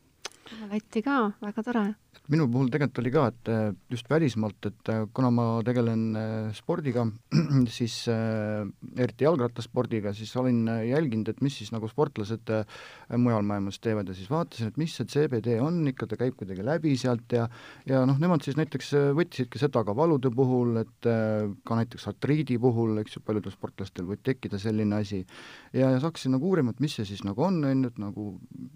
Lätti 0.71 1.03
ka, 1.05 1.31
väga 1.43 1.63
tore 1.63 1.85
minu 2.29 2.45
puhul 2.51 2.69
tegelikult 2.73 3.01
oli 3.01 3.13
ka, 3.13 3.25
et 3.31 3.51
äh, 3.53 3.71
just 3.93 4.09
välismaalt, 4.11 4.69
et 4.69 4.91
äh, 4.93 5.05
kuna 5.17 5.31
ma 5.33 5.47
tegelen 5.65 6.03
äh, 6.19 6.51
spordiga, 6.57 7.07
siis 7.79 7.97
eriti 8.09 9.25
jalgrattaspordiga, 9.25 10.13
siis 10.17 10.35
olin 10.37 10.67
jälginud, 10.89 11.31
et 11.33 11.41
mis 11.45 11.57
siis 11.61 11.73
nagu 11.73 11.89
sportlased 11.89 12.53
mujal 13.17 13.47
maailmas 13.49 13.81
teevad 13.81 14.11
ja 14.11 14.17
siis 14.17 14.29
vaatasin, 14.31 14.73
et 14.73 14.81
mis 14.81 14.93
see 14.95 15.09
CBD 15.09 15.57
on, 15.65 15.81
ikka 15.89 16.09
ta 16.11 16.19
käib 16.21 16.37
kuidagi 16.39 16.67
läbi 16.67 16.97
sealt 17.01 17.33
ja 17.33 17.47
ja 17.89 18.03
noh, 18.09 18.19
nemad 18.21 18.45
siis 18.45 18.59
näiteks 18.59 18.93
võttisidki 19.17 19.61
seda 19.61 19.85
ka 19.87 19.95
valude 19.97 20.31
puhul, 20.35 20.77
et 20.83 21.09
ka 21.09 21.79
näiteks 21.79 22.09
artriidi 22.11 22.59
puhul, 22.61 22.97
eks 23.03 23.17
ju, 23.17 23.25
paljudel 23.25 23.55
sportlastel 23.55 24.09
võib 24.09 24.23
tekkida 24.27 24.61
selline 24.61 25.01
asi. 25.01 25.25
ja, 25.73 25.91
ja 25.95 26.03
hakkasin 26.03 26.35
nagu 26.37 26.49
uurima, 26.51 26.75
et 26.75 26.85
mis 26.85 26.99
see 26.99 27.09
siis 27.09 27.25
nagu 27.25 27.45
on, 27.45 27.63
on 27.65 27.87
ju, 27.87 27.93
et 27.93 28.03
nagu 28.03 28.29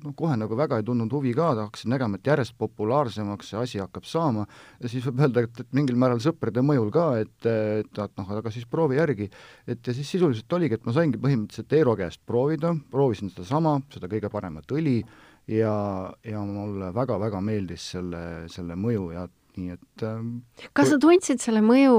noh, 0.05 0.17
kohe 0.17 0.39
nagu 0.41 0.57
väga 0.57 0.81
ei 0.81 0.89
tundnud 0.89 1.13
huvi 1.13 1.35
ka, 1.37 1.53
hakkasin 1.61 1.93
nägema, 1.93 2.19
et 2.19 2.33
järjest 2.33 2.57
populaarsemaks 2.59 3.32
paremaks 3.33 3.51
see 3.51 3.59
asi 3.59 3.81
hakkab 3.81 4.05
saama 4.05 4.47
siis 4.87 5.05
võib 5.07 5.23
öelda, 5.25 5.45
et, 5.47 5.61
et 5.61 5.75
mingil 5.75 5.97
määral 5.97 6.21
sõprade 6.21 6.63
mõjul 6.63 6.91
ka, 6.93 7.07
et, 7.23 7.47
et, 7.47 7.99
et 7.99 8.17
noh, 8.19 8.31
aga 8.37 8.51
siis 8.51 8.67
proovi 8.67 8.99
järgi. 8.99 9.31
et 9.67 9.87
ja 9.87 9.95
siis 9.95 10.09
sisuliselt 10.09 10.53
oligi, 10.53 10.75
et 10.75 10.87
ma 10.87 10.93
saingi 10.93 11.19
põhimõtteliselt 11.19 11.73
Eero 11.73 11.97
käest 11.97 12.21
proovida, 12.27 12.75
proovisin 12.91 13.31
sedasama, 13.31 13.81
seda 13.93 14.09
kõige 14.09 14.31
paremat 14.31 14.71
õli 14.73 15.01
ja, 15.49 16.13
ja 16.25 16.43
mulle 16.45 16.93
väga-väga 16.95 17.41
meeldis 17.41 17.93
selle, 17.95 18.49
selle 18.53 18.77
mõju 18.77 19.13
ja 19.15 19.27
nii 19.59 19.75
et 19.75 20.05
ähm, 20.07 20.29
kas 20.77 20.91
sa 20.93 20.99
tundsid 21.03 21.43
selle 21.43 21.61
mõju, 21.65 21.95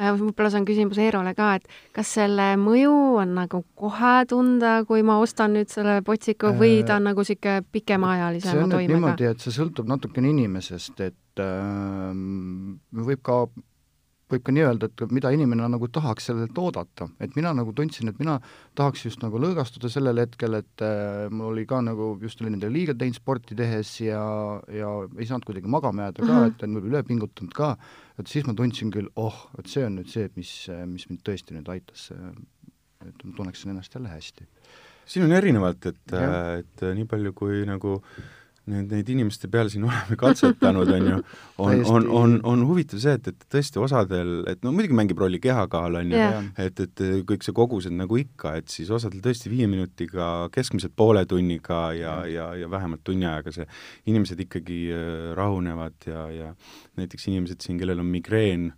äh, 0.00 0.10
võib-olla 0.18 0.50
see 0.52 0.60
on 0.62 0.66
küsimus 0.68 1.00
Eerole 1.02 1.34
ka, 1.38 1.52
et 1.60 1.68
kas 1.96 2.12
selle 2.18 2.52
mõju 2.60 2.94
on 3.22 3.34
nagu 3.38 3.62
kohe 3.78 4.14
tunda, 4.30 4.80
kui 4.88 5.04
ma 5.06 5.20
ostan 5.22 5.54
nüüd 5.58 5.70
selle 5.72 6.00
potsiku 6.06 6.54
või 6.58 6.82
ta 6.86 6.98
on 6.98 7.10
nagu 7.10 7.24
niisugune 7.24 7.64
pikemaajalisema 7.72 8.66
toimega? 8.66 8.94
niimoodi, 8.96 9.30
et 9.30 9.44
see 9.44 9.54
sõltub 9.54 9.90
natukene 9.90 10.32
inimesest, 10.34 11.00
et 11.06 11.44
äh, 11.44 12.14
võib 13.10 13.22
ka 13.26 13.42
võib 14.30 14.44
ka 14.46 14.54
nii 14.54 14.64
öelda, 14.64 14.88
et 14.88 15.12
mida 15.14 15.32
inimene 15.34 15.66
nagu 15.72 15.88
tahaks 15.92 16.30
sellelt 16.30 16.58
oodata, 16.60 17.08
et 17.22 17.34
mina 17.38 17.52
nagu 17.56 17.74
tundsin, 17.76 18.10
et 18.10 18.18
mina 18.22 18.38
tahaks 18.78 19.04
just 19.06 19.24
nagu 19.24 19.40
lõõgastuda 19.42 19.90
sellel 19.92 20.22
hetkel, 20.22 20.58
et 20.60 20.84
äh, 20.86 21.26
mul 21.32 21.52
oli 21.52 21.66
ka 21.70 21.80
nagu 21.84 22.12
just 22.22 22.42
oli 22.42 22.54
nendele 22.54 22.74
liiga 22.74 22.96
teinud 22.98 23.18
sporti 23.18 23.58
tehes 23.58 23.92
ja, 24.04 24.22
ja 24.74 24.92
ei 25.18 25.28
saanud 25.28 25.46
kuidagi 25.48 25.70
magama 25.70 26.08
jääda 26.08 26.22
ka 26.22 26.28
mm, 26.28 26.38
-hmm. 26.38 26.54
et 26.54 26.66
on 26.66 26.76
võib-olla 26.78 26.96
üle 26.96 27.06
pingutanud 27.10 27.54
ka, 27.56 27.70
et 28.18 28.30
siis 28.30 28.46
ma 28.46 28.56
tundsin 28.56 28.92
küll, 28.94 29.10
oh, 29.16 29.46
et 29.58 29.70
see 29.70 29.84
on 29.86 29.98
nüüd 30.00 30.10
see, 30.12 30.30
mis, 30.36 30.54
mis 30.86 31.08
mind 31.10 31.24
tõesti 31.26 31.56
nüüd 31.56 31.70
aitas, 31.72 32.10
et 33.06 33.24
ma 33.24 33.36
tunneksin 33.36 33.74
ennast 33.74 33.94
jälle 33.94 34.08
hästi. 34.08 34.48
siin 35.10 35.24
on 35.26 35.32
erinevalt, 35.32 35.86
et, 35.86 36.12
et 36.60 36.84
nii 36.94 37.08
palju 37.10 37.32
kui 37.34 37.64
nagu 37.66 37.96
äh, 37.98 38.28
nüüd 38.70 38.90
neid 38.92 39.08
inimeste 39.12 39.48
peale 39.50 39.70
siin 39.72 39.84
oleme 39.88 40.16
katsetanud, 40.20 40.90
on 40.94 41.06
ju, 41.08 41.20
on, 41.64 41.84
on, 41.94 42.08
on, 42.20 42.34
on 42.52 42.64
huvitav 42.68 43.00
see, 43.02 43.14
et, 43.18 43.30
et 43.32 43.46
tõesti 43.52 43.80
osadel, 43.82 44.32
et 44.50 44.60
no 44.66 44.72
muidugi 44.74 44.96
mängib 44.96 45.22
rolli 45.22 45.40
kehakaal, 45.42 46.00
on 46.02 46.12
ju 46.12 46.26
et, 46.66 46.82
et 46.84 47.04
kõik 47.28 47.46
see 47.46 47.56
kogused 47.56 47.94
nagu 47.96 48.20
ikka, 48.20 48.54
et 48.60 48.72
siis 48.72 48.90
osadel 48.94 49.22
tõesti 49.24 49.52
viie 49.52 49.68
minutiga, 49.70 50.50
keskmiselt 50.54 50.94
poole 50.98 51.24
tunniga 51.30 51.82
ja, 51.96 52.18
ja, 52.30 52.50
ja 52.58 52.70
vähemalt 52.70 53.04
tunni 53.06 53.28
ajaga 53.28 53.54
see, 53.60 53.66
inimesed 54.10 54.44
ikkagi 54.46 54.82
äh, 54.94 55.32
rahunevad 55.38 56.10
ja, 56.10 56.28
ja 56.34 56.52
näiteks 57.00 57.30
inimesed 57.32 57.64
siin, 57.64 57.80
kellel 57.80 58.04
on 58.04 58.12
migreen, 58.12 58.70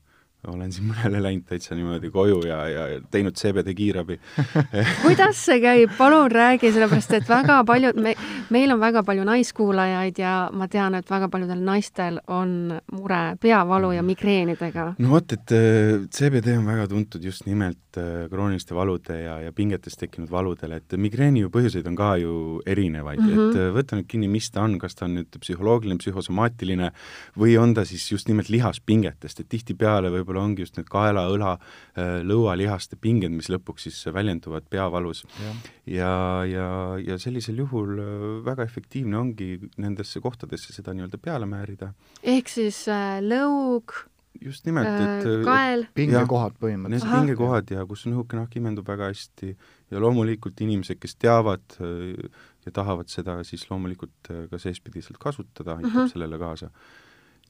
olen 0.49 0.73
siin 0.75 0.89
mõnele 0.91 1.21
läinud 1.23 1.47
täitsa 1.47 1.77
niimoodi 1.79 2.11
koju 2.11 2.41
ja, 2.47 2.59
ja 2.69 2.87
teinud 3.11 3.37
CBD 3.39 3.75
kiirabi 3.79 4.19
kuidas 5.05 5.39
see 5.47 5.61
käib, 5.63 5.93
palun 5.99 6.31
räägi, 6.33 6.73
sellepärast 6.75 7.15
et 7.19 7.29
väga 7.31 7.61
paljud, 7.69 7.99
me, 8.03 8.15
meil 8.55 8.75
on 8.75 8.81
väga 8.83 9.05
palju 9.07 9.27
naiskuulajaid 9.29 10.19
ja 10.19 10.35
ma 10.53 10.67
tean, 10.73 10.97
et 10.99 11.11
väga 11.11 11.29
paljudel 11.33 11.63
naistel 11.63 12.19
on 12.27 12.75
mure 12.93 13.21
peavalu 13.43 13.93
ja 13.97 14.03
migreenidega. 14.07 14.89
no 14.99 15.13
vot, 15.15 15.37
et 15.37 15.55
äh, 15.55 16.03
CBD 16.11 16.57
on 16.59 16.67
väga 16.67 16.89
tuntud 16.91 17.23
just 17.23 17.47
nimelt 17.47 18.01
äh, 18.01 18.27
krooniliste 18.33 18.75
valude 18.75 19.21
ja, 19.21 19.39
ja 19.47 19.55
pingetest 19.55 20.01
tekkinud 20.03 20.31
valudele, 20.33 20.81
et 20.83 20.99
migreeni 20.99 21.45
ju 21.45 21.53
põhjuseid 21.55 21.87
on 21.87 21.99
ka 21.99 22.17
ju 22.19 22.35
erinevaid 22.67 23.23
mm, 23.23 23.31
-hmm. 23.31 23.55
et 23.55 23.63
äh, 23.63 23.71
võta 23.79 24.01
nüüd 24.01 24.11
kinni, 24.11 24.33
mis 24.33 24.51
ta 24.51 24.67
on, 24.67 24.75
kas 24.83 24.99
ta 24.99 25.07
on 25.07 25.21
nüüd 25.21 25.39
psühholoogiline, 25.39 26.03
psühhosomaatiline 26.03 26.91
või 27.39 27.55
on 27.63 27.79
ta 27.79 27.87
siis 27.87 28.11
just 28.11 28.29
nimelt 28.29 28.51
lihaspingetest, 28.51 29.41
et 29.41 29.49
tihtipeale 29.49 30.11
võib 30.11 30.32
võib-olla 30.33 30.47
ongi 30.49 30.64
just 30.64 30.79
need 30.79 30.88
kaela, 30.90 31.27
õla, 31.33 31.57
äh, 31.97 32.21
lõualihaste 32.27 32.97
pinged, 33.01 33.33
mis 33.33 33.51
lõpuks 33.53 33.88
siis 33.88 33.99
väljenduvad 34.12 34.68
peavalus. 34.71 35.25
ja, 35.38 35.53
ja, 35.87 36.14
ja, 36.49 36.68
ja 36.99 37.18
sellisel 37.18 37.61
juhul 37.62 37.99
äh, 38.01 38.45
väga 38.47 38.64
efektiivne 38.64 39.18
ongi 39.18 39.59
nendesse 39.77 40.21
kohtadesse 40.21 40.73
seda 40.73 40.95
nii-öelda 40.95 41.18
peale 41.18 41.47
määrida. 41.47 41.92
ehk 42.23 42.49
siis 42.49 42.87
äh, 42.88 43.21
lõug, 43.21 43.92
just 44.40 44.64
nimelt, 44.66 44.88
et 44.88 45.29
äh, 45.29 45.45
kael. 45.45 45.87
pingekohad 45.95 46.57
põhimõtteliselt. 46.61 47.11
Need 47.11 47.29
pingekohad 47.29 47.75
ja 47.77 47.87
kus 47.87 48.07
õhukenahk 48.09 48.57
imendub 48.57 48.88
väga 48.88 49.12
hästi 49.12 49.55
ja 49.92 50.01
loomulikult 50.01 50.61
inimesed, 50.64 51.01
kes 51.03 51.16
teavad 51.21 51.79
ja 51.79 52.73
tahavad 52.73 53.11
seda 53.12 53.40
siis 53.45 53.66
loomulikult 53.68 54.33
ka 54.51 54.59
seespidiselt 54.59 55.18
kasutada, 55.21 55.77
aitab 55.77 55.90
uh 55.90 56.03
-huh. 56.05 56.12
sellele 56.12 56.38
kaasa 56.40 56.71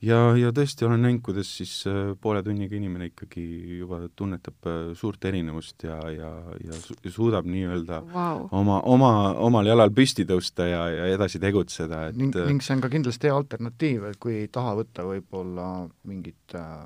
ja, 0.03 0.19
ja 0.39 0.53
tõesti 0.55 0.87
olen 0.87 1.03
näinud, 1.07 1.23
kuidas 1.25 1.51
siis 1.59 1.73
äh, 1.91 2.13
poole 2.21 2.43
tunniga 2.45 2.77
inimene 2.77 3.11
ikkagi 3.11 3.45
juba 3.79 4.03
tunnetab 4.17 4.69
äh, 4.71 4.81
suurt 4.99 5.25
erinevust 5.29 5.87
ja, 5.87 5.99
ja, 6.13 6.33
ja, 6.65 6.79
su 6.79 6.97
ja 7.05 7.13
suudab 7.15 7.49
nii-öelda 7.49 8.03
wow. 8.13 8.47
oma, 8.63 8.81
oma, 8.95 9.13
omal 9.49 9.71
jalal 9.71 9.93
püsti 9.95 10.27
tõusta 10.29 10.67
ja, 10.69 10.87
ja 10.93 11.11
edasi 11.15 11.41
tegutseda, 11.43 12.09
et 12.11 12.19
ning, 12.19 12.37
ning 12.49 12.65
see 12.65 12.77
on 12.77 12.85
ka 12.85 12.93
kindlasti 12.93 13.31
hea 13.31 13.37
alternatiiv, 13.37 14.09
et 14.11 14.21
kui 14.23 14.43
ei 14.43 14.51
taha 14.53 14.77
võtta 14.83 15.07
võib-olla 15.07 15.69
mingit 16.09 16.59
äh, 16.59 16.85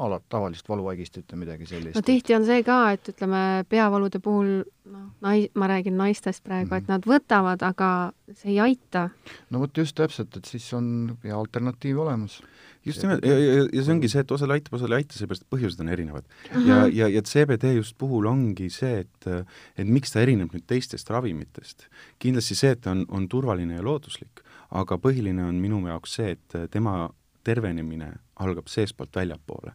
ala, 0.00 0.20
tavalist 0.32 0.68
valuvaigistit 0.68 1.32
või 1.32 1.44
midagi 1.44 1.68
sellist. 1.68 1.96
no 1.96 2.02
tihti 2.04 2.36
on 2.36 2.46
see 2.48 2.62
ka, 2.66 2.78
et 2.96 3.12
ütleme, 3.12 3.42
peavalude 3.70 4.20
puhul 4.22 4.50
noh, 4.64 5.06
nai-, 5.24 5.50
ma 5.58 5.68
räägin 5.70 5.98
naistest 6.00 6.44
praegu 6.44 6.70
mm, 6.70 6.72
-hmm. 6.72 6.78
et 6.78 6.88
mhm. 6.88 6.92
nad 6.92 7.08
võtavad, 7.12 7.66
aga 7.66 7.90
see 8.32 8.54
ei 8.54 8.60
aita. 8.70 9.08
no 9.50 9.60
vot 9.64 9.76
just 9.76 9.96
täpselt, 9.96 10.36
et 10.36 10.44
siis 10.44 10.72
on 10.76 11.16
hea 11.24 11.36
alternatiiv 11.36 12.00
olemas 12.00 12.40
just 12.84 13.02
nimelt, 13.02 13.24
ja, 13.24 13.36
ja, 13.38 13.64
ja 13.72 13.84
see 13.84 13.92
ongi 13.92 14.08
see, 14.08 14.22
et 14.24 14.32
osale 14.32 14.56
aitab, 14.56 14.78
osale 14.78 14.96
ei 14.96 15.04
aita, 15.04 15.18
seepärast 15.18 15.44
põhjused 15.52 15.82
on 15.84 15.92
erinevad 15.92 16.24
ja, 16.64 16.86
ja, 16.88 17.08
ja 17.12 17.22
CBD 17.22 17.74
just 17.76 17.96
puhul 18.00 18.28
ongi 18.30 18.70
see, 18.72 19.04
et 19.04 19.28
et 19.76 19.88
miks 19.88 20.14
ta 20.14 20.22
erineb 20.24 20.52
nüüd 20.54 20.64
teistest 20.66 21.10
ravimitest. 21.12 21.88
kindlasti 22.18 22.56
see, 22.56 22.72
et 22.76 22.80
ta 22.80 22.94
on, 22.96 23.04
on 23.08 23.28
turvaline 23.28 23.76
ja 23.76 23.84
looduslik, 23.84 24.42
aga 24.70 24.96
põhiline 24.98 25.44
on 25.44 25.60
minu 25.60 25.82
jaoks 25.86 26.16
see, 26.20 26.36
et 26.38 26.58
tema 26.72 27.10
tervenemine 27.44 28.14
algab 28.40 28.68
seestpoolt 28.68 29.16
väljapoole 29.16 29.74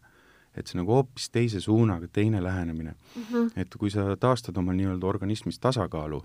et 0.56 0.66
see 0.66 0.78
nagu 0.80 0.98
hoopis 0.98 1.30
teise 1.30 1.60
suunaga, 1.60 2.08
teine 2.08 2.42
lähenemine 2.42 2.94
mm. 2.94 3.22
-hmm. 3.22 3.50
et 3.56 3.74
kui 3.78 3.90
sa 3.90 4.16
taastad 4.16 4.56
oma 4.56 4.72
nii-öelda 4.72 5.06
organismis 5.06 5.58
tasakaalu, 5.58 6.22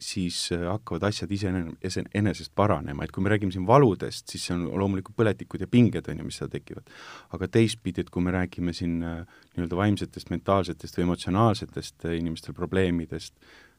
siis 0.00 0.52
äh, 0.52 0.66
hakkavad 0.68 1.06
asjad 1.08 1.30
iseenesest 1.32 2.52
paranema, 2.54 3.04
et 3.04 3.12
kui 3.12 3.22
me 3.24 3.30
räägime 3.32 3.52
siin 3.52 3.66
valudest, 3.66 4.28
siis 4.28 4.46
see 4.48 4.56
on 4.56 4.66
loomulikult 4.80 5.16
põletikud 5.16 5.62
ja 5.64 5.68
pinged, 5.70 6.08
on 6.10 6.20
ju, 6.20 6.26
mis 6.28 6.40
seal 6.40 6.50
tekivad. 6.52 6.90
aga 7.32 7.48
teistpidi, 7.48 8.04
et 8.04 8.10
kui 8.10 8.22
me 8.22 8.34
räägime 8.34 8.74
siin 8.76 8.98
äh, 9.02 9.22
nii-öelda 9.56 9.78
vaimsetest, 9.78 10.30
mentaalsetest 10.30 10.98
või 10.98 11.08
emotsionaalsetest 11.08 12.08
äh, 12.08 12.18
inimestel 12.20 12.56
probleemidest, 12.56 13.34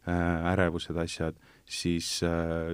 ärevused, 0.07 0.95
asjad, 0.95 1.35
siis 1.67 2.21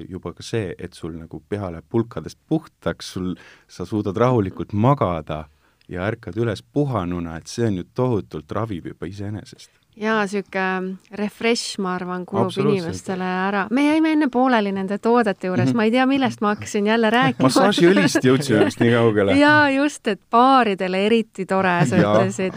juba 0.05 0.35
ka 0.37 0.43
see, 0.45 0.75
et 0.77 0.93
sul 0.93 1.15
nagu 1.17 1.39
pea 1.49 1.71
läheb 1.73 1.87
pulkadest 1.89 2.37
puhtaks, 2.45 3.07
sul, 3.15 3.31
sa 3.65 3.87
suudad 3.89 4.19
rahulikult 4.21 4.75
magada 4.77 5.47
ja 5.93 6.09
ärkad 6.09 6.37
üles 6.41 6.63
puhanuna, 6.63 7.37
et 7.37 7.47
see 7.47 7.69
on 7.69 7.79
ju 7.81 7.87
tohutult 7.95 8.51
ravib 8.51 8.91
juba 8.91 9.09
iseenesest 9.09 9.83
jaa, 9.99 10.23
niisugune 10.23 10.97
refresh, 11.19 11.77
ma 11.83 11.93
arvan, 11.97 12.25
kulub 12.25 12.51
inimestele 12.63 13.25
ära. 13.25 13.67
me 13.71 13.85
jäime 13.85 14.13
enne 14.15 14.29
pooleli 14.33 14.71
nende 14.73 14.97
toodete 14.97 15.47
juures 15.47 15.67
mm, 15.67 15.71
-hmm. 15.71 15.75
ma 15.75 15.83
ei 15.83 15.91
tea, 15.91 16.05
millest 16.05 16.41
ma 16.41 16.53
hakkasin 16.55 16.87
jälle 16.87 17.09
rääkima. 17.09 17.47
massaažiõlist 17.47 18.25
jõudsime 18.25 18.65
vist 18.65 18.79
nii 18.81 18.91
kaugele. 18.93 19.37
jaa, 19.37 19.69
just, 19.69 20.07
et 20.07 20.21
baaridele 20.31 21.05
eriti 21.05 21.45
tore, 21.45 21.85
sa 21.85 21.97
ütlesid. 21.97 22.53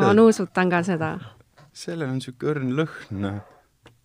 ma 0.00 0.14
nuusutan 0.14 0.70
ka 0.70 0.82
seda. 0.82 1.18
sellel 1.72 2.08
on 2.08 2.20
niisugune 2.20 2.52
õrn 2.52 2.74
lõhn, 2.80 3.40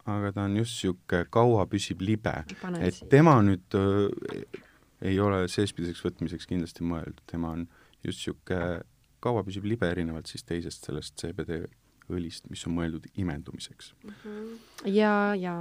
aga 0.05 0.31
ta 0.31 0.41
on 0.41 0.57
just 0.57 0.75
niisugune 0.83 1.25
kaua 1.29 1.65
püsib 1.65 2.01
libe. 2.01 2.43
et 2.79 3.03
tema 3.09 3.41
nüüd 3.41 3.75
äh, 3.75 4.61
ei 5.01 5.19
ole 5.19 5.47
seespidiseks 5.47 6.03
võtmiseks 6.05 6.47
kindlasti 6.47 6.83
mõeldud, 6.83 7.23
tema 7.31 7.49
on 7.49 7.67
just 8.05 8.21
niisugune 8.21 8.83
kaua 9.23 9.43
püsib 9.45 9.65
libe, 9.67 9.89
erinevalt 9.89 10.29
siis 10.29 10.45
teisest 10.47 10.87
sellest 10.87 11.17
CBD 11.19 11.65
õlist, 12.13 12.47
mis 12.51 12.63
on 12.67 12.77
mõeldud 12.77 13.09
imendumiseks 13.19 13.91
mm. 14.03 14.13
-hmm. 14.21 14.53
ja, 14.93 15.33
ja. 15.35 15.55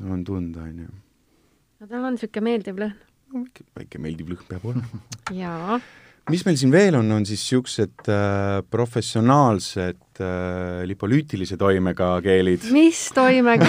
on 0.00 0.24
tunda, 0.24 0.64
on 0.64 0.86
ju. 0.86 0.88
no 1.80 1.90
tal 1.90 2.08
on 2.08 2.16
niisugune 2.16 2.50
meeldiv 2.50 2.80
lõhn. 2.80 2.96
no 3.32 3.44
väike, 3.44 3.68
väike 3.76 4.02
meeldiv 4.02 4.32
lõhn 4.32 4.48
peab 4.48 4.64
olema 4.64 5.02
jaa. 5.42 5.80
mis 6.32 6.46
meil 6.46 6.56
siin 6.60 6.72
veel 6.72 6.96
on, 7.00 7.10
on 7.18 7.26
siis 7.28 7.42
niisugused 7.44 8.08
äh, 8.08 8.62
professionaalsed 8.70 10.22
äh, 10.22 10.86
lipolüütilise 10.88 11.58
toimega 11.60 12.14
keelid. 12.24 12.70
mis 12.72 13.08
toimega 13.14 13.68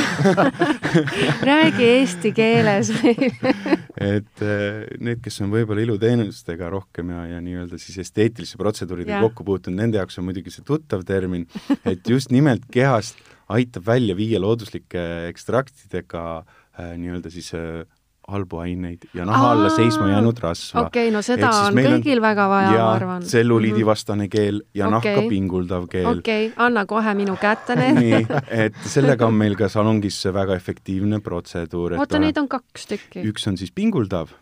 räägi 1.52 1.92
eesti 1.98 2.32
keeles 2.38 2.94
et 3.98 4.44
äh, 4.46 4.84
need, 5.02 5.22
kes 5.26 5.40
on 5.42 5.52
võib-olla 5.54 5.82
iluteenustega 5.82 6.70
rohkem 6.74 7.12
ja, 7.16 7.24
ja 7.34 7.42
nii-öelda 7.44 7.80
siis 7.82 7.98
esteetiliste 8.06 8.60
protseduuridega 8.62 9.24
kokku 9.26 9.46
puutunud, 9.48 9.80
nende 9.82 9.98
jaoks 10.02 10.20
on 10.22 10.28
muidugi 10.30 10.54
see 10.54 10.66
tuttav 10.68 11.06
termin, 11.08 11.48
et 11.82 12.06
just 12.10 12.34
nimelt 12.34 12.68
kehast 12.74 13.18
aitab 13.54 13.88
välja 13.88 14.16
viia 14.18 14.42
looduslike 14.44 15.04
ekstraktidega 15.32 16.24
äh, 16.38 16.94
nii-öelda 17.00 17.32
siis 17.34 17.50
äh, 17.58 17.86
halbu 18.28 18.58
aineid 18.60 19.06
ja 19.16 19.26
naha 19.26 19.52
alla 19.54 19.70
seisma 19.72 20.10
jäänud 20.10 20.40
rasva. 20.44 20.82
okei 20.82 21.06
okay,, 21.08 21.14
no 21.16 21.22
seda 21.24 21.48
on 21.64 21.78
kõigil 21.80 22.20
on, 22.20 22.24
väga 22.26 22.48
vaja, 22.52 22.72
ma 22.76 22.88
arvan. 22.92 23.24
tselluliidivastane 23.24 24.28
keel 24.32 24.60
ja 24.76 24.90
okay. 24.90 25.14
nahka 25.14 25.30
pinguldav 25.32 25.86
keel. 25.92 26.10
okei 26.12 26.50
okay,, 26.50 26.66
anna 26.66 26.84
kohe 26.90 27.14
minu 27.16 27.38
kätte 27.40 27.78
need 27.80 28.02
nii, 28.02 28.20
et 28.66 28.82
sellega 28.84 29.30
on 29.32 29.38
meil 29.40 29.56
ka 29.60 29.72
salongis 29.72 30.20
väga 30.36 30.60
efektiivne 30.60 31.22
protseduur. 31.24 31.96
oota, 32.02 32.20
neid 32.20 32.42
on 32.44 32.52
kaks 32.52 32.92
tükki? 32.92 33.24
üks 33.32 33.48
on 33.48 33.56
siis 33.64 33.72
pinguldav 33.72 34.36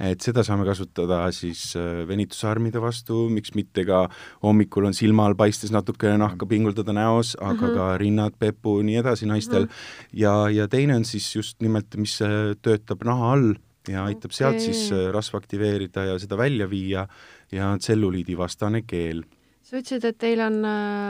et 0.00 0.22
seda 0.24 0.44
saame 0.46 0.64
kasutada 0.68 1.24
siis 1.34 1.72
äh, 1.78 2.02
venitusarmide 2.08 2.80
vastu, 2.82 3.26
miks 3.32 3.54
mitte 3.58 3.84
ka 3.88 4.04
hommikul 4.44 4.88
on 4.88 4.96
silma 4.96 5.26
all 5.28 5.36
paistes 5.38 5.72
natukene 5.74 6.20
nahka 6.22 6.48
pinguldada 6.48 6.94
näos, 6.96 7.34
aga 7.40 7.52
mm 7.52 7.68
-hmm. 7.68 7.76
ka 7.76 7.98
rinnad, 7.98 8.38
pepu, 8.38 8.80
nii 8.82 8.96
edasi 9.02 9.26
naistel 9.26 9.66
mm. 9.66 9.68
-hmm. 9.68 10.08
ja, 10.12 10.50
ja 10.50 10.68
teine 10.68 10.96
on 10.96 11.04
siis 11.04 11.36
just 11.36 11.60
nimelt, 11.60 11.96
mis 11.96 12.20
äh, 12.22 12.56
töötab 12.62 13.04
naha 13.04 13.32
all 13.32 13.54
ja 13.88 14.04
aitab 14.04 14.30
okay. 14.30 14.38
sealt 14.38 14.60
siis 14.60 14.92
äh, 14.92 15.10
rasva 15.12 15.38
aktiveerida 15.38 16.04
ja 16.04 16.18
seda 16.18 16.36
välja 16.36 16.70
viia 16.70 17.08
ja 17.52 17.76
tselluliidivastane 17.78 18.82
keel. 18.82 19.24
sa 19.62 19.76
ütlesid, 19.76 20.04
et 20.04 20.18
teil 20.18 20.40
on 20.40 20.64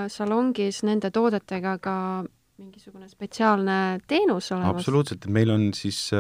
salongis 0.09 0.83
nende 0.83 1.11
toodetega 1.11 1.79
ka 1.79 2.25
mingisugune 2.59 3.09
spetsiaalne 3.09 4.01
teenus 4.07 4.53
olemas? 4.53 4.77
absoluutselt, 4.77 5.25
et 5.25 5.31
meil 5.31 5.51
on 5.51 5.73
siis 5.75 6.11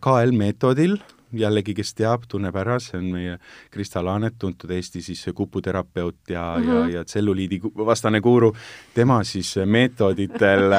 KL 0.00 0.32
meetodil 0.32 0.96
jällegi, 1.32 1.74
kes 1.74 1.94
teab, 1.94 2.26
tunneb 2.28 2.56
ära, 2.56 2.78
see 2.82 2.98
on 2.98 3.08
meie 3.14 3.38
Krista 3.72 4.02
Laanet, 4.04 4.38
tuntud 4.38 4.70
Eesti 4.70 5.02
siis 5.02 5.24
kuputerapeut 5.34 6.30
ja 6.30 6.44
mm, 6.58 6.64
-hmm. 6.64 6.68
ja, 6.68 6.80
mhm. 6.80 6.94
ja 6.94 7.04
tselluliidi 7.04 7.60
vastane 7.62 8.20
guru. 8.20 8.52
tema 8.94 9.24
siis 9.24 9.54
meetoditel 9.64 10.72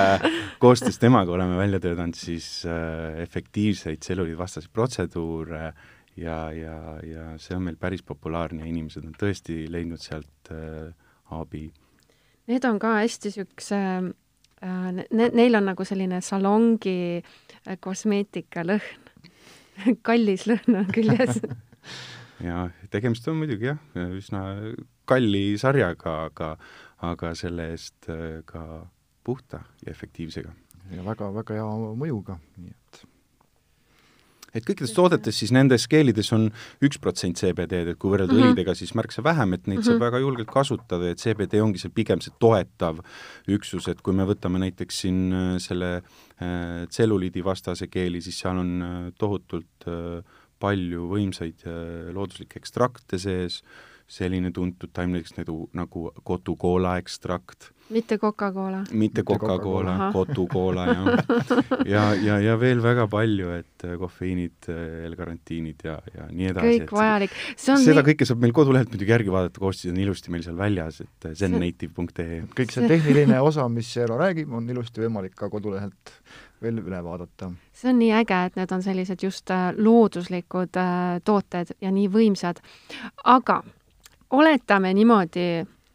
koostöös 0.60 1.00
temaga 1.00 1.32
oleme 1.32 1.58
välja 1.58 1.80
töötanud 1.80 2.16
siis 2.16 2.66
äh, 2.66 3.22
efektiivseid 3.22 3.98
tselluliidvastaseid 3.98 4.74
protseduure 4.74 5.74
ja, 6.18 6.52
ja, 6.52 6.78
ja 7.04 7.28
see 7.42 7.56
on 7.58 7.64
meil 7.68 7.78
päris 7.80 8.04
populaarne 8.06 8.68
inimesed 8.70 9.06
on 9.06 9.16
tõesti 9.20 9.64
leidnud 9.72 10.02
sealt 10.02 10.52
äh, 10.54 10.92
abi. 11.34 11.70
Need 12.52 12.66
on 12.68 12.80
ka 12.82 12.98
hästi 13.00 13.32
niisuguse 13.32 13.80
äh, 13.80 14.92
ne, 14.94 15.30
neil 15.34 15.60
on 15.60 15.72
nagu 15.72 15.88
selline 15.88 16.22
salongi 16.26 16.98
äh, 17.20 17.78
kosmeetika 17.80 18.66
lõhn 18.68 19.03
kallis 20.08 20.48
lõhn 20.50 20.82
on 20.82 20.92
küljes 20.94 21.40
ja 22.48 22.66
tegemist 22.94 23.28
on 23.32 23.40
muidugi 23.42 23.72
jah, 23.72 23.80
üsna 24.18 24.44
kalli 25.10 25.54
sarjaga, 25.60 26.18
aga, 26.30 26.52
aga 27.04 27.34
selle 27.38 27.72
eest 27.74 28.10
äh, 28.12 28.42
ka 28.48 28.84
puhta 29.24 29.64
ja 29.84 29.92
efektiivsega. 29.92 30.54
ja 30.92 31.06
väga-väga 31.06 31.60
hea 31.60 31.68
mõjuga, 32.00 32.38
nii 32.58 32.74
et 32.74 33.04
et 34.54 34.66
kõikides 34.66 34.94
toodetes 34.96 35.40
siis 35.42 35.54
nendes 35.56 35.88
keelides 35.90 36.32
on 36.36 36.50
üks 36.86 37.00
protsent 37.02 37.40
CBD-d, 37.40 37.94
et 37.94 38.00
kui 38.00 38.12
võrrelda 38.14 38.34
mm 38.34 38.40
-hmm. 38.40 38.54
õlidega, 38.54 38.76
siis 38.78 38.94
märksa 38.96 39.24
vähem, 39.24 39.54
et 39.54 39.68
neid 39.68 39.78
mm 39.78 39.82
-hmm. 39.82 39.86
saab 39.86 39.96
mhm. 39.96 40.06
väga 40.06 40.20
julgelt 40.20 40.52
kasutada 40.52 41.08
ja 41.08 41.16
CBD 41.16 41.62
ongi 41.62 41.80
see 41.80 41.90
pigem 41.90 42.22
see 42.22 42.34
toetav 42.40 43.00
üksus, 43.48 43.88
et 43.88 44.02
kui 44.02 44.14
me 44.14 44.24
võtame 44.24 44.60
näiteks 44.60 45.02
siin 45.02 45.34
äh, 45.34 45.58
selle 45.58 46.02
äh, 46.42 46.88
tselluliidivastase 46.90 47.88
keeli, 47.88 48.22
siis 48.22 48.40
seal 48.40 48.58
on 48.58 48.82
äh, 48.82 49.12
tohutult 49.18 49.88
äh, 49.88 50.24
palju 50.60 51.10
võimsaid 51.10 51.66
äh, 51.68 52.14
looduslikke 52.14 52.60
ekstrakte 52.60 53.20
sees, 53.20 53.64
selline 54.08 54.52
tuntud 54.52 54.92
taim 54.94 55.14
näiteks 55.16 55.38
nagu, 55.40 55.70
nagu 55.74 56.12
kotukoola 56.24 56.98
ekstrakt 57.02 57.72
mitte 57.90 58.18
Coca-Cola? 58.18 58.84
mitte 58.92 59.24
Coca-Cola, 59.24 60.12
Cotu-Cola, 60.14 60.86
jah. 60.88 61.06
ja, 61.94 62.04
ja, 62.16 62.40
ja 62.40 62.56
veel 62.60 62.82
väga 62.84 63.08
palju, 63.12 63.50
et 63.58 63.86
äh, 63.86 63.98
kofeiinid, 64.00 64.70
äh, 64.72 65.04
L-karantiinid 65.10 65.84
ja, 65.86 65.98
ja 66.16 66.28
nii 66.32 66.50
edasi. 66.54 66.72
kõik 66.72 66.96
vajalik. 66.96 67.36
seda 67.58 68.00
nii... 68.00 68.06
kõike 68.12 68.28
saab 68.30 68.42
meil 68.44 68.56
kodulehelt 68.56 68.94
muidugi 68.94 69.16
järgi 69.16 69.36
vaadata, 69.36 69.64
koostised 69.64 69.94
on 69.94 70.02
ilusti 70.06 70.34
meil 70.34 70.46
seal 70.46 70.58
väljas, 70.60 71.04
et 71.04 71.30
äh, 71.30 71.36
zennative.ee. 71.44 72.40
kõik 72.56 72.74
see 72.74 72.90
tehniline 72.90 73.44
osa, 73.44 73.68
mis 73.72 73.92
Eero 74.00 74.18
räägib, 74.22 74.52
on 74.56 74.70
ilusti 74.70 75.04
võimalik 75.04 75.38
ka 75.38 75.52
kodulehelt 75.54 76.18
veel 76.64 76.80
üle 76.80 77.04
vaadata. 77.04 77.52
see 77.76 77.92
on 77.92 78.00
nii 78.00 78.12
äge, 78.24 78.42
et 78.48 78.60
need 78.60 78.72
on 78.72 78.84
sellised 78.86 79.24
just 79.24 79.52
looduslikud 79.78 80.82
tooted 81.28 81.78
ja 81.84 81.92
nii 81.92 82.10
võimsad. 82.12 82.64
aga 83.28 83.62
oletame 84.34 84.94
niimoodi, 84.98 85.48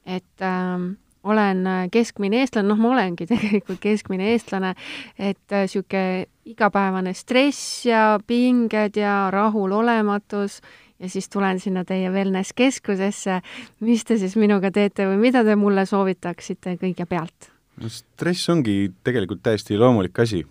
et 0.06 0.46
äh, 0.46 0.88
olen 1.28 1.64
keskmine 1.92 2.42
eestlane, 2.42 2.68
noh, 2.70 2.80
ma 2.80 2.92
olengi 2.94 3.26
tegelikult 3.32 3.80
keskmine 3.82 4.32
eestlane, 4.32 4.74
et 5.18 5.54
niisugune 5.54 6.04
äh, 6.22 6.26
igapäevane 6.48 7.12
stress 7.12 7.84
ja 7.86 8.18
pinged 8.26 8.96
ja 8.96 9.28
rahulolematus 9.34 10.62
ja 10.98 11.08
siis 11.08 11.28
tulen 11.28 11.60
sinna 11.60 11.84
teie 11.84 12.10
wellness 12.12 12.54
keskusesse. 12.56 13.40
mis 13.80 14.04
te 14.04 14.18
siis 14.18 14.36
minuga 14.36 14.70
teete 14.70 15.06
või 15.06 15.20
mida 15.28 15.44
te 15.44 15.56
mulle 15.56 15.86
soovitaksite 15.86 16.78
kõigepealt? 16.80 17.57
No 17.78 17.90
stress 17.92 18.48
ongi 18.52 18.76
tegelikult 19.06 19.42
täiesti 19.44 19.78
loomulik 19.78 20.18
asi. 20.24 20.44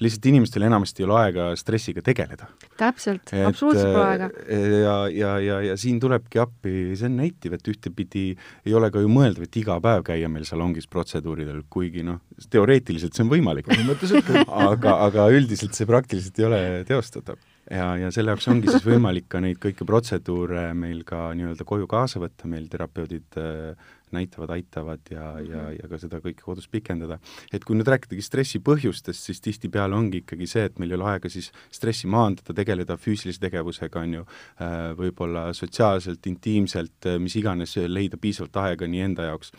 lihtsalt 0.00 0.26
inimestel 0.30 0.64
enamasti 0.64 1.02
ei 1.02 1.06
ole 1.06 1.16
aega 1.20 1.48
stressiga 1.60 2.00
tegeleda. 2.04 2.46
täpselt, 2.80 3.34
absoluutselt 3.46 3.92
pole 3.92 4.04
aega. 4.04 4.30
Äh, 4.48 4.68
ja, 4.82 4.94
ja, 5.12 5.32
ja, 5.44 5.58
ja 5.66 5.76
siin 5.76 6.00
tulebki 6.00 6.40
appi 6.40 6.72
see 6.96 7.10
on 7.10 7.18
native, 7.20 7.58
et 7.58 7.68
ühtepidi 7.68 8.24
ei 8.64 8.78
ole 8.78 8.88
ka 8.94 9.02
ju 9.04 9.12
mõeldav, 9.12 9.44
et 9.44 9.60
iga 9.60 9.76
päev 9.84 10.06
käia 10.08 10.30
meil 10.32 10.48
salongis 10.48 10.88
protseduuridel, 10.88 11.60
kuigi 11.68 12.06
noh, 12.06 12.22
teoreetiliselt 12.50 13.18
see 13.18 13.26
on 13.26 13.34
võimalik 13.34 13.68
aga, 14.70 14.96
aga 15.04 15.28
üldiselt 15.36 15.76
see 15.76 15.88
praktiliselt 15.88 16.40
ei 16.40 16.48
ole 16.48 16.64
teostatav 16.88 17.36
ja, 17.70 17.88
ja 18.00 18.10
selle 18.14 18.32
jaoks 18.32 18.48
ongi 18.50 18.70
siis 18.72 18.84
võimalik 18.86 19.28
ka 19.32 19.40
neid 19.44 19.60
kõiki 19.62 19.86
protseduure 19.88 20.70
meil 20.78 21.04
ka 21.08 21.28
nii-öelda 21.36 21.66
koju 21.68 21.88
kaasa 21.90 22.20
võtta, 22.22 22.48
meil 22.50 22.68
terapeudid 22.72 23.38
äh, 23.40 23.90
näitavad, 24.16 24.52
aitavad 24.56 25.10
ja 25.10 25.32
mm, 25.32 25.44
-hmm. 25.44 25.50
ja, 25.50 25.64
ja 25.82 25.88
ka 25.88 25.98
seda 25.98 26.20
kõike 26.24 26.44
kodus 26.44 26.68
pikendada. 26.68 27.18
et 27.52 27.64
kui 27.64 27.76
nüüd 27.76 27.88
rääkidagi 27.88 28.22
stressi 28.22 28.58
põhjustest, 28.58 29.28
siis 29.30 29.40
tihtipeale 29.40 29.94
ongi 29.94 30.22
ikkagi 30.24 30.46
see, 30.46 30.64
et 30.64 30.78
meil 30.78 30.90
ei 30.90 30.96
ole 30.96 31.10
aega 31.12 31.28
siis 31.28 31.52
stressi 31.70 32.06
maandada, 32.06 32.54
tegeleda 32.54 32.96
füüsilise 32.96 33.40
tegevusega, 33.40 34.00
on 34.00 34.14
ju, 34.14 34.26
äh, 34.60 34.94
võib-olla 34.98 35.52
sotsiaalselt, 35.52 36.26
intiimselt, 36.26 37.06
äh, 37.06 37.18
mis 37.18 37.36
iganes, 37.36 37.76
leida 37.76 38.16
piisavalt 38.16 38.56
aega 38.56 38.86
nii 38.86 39.00
enda 39.00 39.30
jaoks 39.30 39.52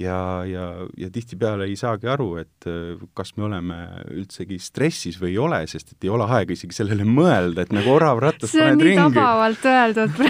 ja, 0.00 0.44
ja, 0.46 0.86
ja 0.96 1.10
tihtipeale 1.10 1.66
ei 1.68 1.76
saagi 1.78 2.08
aru, 2.10 2.28
et 2.42 2.68
äh, 2.70 2.98
kas 3.16 3.34
me 3.36 3.46
oleme 3.48 3.78
üldsegi 4.14 4.58
stressis 4.62 5.18
või 5.20 5.34
ei 5.34 5.38
ole, 5.42 5.62
sest 5.70 5.94
et 5.94 6.06
ei 6.06 6.12
ole 6.14 6.28
aega 6.28 6.54
isegi 6.54 6.76
sellele 6.76 7.06
mõelda, 7.08 7.64
et 7.64 7.74
nagu 7.74 7.92
orav 7.94 8.22
rattas 8.22 8.54
paned 8.54 8.84
ringi. 8.84 8.98
see 8.98 9.04
on 9.04 9.12
nii 9.12 9.22
tabavalt 9.22 9.68
öeldud 9.72 10.20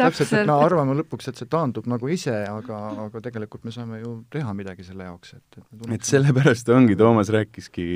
täpselt, 0.00 0.32
et 0.36 0.48
me 0.48 0.56
arvame 0.64 0.96
lõpuks, 0.98 1.30
et 1.30 1.40
see 1.40 1.48
taandub 1.50 1.86
nagu 1.90 2.10
ise, 2.12 2.34
aga, 2.48 2.80
aga 3.06 3.22
tegelikult 3.24 3.66
me 3.68 3.74
saame 3.74 4.00
ju 4.00 4.14
teha 4.32 4.54
midagi 4.56 4.86
selle 4.86 5.06
jaoks, 5.08 5.34
et, 5.38 5.60
et 5.60 5.94
et 5.96 6.08
sellepärast 6.08 6.72
ongi, 6.74 6.96
Toomas 7.00 7.32
rääkiski 7.34 7.86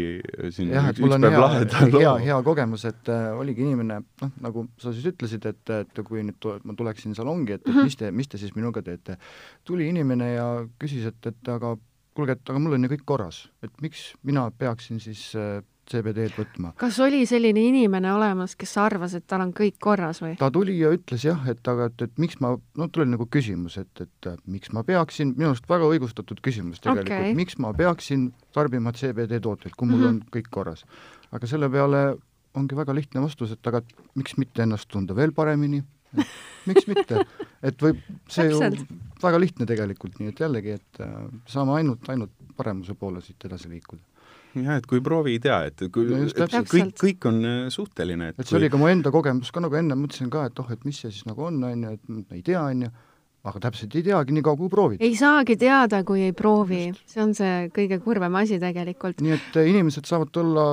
siin 0.55 0.75
jah, 0.75 0.91
et 0.93 1.01
mul 1.03 1.17
on 1.17 1.29
hea, 1.29 1.49
hea, 1.97 2.15
hea 2.29 2.39
kogemus, 2.47 2.87
et 2.91 3.13
äh, 3.13 3.31
oligi 3.39 3.67
inimene, 3.67 4.01
noh, 4.23 4.35
nagu 4.45 4.67
sa 4.83 4.93
siis 4.95 5.09
ütlesid, 5.15 5.49
et, 5.51 5.75
et 5.81 6.05
kui 6.07 6.23
nüüd 6.27 6.39
to, 6.43 6.59
ma 6.69 6.77
tuleksin 6.79 7.17
salongi, 7.17 7.59
et, 7.59 7.65
et 7.65 7.73
mhm. 7.73 7.89
mis 7.89 7.99
te, 8.01 8.13
mis 8.15 8.31
te 8.31 8.41
siis 8.41 8.55
minuga 8.59 8.85
teete. 8.85 9.19
tuli 9.65 9.89
inimene 9.91 10.35
ja 10.35 10.49
küsis, 10.81 11.09
et, 11.11 11.33
et 11.33 11.53
aga 11.53 11.75
kuulge, 12.15 12.37
et 12.39 12.51
aga 12.51 12.63
mul 12.63 12.77
on 12.77 12.87
ju 12.87 12.95
kõik 12.95 13.07
korras, 13.09 13.45
et 13.65 13.73
miks 13.83 14.13
mina 14.27 14.47
peaksin 14.59 15.01
siis 15.03 15.31
äh, 15.39 15.59
CBD-d 15.91 16.37
võtma. 16.39 16.73
kas 16.81 16.99
oli 17.05 17.25
selline 17.29 17.63
inimene 17.69 18.13
olemas, 18.15 18.55
kes 18.59 18.75
arvas, 18.81 19.15
et 19.19 19.27
tal 19.31 19.45
on 19.45 19.53
kõik 19.57 19.79
korras 19.83 20.23
või? 20.25 20.35
ta 20.41 20.51
tuli 20.55 20.77
ja 20.81 20.93
ütles 20.95 21.27
jah, 21.27 21.41
et 21.51 21.65
aga 21.71 21.89
et, 21.91 22.07
et 22.09 22.21
miks 22.23 22.41
ma, 22.45 22.55
no 22.81 22.89
tuli 22.93 23.11
nagu 23.11 23.27
küsimus, 23.31 23.79
et, 23.83 24.05
et 24.05 24.31
miks 24.51 24.73
ma 24.75 24.85
peaksin, 24.87 25.35
minu 25.39 25.53
arust 25.53 25.69
väga 25.71 25.89
õigustatud 25.95 26.41
küsimus 26.45 26.83
tegelikult 26.85 27.13
okay., 27.13 27.35
miks 27.39 27.59
ma 27.63 27.75
peaksin 27.77 28.31
tarbima 28.57 28.95
CBD 28.97 29.41
tooteid, 29.45 29.75
kui 29.77 29.89
mul 29.89 29.99
mm 29.99 30.05
-hmm. 30.05 30.23
on 30.25 30.39
kõik 30.39 30.49
korras. 30.51 30.85
aga 31.33 31.47
selle 31.51 31.69
peale 31.71 32.05
ongi 32.55 32.77
väga 32.77 32.95
lihtne 32.95 33.21
vastus, 33.21 33.53
et 33.53 33.67
aga 33.67 33.83
miks 34.15 34.39
mitte 34.39 34.63
ennast 34.63 34.89
tunda 34.89 35.15
veel 35.17 35.33
paremini, 35.33 35.83
miks 36.69 36.87
mitte, 36.87 37.27
et 37.63 37.83
võib, 37.83 38.01
see 38.31 38.47
ju 38.51 38.61
väga 39.23 39.41
lihtne 39.41 39.67
tegelikult, 39.67 40.19
nii 40.21 40.29
et 40.29 40.41
jällegi, 40.41 40.79
et 40.79 41.01
äh, 41.01 41.15
saame 41.51 41.73
ainult, 41.81 42.09
ainult 42.09 42.31
paremuse 42.57 42.95
poole 42.95 43.21
siit 43.21 43.45
edasi 43.45 43.69
liikuda 43.69 44.14
jah, 44.67 44.79
et 44.79 44.87
kui 44.91 45.03
proovi 45.05 45.37
ei 45.37 45.43
tea, 45.43 45.61
et 45.71 45.87
kui 45.95 46.07
no 46.11 46.23
just, 46.25 46.39
et 46.39 46.71
kõik, 46.71 46.95
kõik 47.01 47.27
on 47.31 47.41
äh, 47.49 47.59
suhteline. 47.75 48.31
et, 48.33 48.39
et 48.39 48.47
see 48.47 48.57
kui... 48.57 48.63
oli 48.63 48.71
ka 48.73 48.81
mu 48.81 48.91
enda 48.91 49.13
kogemus 49.15 49.53
ka 49.55 49.65
nagu 49.65 49.81
enne, 49.81 49.99
mõtlesin 49.99 50.31
ka, 50.33 50.47
et 50.51 50.63
oh, 50.63 50.71
et 50.75 50.87
mis 50.89 51.03
see 51.05 51.13
siis 51.13 51.27
nagu 51.29 51.49
on, 51.49 51.61
on 51.71 51.85
ju, 51.89 51.99
et 51.99 52.39
ei 52.39 52.47
tea, 52.47 52.63
on 52.63 52.87
ju, 52.87 52.95
aga 53.45 53.61
täpselt 53.67 53.95
ei 53.99 54.07
teagi, 54.07 54.35
nii 54.37 54.47
kaua 54.47 54.61
kui 54.61 54.73
proovid. 54.73 55.05
ei 55.05 55.19
saagi 55.19 55.59
teada, 55.61 56.01
kui 56.07 56.25
ei 56.29 56.35
proovi, 56.37 56.87
see 57.11 57.23
on 57.25 57.37
see 57.37 57.69
kõige 57.75 58.01
kurvem 58.05 58.41
asi 58.41 58.61
tegelikult. 58.63 59.23
nii 59.25 59.37
et 59.37 59.61
äh, 59.61 59.71
inimesed 59.75 60.09
saavad 60.09 60.33
tulla 60.35 60.69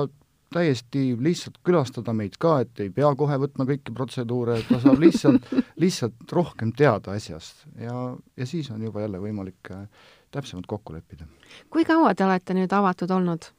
täiesti 0.52 1.12
lihtsalt 1.20 1.58
külastada 1.64 2.12
meid 2.16 2.36
ka, 2.40 2.58
et 2.64 2.80
ei 2.84 2.90
pea 2.92 3.08
kohe 3.18 3.38
võtma 3.40 3.66
kõiki 3.68 3.94
protseduure, 3.96 4.58
ta 4.68 4.80
saab 4.82 5.00
lihtsalt, 5.06 5.48
lihtsalt 5.80 6.34
rohkem 6.36 6.74
teada 6.76 7.16
asjast 7.16 7.64
ja, 7.80 7.94
ja 8.36 8.48
siis 8.48 8.70
on 8.74 8.82
juba 8.84 9.04
jälle 9.04 9.20
võimalik 9.22 9.72
äh, 9.72 9.86
täpsemalt 10.32 10.68
kokku 10.68 10.96
leppida. 10.96 11.26
kui 11.70 11.84
kaua 11.88 12.14
te 12.14 12.24
olete 12.24 12.56
nüüd 12.56 12.72
avatud 12.72 13.10
olnud? 13.10 13.50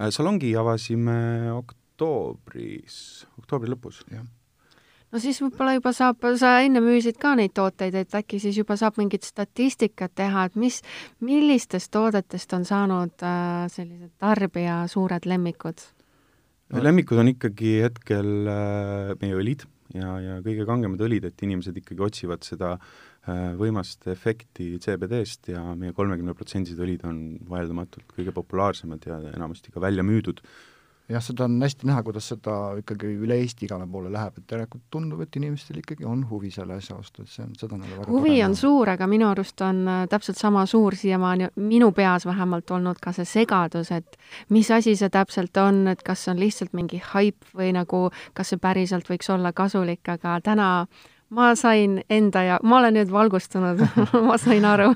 Äh, 0.00 0.08
salongi 0.14 0.54
avasime 0.56 1.52
oktoobris, 1.52 3.26
oktoobri 3.36 3.68
lõpus. 3.74 4.00
jah 4.08 4.24
no 5.10 5.20
siis 5.20 5.40
võib-olla 5.42 5.74
juba 5.76 5.92
saab, 5.92 6.24
sa 6.40 6.54
enne 6.64 6.80
müüsid 6.80 7.18
ka 7.20 7.34
neid 7.36 7.52
tooteid, 7.58 7.98
et 7.98 8.14
äkki 8.16 8.38
siis 8.40 8.56
juba 8.56 8.78
saab 8.80 8.96
mingit 9.00 9.26
statistikat 9.28 10.14
teha, 10.16 10.46
et 10.48 10.56
mis, 10.56 10.80
millistest 11.20 11.90
toodetest 11.92 12.54
on 12.56 12.64
saanud 12.64 13.26
äh, 13.26 13.66
sellised 13.74 14.14
tarbija 14.22 14.84
suured 14.88 15.28
lemmikud? 15.28 15.84
lemmikud 16.70 17.20
on 17.20 17.34
ikkagi 17.34 17.76
hetkel 17.84 18.32
äh, 18.48 19.12
meie 19.20 19.36
õlid 19.36 19.66
ja, 19.92 20.16
ja 20.22 20.40
kõige 20.46 20.64
kangemad 20.64 21.02
õlid, 21.04 21.28
et 21.28 21.44
inimesed 21.44 21.76
ikkagi 21.82 22.08
otsivad 22.08 22.46
seda 22.46 22.76
äh, 22.78 23.09
võimast 23.28 24.06
efekti 24.08 24.78
CBD-st 24.80 25.52
ja 25.52 25.62
meie 25.76 25.92
kolmekümneprotsendised 25.92 26.80
õlid 26.80 27.04
on 27.04 27.20
vaieldamatult 27.50 28.08
kõige 28.16 28.32
populaarsemad 28.32 29.04
ja 29.06 29.20
enamasti 29.34 29.72
ka 29.74 29.82
välja 29.82 30.04
müüdud. 30.06 30.40
Jah, 31.10 31.22
seda 31.24 31.48
on 31.48 31.56
hästi 31.58 31.88
näha, 31.90 32.04
kuidas 32.06 32.28
seda 32.30 32.52
ikkagi 32.78 33.08
üle 33.18 33.34
Eesti 33.42 33.66
igale 33.66 33.86
poole 33.90 34.12
läheb, 34.14 34.36
et 34.38 34.52
järelikult 34.54 34.84
tundub, 34.94 35.24
et 35.24 35.36
inimestel 35.40 35.80
ikkagi 35.80 36.06
on 36.06 36.22
huvi 36.30 36.52
selle 36.54 36.76
asja 36.78 36.94
vastu, 36.94 37.24
et 37.24 37.32
see 37.32 37.42
on, 37.42 37.56
seda 37.58 37.74
on 37.74 37.82
väga 37.82 38.06
huvi 38.06 38.36
on 38.46 38.54
suur, 38.58 38.92
aga 38.92 39.08
minu 39.10 39.26
arust 39.26 39.64
on 39.66 39.82
äh, 39.90 40.04
täpselt 40.10 40.38
sama 40.38 40.62
suur 40.70 40.94
siiamaani, 40.94 41.50
minu 41.58 41.90
peas 41.96 42.28
vähemalt 42.30 42.70
olnud 42.70 43.02
ka 43.02 43.10
see 43.16 43.26
segadus, 43.26 43.90
et 43.96 44.20
mis 44.54 44.70
asi 44.70 44.94
see 44.96 45.10
täpselt 45.10 45.58
on, 45.58 45.82
et 45.90 46.04
kas 46.06 46.22
see 46.24 46.36
on 46.36 46.44
lihtsalt 46.44 46.78
mingi 46.78 47.02
haip 47.10 47.50
või 47.58 47.72
nagu, 47.74 48.06
kas 48.38 48.54
see 48.54 48.62
päriselt 48.62 49.10
võiks 49.10 49.34
olla 49.34 49.50
kasulik, 49.50 50.06
aga 50.14 50.38
täna 50.46 50.70
ma 51.30 51.52
sain 51.56 52.00
enda 52.10 52.42
ja, 52.46 52.58
ma 52.62 52.80
olen 52.80 52.98
nüüd 52.98 53.12
valgustunud. 53.12 53.82
Ma 54.28 54.38
sain 54.40 54.64
aru. 54.66 54.92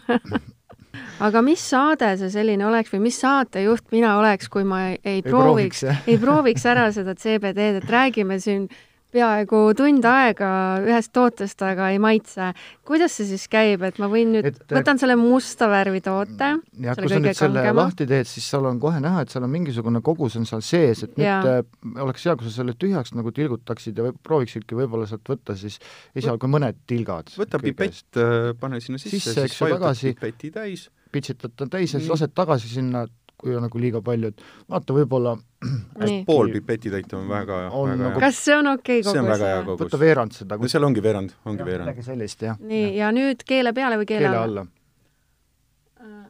Aga 1.23 1.43
mis 1.47 1.63
saade 1.63 2.13
see 2.19 2.31
selline 2.31 2.67
oleks 2.67 2.93
või 2.93 3.05
mis 3.07 3.19
saatejuht 3.23 3.87
mina 3.95 4.17
oleks, 4.19 4.49
kui 4.51 4.67
ma 4.67 4.81
ei, 4.91 4.99
ei, 5.05 5.23
prooviks, 5.23 5.85
ei 6.11 6.19
prooviks 6.23 6.67
ära 6.71 6.89
seda 6.95 7.15
CBD-d, 7.19 7.81
et 7.83 7.91
räägime 7.91 8.39
siin 8.43 8.67
peaaegu 9.15 9.61
tund 9.79 10.07
aega 10.09 10.51
ühest 10.85 11.13
tootest, 11.15 11.63
aga 11.65 11.91
ei 11.95 12.01
maitse. 12.03 12.51
kuidas 12.87 13.15
see 13.17 13.29
siis 13.29 13.47
käib, 13.51 13.85
et 13.87 14.01
ma 14.03 14.09
võin 14.13 14.35
nüüd, 14.35 14.59
võtan 14.73 15.01
selle 15.01 15.17
musta 15.21 15.69
värvi 15.71 16.03
toote. 16.05 16.51
ja 16.85 16.97
kui 16.99 17.13
sa 17.13 17.21
nüüd 17.21 17.39
selle 17.39 17.63
kangema. 17.63 17.87
lahti 17.87 18.09
teed, 18.11 18.29
siis 18.31 18.49
seal 18.51 18.69
on 18.71 18.81
kohe 18.83 19.03
näha, 19.05 19.25
et 19.25 19.35
seal 19.35 19.47
on 19.47 19.53
mingisugune 19.55 20.03
kogus 20.05 20.39
on 20.41 20.49
seal 20.49 20.65
sees, 20.67 21.05
et 21.07 21.15
nüüd 21.21 21.51
äh, 21.51 21.63
oleks 22.05 22.27
hea, 22.27 22.37
kui 22.41 22.49
sa 22.49 22.57
selle 22.59 22.77
tühjaks 22.79 23.15
nagu 23.19 23.35
tilgutaksid 23.35 23.99
ja 23.99 24.09
võib, 24.09 24.19
prooviksidki 24.27 24.79
võib-olla 24.79 25.09
sealt 25.11 25.33
võtta 25.35 25.57
siis 25.59 25.79
esialgu 26.17 26.51
mõned 26.51 26.83
tilgad. 26.91 27.33
võta 27.39 27.63
pipett, 27.63 28.11
äh, 28.19 28.53
pane 28.61 28.83
sinna 28.85 29.01
sisse, 29.01 29.21
sisse, 29.21 29.49
siis 29.49 29.65
vajutad 29.65 30.05
pipeti 30.11 30.53
täis 30.55 30.89
pitsitad 31.15 31.55
ta 31.57 31.69
täis 31.71 31.95
ja 31.95 32.01
siis 32.01 32.11
lased 32.11 32.35
tagasi 32.35 32.71
sinna, 32.71 33.05
kui 33.45 33.57
on 33.59 33.67
nagu 33.67 33.81
liiga 33.81 34.01
palju, 34.05 34.31
et 34.33 34.45
vaata, 34.73 34.95
võib-olla 34.97 35.35
pool 36.29 36.53
pipetitäit 36.55 37.13
on 37.17 37.27
väga, 37.29 37.59
väga 37.75 37.99
nagu... 38.01 38.23
kas 38.23 38.41
see 38.47 38.57
on 38.57 38.71
okei 38.73 39.03
okay 39.03 39.05
kogus? 39.05 39.13
see 39.13 39.25
on 39.25 39.29
väga 39.29 39.51
hea 39.51 39.59
kogus. 39.67 39.83
võta 39.85 40.01
veerand 40.01 40.39
seda 40.39 40.57
kui.... 40.57 40.65
no 40.65 40.73
seal 40.73 40.89
ongi 40.89 41.05
veerand, 41.05 41.37
ongi 41.45 41.61
ja, 41.61 41.69
veerand. 41.69 41.91
midagi 41.91 42.07
sellist, 42.07 42.47
jah. 42.49 42.57
nii, 42.73 42.89
ja 42.97 43.13
nüüd 43.15 43.45
keele 43.49 43.75
peale 43.77 44.01
või 44.01 44.09
keele, 44.09 44.31
keele 44.31 44.41
alla, 44.41 44.65
alla.? 44.65 46.25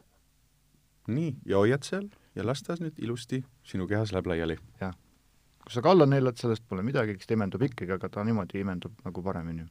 nii, 1.15 1.31
ja 1.47 1.63
hoiad 1.63 1.87
seal 1.87 2.05
ja 2.35 2.45
las 2.45 2.63
ta 2.67 2.75
nüüd 2.81 2.99
ilusti 2.99 3.41
sinu 3.67 3.87
kehas 3.87 4.11
läheb 4.15 4.27
laiali. 4.33 4.59
jah. 4.81 4.95
kui 5.63 5.73
sa 5.73 5.81
ka 5.85 5.95
alla 5.95 6.07
neelad, 6.09 6.37
sellest 6.41 6.67
pole 6.67 6.83
midagi, 6.85 7.15
eks 7.15 7.29
ta 7.29 7.37
imendub 7.37 7.63
ikkagi, 7.65 7.95
aga 7.95 8.11
ta 8.11 8.23
niimoodi 8.27 8.61
imendub 8.61 8.99
nagu 9.07 9.23
paremini. 9.23 9.67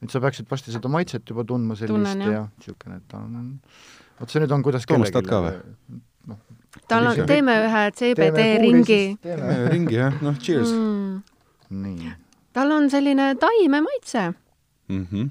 nüüd 0.00 0.12
sa 0.12 0.22
peaksid 0.24 0.48
varsti 0.50 0.72
seda 0.72 0.88
maitset 0.88 1.28
juba 1.28 1.44
tundma 1.44 1.76
sellist 1.76 2.14
Tunnen, 2.16 2.32
ja 2.32 2.46
niisugune, 2.48 3.02
et 3.02 3.08
ta 3.10 3.20
on 3.20 3.58
vot 4.20 4.32
see 4.32 4.40
nüüd 4.42 4.56
on, 4.56 4.64
kuidas 4.64 4.88
tahad 4.88 5.28
ka 5.28 5.44
või? 5.44 5.58
noh. 6.30 6.40
Tal 6.90 7.10
on, 7.10 7.22
teeme 7.28 7.56
ühe 7.66 7.84
CBD 7.98 8.46
ringi. 8.62 9.00
teeme 9.22 9.58
ringi 9.70 9.98
jah, 9.98 10.16
noh, 10.24 10.38
cheers 10.38 10.72
mm.. 10.74 11.20
nii. 11.84 12.14
tal 12.56 12.74
on 12.76 12.90
selline 12.92 13.32
taime 13.40 13.82
maitse 13.86 14.26
mm. 14.30 15.06
-hmm. 15.06 15.30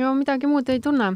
ja 0.00 0.12
midagi 0.14 0.50
muud 0.50 0.68
ei 0.68 0.80
tunne. 0.80 1.12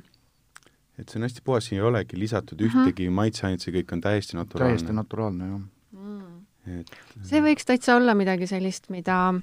et 0.99 1.09
see 1.09 1.21
on 1.21 1.29
hästi 1.29 1.45
puhas, 1.45 1.67
siin 1.67 1.81
ei 1.81 1.87
olegi 1.93 2.19
lisatud 2.19 2.61
mm 2.61 2.67
-hmm. 2.67 2.87
ühtegi 2.87 3.11
maitseainet, 3.11 3.61
see 3.61 3.75
kõik 3.79 3.93
on 3.93 4.01
täiesti 4.01 4.37
naturaalne. 4.37 4.77
täiesti 4.77 4.93
naturaalne, 4.93 5.49
jah 5.55 5.61
mm.. 5.93 6.81
et 6.81 6.97
see 7.33 7.43
võiks 7.43 7.67
täitsa 7.67 7.97
olla 7.97 8.15
midagi 8.15 8.47
sellist, 8.47 8.91
mida 8.91 9.41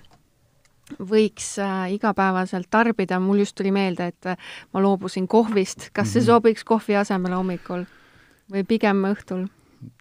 võiks 0.95 1.57
äh, 1.59 1.91
igapäevaselt 1.93 2.69
tarbida, 2.71 3.19
mul 3.19 3.43
just 3.43 3.55
tuli 3.59 3.71
meelde, 3.75 4.07
et 4.13 4.25
äh, 4.25 4.37
ma 4.73 4.81
loobusin 4.81 5.27
kohvist, 5.27 5.89
kas 5.93 6.13
see 6.13 6.21
mhm. 6.21 6.27
sobiks 6.31 6.63
kohvi 6.63 6.95
asemele 6.95 7.35
hommikul 7.35 7.85
või 8.51 8.63
pigem 8.67 9.03
õhtul? 9.11 9.47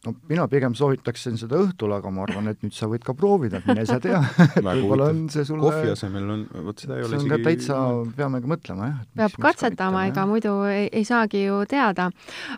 No 0.07 0.15
mina 0.29 0.47
pigem 0.51 0.75
soovitaksin 0.79 1.39
seda 1.41 1.59
õhtul, 1.65 1.93
aga 1.97 2.11
ma 2.15 2.25
arvan, 2.27 2.51
et 2.53 2.63
nüüd 2.65 2.75
sa 2.77 2.89
võid 2.91 3.05
ka 3.07 3.15
proovida, 3.19 3.61
mine 3.67 3.87
sa 3.89 3.99
tea 4.03 4.21
võib-olla 4.67 5.11
on 5.11 5.25
see 5.33 5.47
sulle 5.49 5.67
kohvi 5.67 5.93
asemel 5.93 6.29
on, 6.37 6.45
vot 6.69 6.85
seda 6.85 6.99
ei 6.99 7.07
ole 7.07 7.21
isegi 7.21 7.41
täitsa, 7.47 7.81
peame 8.19 8.41
ka 8.45 8.53
mõtlema, 8.53 8.91
jah. 8.93 9.01
peab 9.23 9.39
katsetama, 9.49 10.07
ega 10.11 10.27
muidu 10.31 10.55
ei, 10.71 10.87
ei 10.93 11.05
saagi 11.09 11.47
ju 11.47 11.63
teada. 11.71 12.11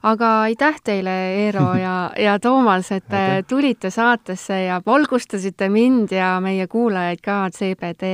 aga 0.03 0.35
aitäh 0.49 0.83
teile, 0.85 1.17
Eero 1.47 1.71
ja, 1.87 1.97
ja 2.19 2.37
Toomas, 2.43 2.93
et 2.93 3.09
te 3.09 3.25
tulite 3.49 3.91
saatesse 3.95 4.63
ja 4.67 4.83
valgustasite 4.85 5.71
mind 5.73 6.13
ja 6.13 6.37
meie 6.45 6.69
kuulajaid 6.69 7.25
ka 7.25 7.41
CBD 7.55 8.13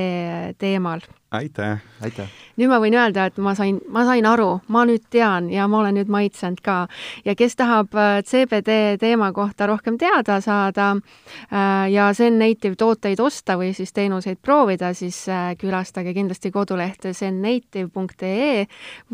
teemal 0.61 1.03
aitäh! 1.35 1.79
aitäh! 2.01 2.29
nüüd 2.55 2.71
ma 2.71 2.79
võin 2.79 2.95
öelda, 2.95 3.27
et 3.27 3.37
ma 3.43 3.55
sain, 3.57 3.79
ma 3.91 4.05
sain 4.07 4.25
aru, 4.29 4.59
ma 4.71 4.85
nüüd 4.87 5.03
tean 5.11 5.49
ja 5.51 5.67
ma 5.71 5.81
olen 5.81 5.97
nüüd 5.99 6.11
maitsenud 6.11 6.61
ka. 6.63 6.77
ja 7.25 7.35
kes 7.35 7.57
tahab 7.59 7.95
äh, 7.99 8.21
CBD 8.23 8.95
teema 9.25 9.33
kohta 9.33 9.65
rohkem 9.67 9.97
teada 9.97 10.39
saada 10.41 10.91
äh, 10.95 11.91
ja 11.91 12.13
Zen 12.13 12.39
Native 12.39 12.75
tooteid 12.75 13.19
osta 13.19 13.57
või 13.57 13.73
siis 13.73 13.93
teenuseid 13.93 14.37
proovida, 14.41 14.93
siis 14.93 15.27
äh, 15.29 15.55
külastage 15.57 16.13
kindlasti 16.13 16.51
kodulehte 16.51 17.13
zennative.ee 17.13 18.67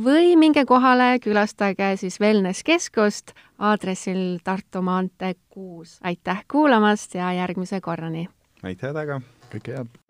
või 0.04 0.36
minge 0.36 0.66
kohale, 0.66 1.20
külastage 1.20 1.96
siis 1.98 2.20
Wellness 2.20 2.64
keskust 2.64 3.34
aadressil 3.60 4.40
Tartu 4.44 4.82
maantee 4.82 5.36
kuus. 5.50 6.00
aitäh 6.04 6.44
kuulamast 6.48 7.16
ja 7.16 7.32
järgmise 7.34 7.82
korrani! 7.82 8.28
aitäh 8.64 8.94
väga! 8.94 9.22
Kõike 9.52 9.78
head! 9.78 10.02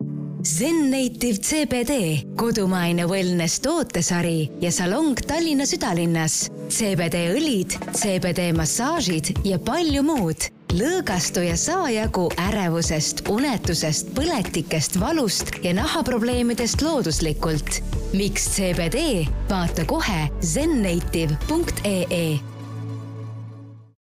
Zen 0.42 0.90
Native 0.90 1.38
CBD, 1.38 1.92
kodumaine 2.36 3.04
wellness 3.06 3.60
tootesari 3.62 4.50
ja 4.60 4.72
salong 4.74 5.14
Tallinna 5.26 5.66
südalinnas. 5.70 6.48
CBD 6.66 7.28
õlid, 7.36 7.76
CBD 7.94 8.48
massaažid 8.56 9.30
ja 9.46 9.60
palju 9.62 10.02
muud. 10.02 10.50
lõõgastu 10.72 11.42
ja 11.44 11.54
saa 11.60 11.90
jagu 11.92 12.30
ärevusest, 12.40 13.26
unetusest, 13.28 14.14
põletikest, 14.16 14.96
valust 14.98 15.52
ja 15.62 15.74
nahaprobleemidest 15.78 16.82
looduslikult. 16.82 17.82
miks 18.12 18.48
CBD? 18.56 19.28
vaata 19.50 19.84
kohe 19.84 20.30
zennative.ee 20.40 22.51